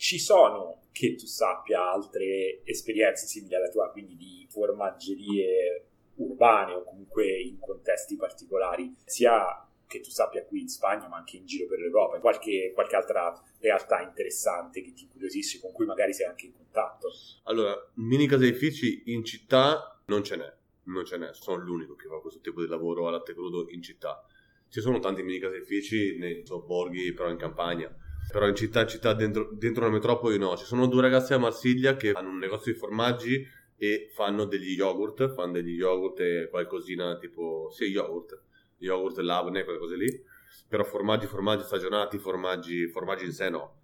ci 0.00 0.18
sono, 0.18 0.80
che 0.92 1.14
tu 1.14 1.26
sappia, 1.26 1.90
altre 1.92 2.62
esperienze 2.64 3.26
simili 3.26 3.54
alla 3.54 3.68
tua, 3.68 3.90
quindi 3.90 4.16
di 4.16 4.46
formaggerie 4.48 5.88
urbane 6.14 6.72
o 6.72 6.84
comunque 6.84 7.38
in 7.38 7.58
contesti 7.58 8.16
particolari, 8.16 8.94
sia 9.04 9.62
che 9.86 10.00
tu 10.00 10.08
sappia 10.08 10.42
qui 10.46 10.62
in 10.62 10.68
Spagna, 10.68 11.06
ma 11.06 11.18
anche 11.18 11.36
in 11.36 11.44
giro 11.44 11.66
per 11.66 11.80
l'Europa, 11.80 12.18
qualche, 12.18 12.72
qualche 12.72 12.96
altra 12.96 13.38
realtà 13.58 14.00
interessante 14.00 14.80
che 14.80 14.94
ti 14.94 15.02
incuriosisce, 15.02 15.60
con 15.60 15.70
cui 15.72 15.84
magari 15.84 16.14
sei 16.14 16.28
anche 16.28 16.46
in 16.46 16.54
contatto? 16.54 17.10
Allora, 17.42 17.76
mini 17.96 18.26
caseifici 18.26 19.02
in 19.12 19.22
città 19.22 20.00
non 20.06 20.24
ce 20.24 20.36
n'è, 20.36 20.50
non 20.84 21.04
ce 21.04 21.18
n'è, 21.18 21.34
sono 21.34 21.62
l'unico 21.62 21.94
che 21.94 22.08
fa 22.08 22.20
questo 22.20 22.40
tipo 22.40 22.62
di 22.62 22.68
lavoro 22.68 23.06
a 23.06 23.22
crudo 23.22 23.68
in 23.68 23.82
città. 23.82 24.24
Ci 24.66 24.80
sono 24.80 24.98
tanti 24.98 25.22
mini 25.22 25.38
caseifici 25.38 26.16
nei 26.16 26.46
sobborghi, 26.46 27.12
però 27.12 27.28
in 27.28 27.36
campagna 27.36 27.94
però 28.30 28.46
in 28.48 28.54
città, 28.54 28.82
in 28.82 28.88
città 28.88 29.12
dentro, 29.14 29.48
dentro 29.52 29.84
una 29.84 29.92
metropoli 29.92 30.38
no. 30.38 30.56
Ci 30.56 30.64
sono 30.64 30.86
due 30.86 31.02
ragazzi 31.02 31.32
a 31.32 31.38
Marsiglia 31.38 31.96
che 31.96 32.12
hanno 32.12 32.30
un 32.30 32.38
negozio 32.38 32.72
di 32.72 32.78
formaggi 32.78 33.46
e 33.76 34.08
fanno 34.12 34.44
degli 34.44 34.72
yogurt, 34.72 35.32
fanno 35.32 35.52
degli 35.52 35.74
yogurt 35.74 36.20
e 36.20 36.48
qualcosina 36.50 37.16
tipo, 37.18 37.70
sì, 37.70 37.84
yogurt, 37.84 38.40
yogurt, 38.78 39.18
labne, 39.18 39.64
quelle 39.64 39.78
cose 39.78 39.96
lì. 39.96 40.24
Però 40.68 40.84
formaggi, 40.84 41.26
formaggi 41.26 41.64
stagionati, 41.64 42.18
formaggi, 42.18 42.88
formaggi 42.88 43.24
in 43.24 43.32
sé 43.32 43.48
no. 43.50 43.78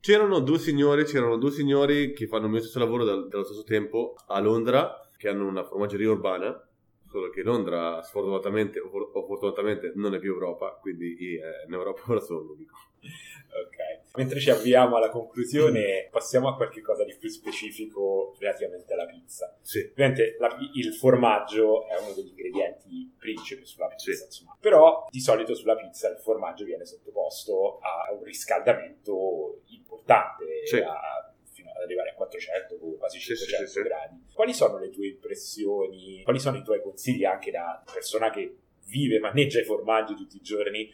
C'erano 0.00 0.40
due 0.40 0.58
signori, 0.58 1.04
c'erano 1.04 1.38
due 1.38 1.50
signori 1.50 2.12
che 2.12 2.26
fanno 2.26 2.44
il 2.44 2.50
mio 2.50 2.60
stesso 2.60 2.78
lavoro 2.78 3.04
dal, 3.04 3.28
dallo 3.28 3.44
stesso 3.44 3.62
tempo 3.62 4.14
a 4.26 4.38
Londra, 4.40 5.08
che 5.16 5.28
hanno 5.28 5.46
una 5.46 5.64
formaggeria 5.64 6.10
urbana, 6.10 6.68
solo 7.08 7.30
che 7.30 7.42
Londra 7.42 8.02
sfortunatamente 8.02 8.80
o 8.80 8.90
fortunatamente 9.26 9.92
non 9.94 10.14
è 10.14 10.18
più 10.18 10.32
Europa, 10.32 10.76
quindi 10.80 11.38
in 11.66 11.72
Europa 11.72 12.02
ora 12.10 12.20
sono 12.20 12.40
l'unico. 12.40 12.76
Mentre 14.16 14.38
ci 14.38 14.48
avviamo 14.50 14.96
alla 14.96 15.08
conclusione, 15.10 16.06
passiamo 16.08 16.48
a 16.48 16.54
qualche 16.54 16.80
cosa 16.80 17.02
di 17.04 17.16
più 17.18 17.28
specifico 17.28 18.36
relativamente 18.38 18.92
alla 18.92 19.06
pizza. 19.06 19.56
Sì. 19.60 19.88
Ovviamente 19.90 20.36
la- 20.38 20.56
il 20.74 20.94
formaggio 20.94 21.84
è 21.88 21.98
uno 22.00 22.12
degli 22.12 22.28
ingredienti 22.28 23.12
principi 23.18 23.64
sulla 23.64 23.88
pizza, 23.88 24.12
Sì. 24.12 24.22
insomma. 24.24 24.56
però 24.60 25.06
di 25.10 25.18
solito 25.20 25.54
sulla 25.56 25.74
pizza 25.74 26.08
il 26.10 26.18
formaggio 26.18 26.64
viene 26.64 26.84
sottoposto 26.86 27.78
a 27.80 28.12
un 28.12 28.22
riscaldamento 28.22 29.62
importante, 29.66 30.64
Sì. 30.64 30.76
a- 30.78 31.32
fino 31.52 31.70
ad 31.70 31.82
arrivare 31.82 32.10
a 32.10 32.14
400 32.14 32.76
o 32.80 32.96
quasi 32.96 33.18
Sì, 33.18 33.34
sì, 33.34 33.46
500 33.46 33.66
sì, 33.66 33.72
sì. 33.72 33.82
gradi. 33.82 34.24
Quali 34.32 34.52
sono 34.54 34.78
le 34.78 34.90
tue 34.90 35.08
impressioni? 35.08 36.22
Quali 36.22 36.38
sono 36.38 36.56
i 36.58 36.62
tuoi 36.62 36.80
consigli 36.82 37.24
anche 37.24 37.50
da 37.50 37.82
persona 37.92 38.30
che 38.30 38.58
vive, 38.86 39.18
maneggia 39.18 39.60
i 39.60 39.64
formaggi 39.64 40.14
tutti 40.14 40.36
i 40.36 40.40
giorni 40.40 40.88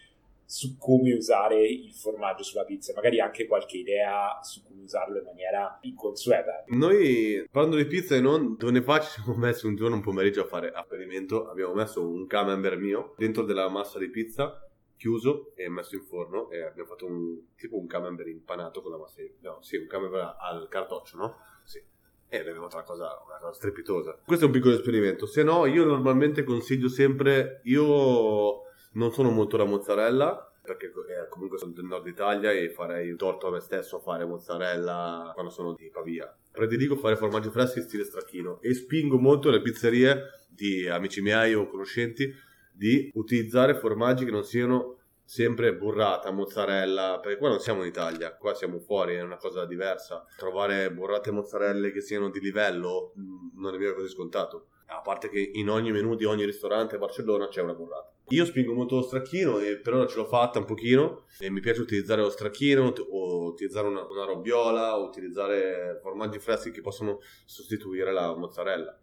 su 0.51 0.77
come 0.77 1.13
usare 1.13 1.65
il 1.65 1.95
formaggio 1.95 2.43
sulla 2.43 2.65
pizza? 2.65 2.93
Magari 2.93 3.21
anche 3.21 3.47
qualche 3.47 3.77
idea 3.77 4.41
su 4.43 4.65
come 4.65 4.83
usarlo 4.83 5.19
in 5.19 5.25
maniera 5.25 5.79
inconsueta. 5.83 6.65
Noi, 6.67 7.47
parlando 7.49 7.77
di 7.77 7.87
pizza 7.87 8.17
e 8.17 8.21
non, 8.21 8.57
fa 8.83 8.99
ci 8.99 9.11
siamo 9.11 9.39
messi 9.39 9.67
un 9.67 9.77
giorno, 9.77 9.95
un 9.95 10.03
pomeriggio 10.03 10.43
a 10.43 10.47
fare 10.47 10.73
esperimento. 10.75 11.49
Abbiamo 11.49 11.73
messo 11.75 12.05
un 12.05 12.27
camembert 12.27 12.79
mio 12.81 13.15
dentro 13.17 13.45
della 13.45 13.69
massa 13.69 14.01
di 14.01 14.11
pizza, 14.11 14.69
chiuso 14.97 15.53
e 15.55 15.69
messo 15.69 15.95
in 15.95 16.03
forno. 16.03 16.51
E 16.51 16.63
abbiamo 16.63 16.89
fatto 16.89 17.07
un 17.07 17.55
tipo 17.55 17.79
un 17.79 17.87
camembert 17.87 18.29
impanato 18.29 18.83
con 18.83 18.91
la 18.91 18.99
massa 18.99 19.23
di... 19.23 19.33
No, 19.43 19.59
sì, 19.63 19.77
un 19.77 19.87
camembert 19.87 20.35
al 20.37 20.67
cartoccio, 20.69 21.17
no? 21.17 21.37
Sì. 21.63 21.81
E 22.29 22.39
abbiamo 22.41 22.63
fatto 22.63 22.75
una 22.75 22.85
cosa, 22.85 23.23
una 23.25 23.39
cosa 23.39 23.53
strepitosa. 23.53 24.19
Questo 24.27 24.47
è 24.47 24.49
un 24.49 24.55
piccolo 24.55 24.75
esperimento. 24.75 25.27
Se 25.27 25.45
no, 25.45 25.67
io 25.67 25.85
normalmente 25.85 26.43
consiglio 26.43 26.89
sempre... 26.89 27.61
Io 27.67 28.69
non 28.93 29.13
sono 29.13 29.31
molto 29.31 29.57
la 29.57 29.65
mozzarella 29.65 30.51
perché 30.63 30.87
eh, 30.87 31.29
comunque 31.29 31.59
sono 31.59 31.73
del 31.73 31.85
nord 31.85 32.07
Italia 32.07 32.53
e 32.53 32.71
farei 32.71 33.17
torto 33.17 33.49
a 33.49 33.51
me 33.51 33.61
stesso 33.61 33.97
a 33.97 34.01
fare 34.01 34.25
mozzarella 34.25 35.31
quando 35.33 35.51
sono 35.51 35.73
di 35.75 35.91
Pavia. 35.91 36.33
Prediligo 36.53 36.97
fare 36.97 37.17
formaggi 37.17 37.49
freschi 37.49 37.79
in 37.79 37.85
stile 37.85 38.05
stracchino 38.05 38.61
e 38.61 38.75
spingo 38.75 39.19
molto 39.19 39.51
le 39.51 39.63
pizzerie 39.63 40.45
di 40.49 40.87
amici 40.87 41.23
miei 41.23 41.55
o 41.55 41.67
conoscenti 41.67 42.33
di 42.73 43.11
utilizzare 43.15 43.75
formaggi 43.75 44.25
che 44.25 44.31
non 44.31 44.45
siano 44.45 44.97
sempre 45.25 45.75
burrata, 45.77 46.33
mozzarella, 46.33 47.21
perché 47.23 47.39
qua 47.39 47.51
non 47.51 47.61
siamo 47.61 47.83
in 47.83 47.89
Italia, 47.89 48.35
qua 48.35 48.53
siamo 48.53 48.81
fuori, 48.81 49.15
è 49.15 49.21
una 49.21 49.37
cosa 49.37 49.65
diversa. 49.65 50.27
Trovare 50.37 50.91
burrate 50.93 51.31
e 51.31 51.33
mozzarelle 51.33 51.93
che 51.93 52.01
siano 52.01 52.31
di 52.31 52.41
livello 52.41 53.13
mh, 53.15 53.61
non 53.61 53.75
è 53.75 53.79
mica 53.79 53.95
così 53.95 54.09
scontato. 54.09 54.71
A 54.87 55.01
parte 55.03 55.29
che 55.29 55.51
in 55.55 55.71
ogni 55.71 55.93
menù 55.93 56.17
di 56.17 56.25
ogni 56.25 56.45
ristorante 56.45 56.97
a 56.97 56.99
Barcellona 56.99 57.47
c'è 57.47 57.63
una 57.63 57.75
burrata. 57.75 58.11
Io 58.33 58.45
spingo 58.45 58.75
molto 58.75 58.95
lo 58.95 59.03
stracchino 59.03 59.59
e 59.59 59.79
per 59.79 59.95
ora 59.95 60.07
ce 60.07 60.17
l'ho 60.17 60.25
fatta 60.25 60.61
un 60.61 60.65
pochino 60.65 61.25
e 61.41 61.51
mi 61.51 61.59
piace 61.59 61.81
utilizzare 61.81 62.23
lo 62.23 62.31
stracchino 62.31 62.95
o 63.11 63.47
utilizzare 63.47 63.89
una, 63.89 64.07
una 64.07 64.25
robbiola 64.25 64.97
o 64.97 65.05
utilizzare 65.05 65.99
formaggi 66.01 66.39
freschi 66.39 66.71
che 66.71 66.81
possono 66.81 67.19
sostituire 67.45 68.13
la 68.13 68.37
mozzarella. 68.37 68.97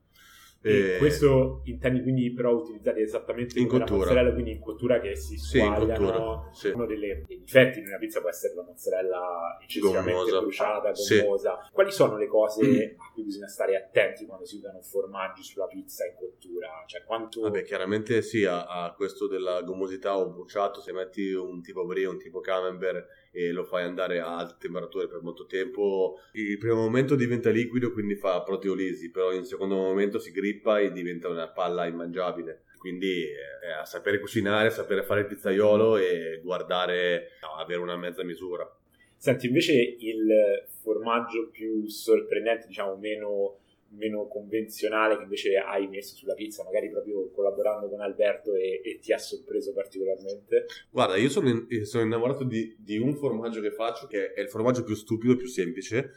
E 0.61 0.95
E- 0.95 0.97
questo 0.97 1.61
intendi 1.65 2.01
quindi 2.01 2.31
però 2.33 2.53
utilizzare 2.55 3.01
esattamente 3.01 3.59
In 3.59 3.67
come 3.67 3.79
la 3.79 3.85
cottura. 3.85 4.05
mozzarella, 4.07 4.33
quindi 4.33 4.51
in 4.51 4.59
cottura 4.59 4.99
che 4.99 5.15
si 5.15 5.37
Sì, 5.37 5.59
in 5.59 5.63
squagliano. 5.65 6.05
cottura, 6.05 6.49
sì. 6.53 6.67
Uno 6.69 6.85
dei 6.85 7.23
difetti 7.27 7.81
di 7.81 7.87
una 7.87 7.97
pizza 7.97 8.19
può 8.19 8.29
essere 8.29 8.55
la 8.55 8.63
mozzarella 8.63 9.57
eccessivamente 9.61 10.11
Gommosa. 10.11 10.39
bruciata, 10.39 10.95
Sì. 10.95 11.19
gommosa. 11.19 11.69
Quali 11.71 11.91
sono 11.91 12.17
le 12.17 12.27
cose 12.27 12.95
a 12.97 13.11
cui 13.13 13.23
bisogna 13.23 13.47
stare 13.47 13.75
attenti 13.75 14.25
quando 14.25 14.45
si 14.45 14.55
usano 14.57 14.81
formaggi 14.81 15.43
sulla 15.43 15.67
pizza 15.67 16.05
in 16.05 16.15
cottura? 16.17 16.83
Cioè 16.87 17.03
quanto... 17.05 17.41
Vabbè, 17.41 17.63
chiaramente 17.63 18.21
sì, 18.21 18.43
a, 18.43 18.65
a 18.65 18.93
questo 18.93 19.27
della 19.27 19.61
gomosità 19.61 20.17
o 20.17 20.29
bruciato, 20.29 20.81
se 20.81 20.91
metti 20.91 21.31
un 21.33 21.61
tipo 21.61 21.85
brie, 21.85 22.07
un 22.07 22.17
tipo 22.17 22.39
camembert 22.39 23.05
e 23.31 23.51
lo 23.51 23.63
fai 23.63 23.83
andare 23.83 24.19
a 24.19 24.37
alte 24.37 24.55
temperature 24.59 25.07
per 25.07 25.21
molto 25.21 25.45
tempo, 25.45 26.19
il 26.33 26.57
primo 26.57 26.75
momento 26.75 27.15
diventa 27.15 27.49
liquido, 27.49 27.91
quindi 27.91 28.15
fa 28.15 28.41
proteolisi, 28.41 29.11
però 29.11 29.31
in 29.33 29.45
secondo 29.45 29.75
momento 29.75 30.19
si 30.19 30.31
grippa 30.31 30.79
e 30.79 30.91
diventa 30.91 31.29
una 31.29 31.47
palla 31.47 31.85
immangiabile. 31.85 32.63
Quindi 32.77 33.23
eh, 33.23 33.71
a 33.79 33.85
sapere 33.85 34.19
cucinare, 34.19 34.67
a 34.67 34.71
sapere 34.71 35.03
fare 35.03 35.21
il 35.21 35.27
pizzaiolo 35.27 35.97
e 35.97 36.39
guardare, 36.43 37.31
no, 37.41 37.55
avere 37.55 37.79
una 37.79 37.97
mezza 37.97 38.23
misura. 38.23 38.69
Senti, 39.15 39.47
invece 39.47 39.73
il 39.73 40.65
formaggio 40.81 41.49
più 41.49 41.87
sorprendente, 41.87 42.67
diciamo 42.67 42.95
meno, 42.97 43.57
meno 43.89 44.27
convenzionale 44.27 45.17
che 45.17 45.23
invece 45.23 45.57
hai 45.57 45.87
messo 45.87 46.15
sulla 46.15 46.33
pizza, 46.33 46.63
magari 46.63 46.89
proprio 46.89 47.29
collaborando 47.31 47.89
con 47.89 48.01
Alberto 48.01 48.53
e, 48.53 48.81
e 48.83 48.99
ti 48.99 49.13
ha 49.13 49.17
sorpreso 49.17 49.73
particolarmente? 49.73 50.65
Guarda, 50.89 51.15
io 51.15 51.29
sono, 51.29 51.49
in- 51.49 51.85
sono 51.85 52.03
innamorato 52.03 52.43
di, 52.43 52.75
di 52.77 52.97
un 52.97 53.15
formaggio 53.15 53.61
che 53.61 53.71
faccio, 53.71 54.07
che 54.07 54.33
è 54.33 54.41
il 54.41 54.49
formaggio 54.49 54.83
più 54.83 54.95
stupido, 54.95 55.35
più 55.35 55.47
semplice, 55.47 56.11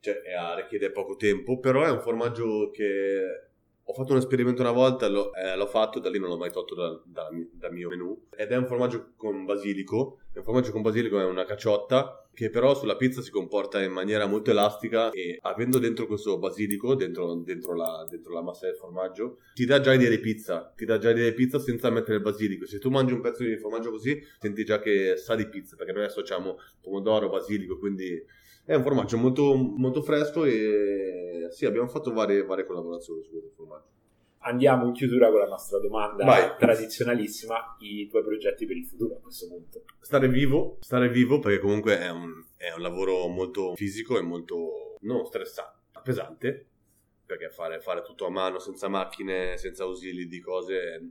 cioè 0.00 0.14
eh, 0.24 0.54
richiede 0.56 0.90
poco 0.92 1.16
tempo, 1.16 1.58
però 1.58 1.84
è 1.84 1.90
un 1.90 2.00
formaggio 2.00 2.70
che 2.70 3.46
ho 3.88 3.92
fatto 3.92 4.12
un 4.12 4.18
esperimento 4.18 4.62
una 4.62 4.72
volta, 4.72 5.08
l'ho, 5.08 5.32
eh, 5.34 5.56
l'ho 5.56 5.66
fatto, 5.66 6.00
da 6.00 6.10
lì 6.10 6.18
non 6.18 6.28
l'ho 6.28 6.36
mai 6.36 6.50
tolto 6.50 6.74
da- 6.74 7.00
da- 7.04 7.28
dal 7.52 7.72
mio 7.72 7.88
menù, 7.88 8.26
ed 8.36 8.50
è 8.50 8.56
un 8.56 8.66
formaggio 8.66 9.12
con 9.16 9.44
basilico, 9.44 10.20
è 10.32 10.38
un 10.38 10.44
formaggio 10.44 10.72
con 10.72 10.82
basilico 10.82 11.20
è 11.20 11.24
una 11.24 11.44
cacciotta, 11.44 12.25
che 12.36 12.50
però 12.50 12.74
sulla 12.74 12.96
pizza 12.96 13.22
si 13.22 13.30
comporta 13.30 13.82
in 13.82 13.92
maniera 13.92 14.26
molto 14.26 14.50
elastica 14.50 15.08
e 15.08 15.38
avendo 15.40 15.78
dentro 15.78 16.06
questo 16.06 16.38
basilico, 16.38 16.94
dentro, 16.94 17.34
dentro 17.36 17.74
la, 17.74 18.06
dentro 18.10 18.34
la 18.34 18.42
massa 18.42 18.66
del 18.66 18.76
formaggio, 18.76 19.38
ti 19.54 19.64
dà 19.64 19.80
già 19.80 19.94
idea 19.94 20.10
di 20.10 20.18
pizza, 20.18 20.70
ti 20.76 20.84
dà 20.84 20.98
già 20.98 21.12
idea 21.12 21.24
di 21.24 21.32
pizza 21.32 21.58
senza 21.58 21.88
mettere 21.88 22.16
il 22.16 22.22
basilico. 22.22 22.66
Se 22.66 22.78
tu 22.78 22.90
mangi 22.90 23.14
un 23.14 23.22
pezzo 23.22 23.42
di 23.42 23.56
formaggio 23.56 23.90
così, 23.90 24.22
senti 24.38 24.64
già 24.64 24.80
che 24.80 25.16
sa 25.16 25.34
di 25.34 25.48
pizza, 25.48 25.76
perché 25.76 25.92
noi 25.92 26.04
associamo 26.04 26.58
pomodoro, 26.82 27.30
basilico, 27.30 27.78
quindi 27.78 28.22
è 28.66 28.74
un 28.74 28.82
formaggio 28.82 29.16
molto, 29.16 29.54
molto 29.54 30.02
fresco 30.02 30.44
e 30.44 31.46
sì, 31.52 31.64
abbiamo 31.64 31.88
fatto 31.88 32.12
varie, 32.12 32.44
varie 32.44 32.66
collaborazioni 32.66 33.22
su 33.22 33.30
questo 33.30 33.50
formaggio. 33.56 33.95
Andiamo 34.46 34.86
in 34.86 34.92
chiusura 34.92 35.28
con 35.28 35.40
la 35.40 35.48
nostra 35.48 35.80
domanda 35.80 36.24
Vai. 36.24 36.54
tradizionalissima, 36.56 37.76
i 37.80 38.06
tuoi 38.06 38.22
progetti 38.22 38.64
per 38.64 38.76
il 38.76 38.86
futuro 38.86 39.16
a 39.16 39.20
questo 39.20 39.48
punto. 39.48 39.82
Stare 39.98 40.28
vivo, 40.28 40.76
stare 40.82 41.08
vivo 41.08 41.40
perché 41.40 41.58
comunque 41.58 41.98
è 41.98 42.08
un, 42.10 42.44
è 42.56 42.70
un 42.70 42.80
lavoro 42.80 43.26
molto 43.26 43.74
fisico 43.74 44.16
e 44.16 44.22
molto 44.22 44.98
non 45.00 45.26
stressante, 45.26 45.98
pesante, 46.00 46.66
perché 47.26 47.50
fare, 47.50 47.80
fare 47.80 48.02
tutto 48.02 48.24
a 48.24 48.30
mano, 48.30 48.60
senza 48.60 48.86
macchine, 48.86 49.56
senza 49.56 49.82
ausili 49.82 50.28
di 50.28 50.38
cose 50.38 51.10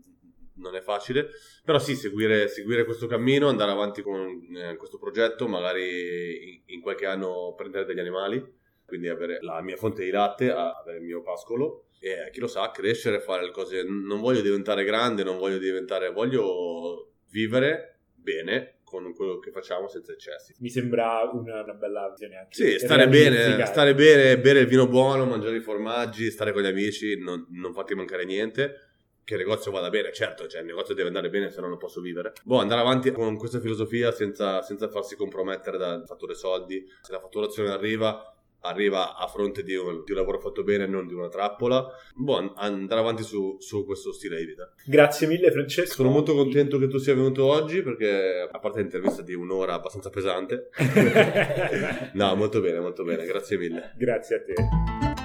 non 0.53 0.73
è 0.77 0.79
facile, 0.79 1.27
però 1.65 1.77
sì, 1.77 1.93
seguire, 1.93 2.47
seguire 2.47 2.85
questo 2.85 3.05
cammino, 3.05 3.49
andare 3.49 3.71
avanti 3.71 4.01
con 4.01 4.47
eh, 4.55 4.77
questo 4.77 4.97
progetto, 4.97 5.45
magari 5.49 6.51
in, 6.53 6.61
in 6.67 6.81
qualche 6.81 7.05
anno 7.05 7.53
prendere 7.57 7.83
degli 7.83 7.99
animali, 7.99 8.41
quindi 8.85 9.09
avere 9.09 9.39
la 9.41 9.61
mia 9.61 9.75
fonte 9.75 10.05
di 10.05 10.11
latte, 10.11 10.49
avere 10.51 10.99
il 10.99 11.03
mio 11.03 11.21
pascolo 11.21 11.84
e 11.99 12.29
chi 12.31 12.39
lo 12.39 12.47
sa, 12.47 12.71
crescere, 12.71 13.19
fare 13.19 13.45
le 13.45 13.51
cose. 13.51 13.83
Non 13.83 14.21
voglio 14.21 14.41
diventare 14.41 14.83
grande, 14.83 15.23
non 15.23 15.37
voglio 15.37 15.57
diventare, 15.57 16.11
voglio 16.11 17.13
vivere 17.31 17.99
bene 18.13 18.79
con 18.83 19.13
quello 19.13 19.39
che 19.39 19.51
facciamo 19.51 19.87
senza 19.87 20.13
eccessi. 20.13 20.55
Mi 20.59 20.69
sembra 20.69 21.29
una, 21.33 21.63
una 21.63 21.73
bella 21.73 22.09
visione 22.09 22.37
anche 22.37 22.55
Sì, 22.55 22.79
stare 22.79 23.07
bene, 23.07 23.65
stare 23.65 23.93
bene, 23.93 24.39
bere 24.39 24.59
il 24.59 24.67
vino 24.67 24.87
buono, 24.87 25.25
mangiare 25.25 25.57
i 25.57 25.61
formaggi, 25.61 26.29
stare 26.29 26.53
con 26.53 26.61
gli 26.61 26.67
amici, 26.67 27.17
non, 27.19 27.45
non 27.51 27.73
farti 27.73 27.95
mancare 27.95 28.25
niente. 28.25 28.79
Che 29.25 29.33
il 29.33 29.39
negozio 29.39 29.71
vada 29.71 29.89
bene, 29.89 30.13
certo, 30.13 30.45
cioè 30.45 30.61
il 30.61 30.67
negozio 30.67 30.93
deve 30.93 31.07
andare 31.07 31.29
bene, 31.29 31.49
se 31.49 31.59
no 31.59 31.67
non 31.67 31.79
posso 31.79 31.99
vivere. 31.99 32.33
Boh, 32.43 32.59
andare 32.59 32.81
avanti 32.81 33.11
con 33.11 33.37
questa 33.37 33.59
filosofia 33.59 34.11
senza, 34.11 34.61
senza 34.61 34.87
farsi 34.87 35.15
compromettere 35.15 35.79
dal 35.79 36.05
fattore 36.05 36.35
soldi. 36.35 36.85
Se 37.01 37.11
la 37.11 37.19
fatturazione 37.19 37.71
arriva, 37.71 38.34
arriva 38.65 39.15
a 39.15 39.27
fronte 39.27 39.63
di 39.63 39.75
un, 39.75 40.03
di 40.03 40.11
un 40.11 40.17
lavoro 40.17 40.39
fatto 40.39 40.63
bene, 40.63 40.85
non 40.87 41.07
di 41.07 41.13
una 41.13 41.29
trappola. 41.29 41.85
Boh, 42.13 42.37
an- 42.37 42.53
andare 42.55 43.01
avanti 43.01 43.23
su, 43.23 43.57
su 43.59 43.85
questo 43.85 44.11
stile 44.11 44.37
di 44.37 44.45
vita. 44.45 44.71
Grazie 44.85 45.27
mille 45.27 45.51
Francesco. 45.51 45.93
Sono 45.93 46.09
molto 46.09 46.33
contento 46.33 46.77
che 46.77 46.87
tu 46.87 46.97
sia 46.97 47.13
venuto 47.13 47.45
oggi 47.45 47.81
perché, 47.81 48.49
a 48.51 48.59
parte 48.59 48.79
l'intervista 48.79 49.21
di 49.21 49.33
un'ora 49.33 49.73
abbastanza 49.73 50.09
pesante, 50.09 50.69
no, 52.13 52.35
molto 52.35 52.59
bene, 52.61 52.79
molto 52.79 53.03
bene, 53.03 53.25
grazie 53.25 53.57
mille. 53.57 53.93
Grazie 53.95 54.35
a 54.35 54.43
te. 54.43 55.24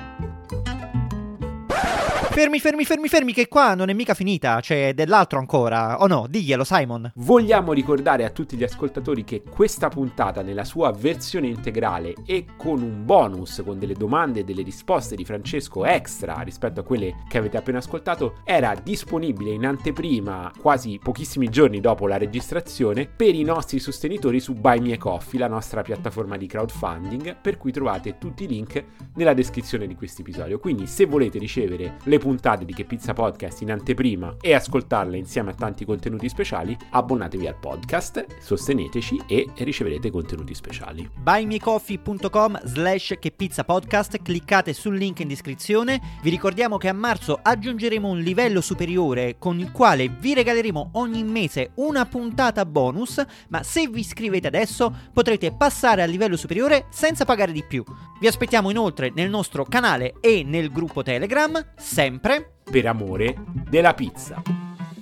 Fermi, 2.33 2.61
fermi, 2.61 2.85
fermi, 2.85 3.09
fermi, 3.09 3.33
che 3.33 3.49
qua 3.49 3.75
non 3.75 3.89
è 3.89 3.93
mica 3.93 4.15
finita, 4.15 4.61
c'è 4.61 4.95
dell'altro 4.95 5.41
ancora. 5.41 6.01
O 6.01 6.07
no, 6.07 6.27
diglielo, 6.29 6.63
Simon. 6.63 7.11
Vogliamo 7.17 7.73
ricordare 7.73 8.25
a 8.25 8.31
tutti 8.31 8.57
gli 8.57 8.63
ascoltatori 8.63 9.25
che 9.25 9.43
questa 9.43 9.89
puntata 9.89 10.41
nella 10.41 10.65
sua 10.65 10.93
versione 10.93 11.49
integrale 11.49 12.15
e 12.25 12.47
con 12.57 12.83
un 12.83 13.05
bonus 13.05 13.61
con 13.65 13.81
delle 13.81 13.95
domande 13.95 14.41
e 14.41 14.45
delle 14.45 14.63
risposte 14.63 15.17
di 15.17 15.25
Francesco 15.25 15.85
extra 15.85 16.41
rispetto 16.43 16.81
a 16.81 16.83
quelle 16.85 17.17
che 17.29 17.37
avete 17.37 17.57
appena 17.57 17.79
ascoltato 17.79 18.37
era 18.45 18.77
disponibile 18.81 19.51
in 19.51 19.67
anteprima 19.67 20.53
quasi 20.57 21.01
pochissimi 21.03 21.49
giorni 21.49 21.81
dopo 21.81 22.07
la 22.07 22.17
registrazione 22.17 23.09
per 23.09 23.35
i 23.35 23.43
nostri 23.43 23.81
sostenitori 23.81 24.39
su 24.39 24.55
Buy 24.55 24.79
Me 24.79 24.97
Coffee, 24.99 25.41
la 25.41 25.49
nostra 25.49 25.83
piattaforma 25.83 26.37
di 26.37 26.47
crowdfunding, 26.47 27.39
per 27.41 27.59
cui 27.59 27.73
trovate 27.73 28.19
tutti 28.19 28.45
i 28.45 28.49
link 28.49 28.85
nella 29.17 29.35
descrizione 29.35 29.89
di 29.89 29.97
questo 29.97 30.21
episodio. 30.21 30.61
Quindi 30.61 30.87
se 30.87 31.07
volete 31.07 31.37
ricevere 31.37 31.97
le 32.05 32.19
puntate 32.21 32.65
di 32.65 32.73
Che 32.73 32.85
Pizza 32.85 33.13
Podcast 33.15 33.63
in 33.63 33.73
anteprima 33.73 34.37
e 34.41 34.55
ascoltarle 34.55 35.17
insieme 35.17 35.51
a 35.51 35.55
tanti 35.55 35.85
contenuti 35.85 36.29
speciali, 36.29 36.77
abbonatevi 36.91 37.49
al 37.49 37.57
podcast, 37.59 38.25
sosteneteci 38.39 39.23
e 39.27 39.49
riceverete 39.57 40.11
contenuti 40.11 40.55
speciali. 40.55 41.11
buymecoffee.com 41.13 42.61
slash 42.65 43.15
che 43.19 43.31
pizza 43.31 43.65
podcast 43.65 44.21
cliccate 44.23 44.73
sul 44.73 44.97
link 44.97 45.21
in 45.21 45.29
descrizione 45.29 46.19
vi 46.23 46.31
ricordiamo 46.31 46.77
che 46.77 46.89
a 46.89 46.93
marzo 46.93 47.39
aggiungeremo 47.43 48.09
un 48.09 48.19
livello 48.19 48.61
superiore 48.61 49.37
con 49.39 49.59
il 49.59 49.73
quale 49.73 50.09
vi 50.09 50.35
regaleremo 50.35 50.91
ogni 50.93 51.25
mese 51.25 51.71
una 51.77 52.05
puntata 52.05 52.67
bonus 52.67 53.25
ma 53.49 53.63
se 53.63 53.89
vi 53.89 54.01
iscrivete 54.01 54.47
adesso 54.47 54.95
potrete 55.13 55.53
passare 55.53 56.03
al 56.03 56.11
livello 56.11 56.37
superiore 56.37 56.87
senza 56.91 57.25
pagare 57.25 57.53
di 57.53 57.65
più 57.65 57.83
vi 58.21 58.27
aspettiamo 58.27 58.71
inoltre 58.71 59.11
nel 59.15 59.31
nostro 59.31 59.65
canale 59.65 60.15
e 60.21 60.43
nel 60.45 60.71
gruppo 60.71 61.03
telegram 61.03 61.65
sempre 62.11 62.55
Per 62.71 62.87
amore 62.87 63.37
della 63.69 63.95
pizza. 63.95 64.70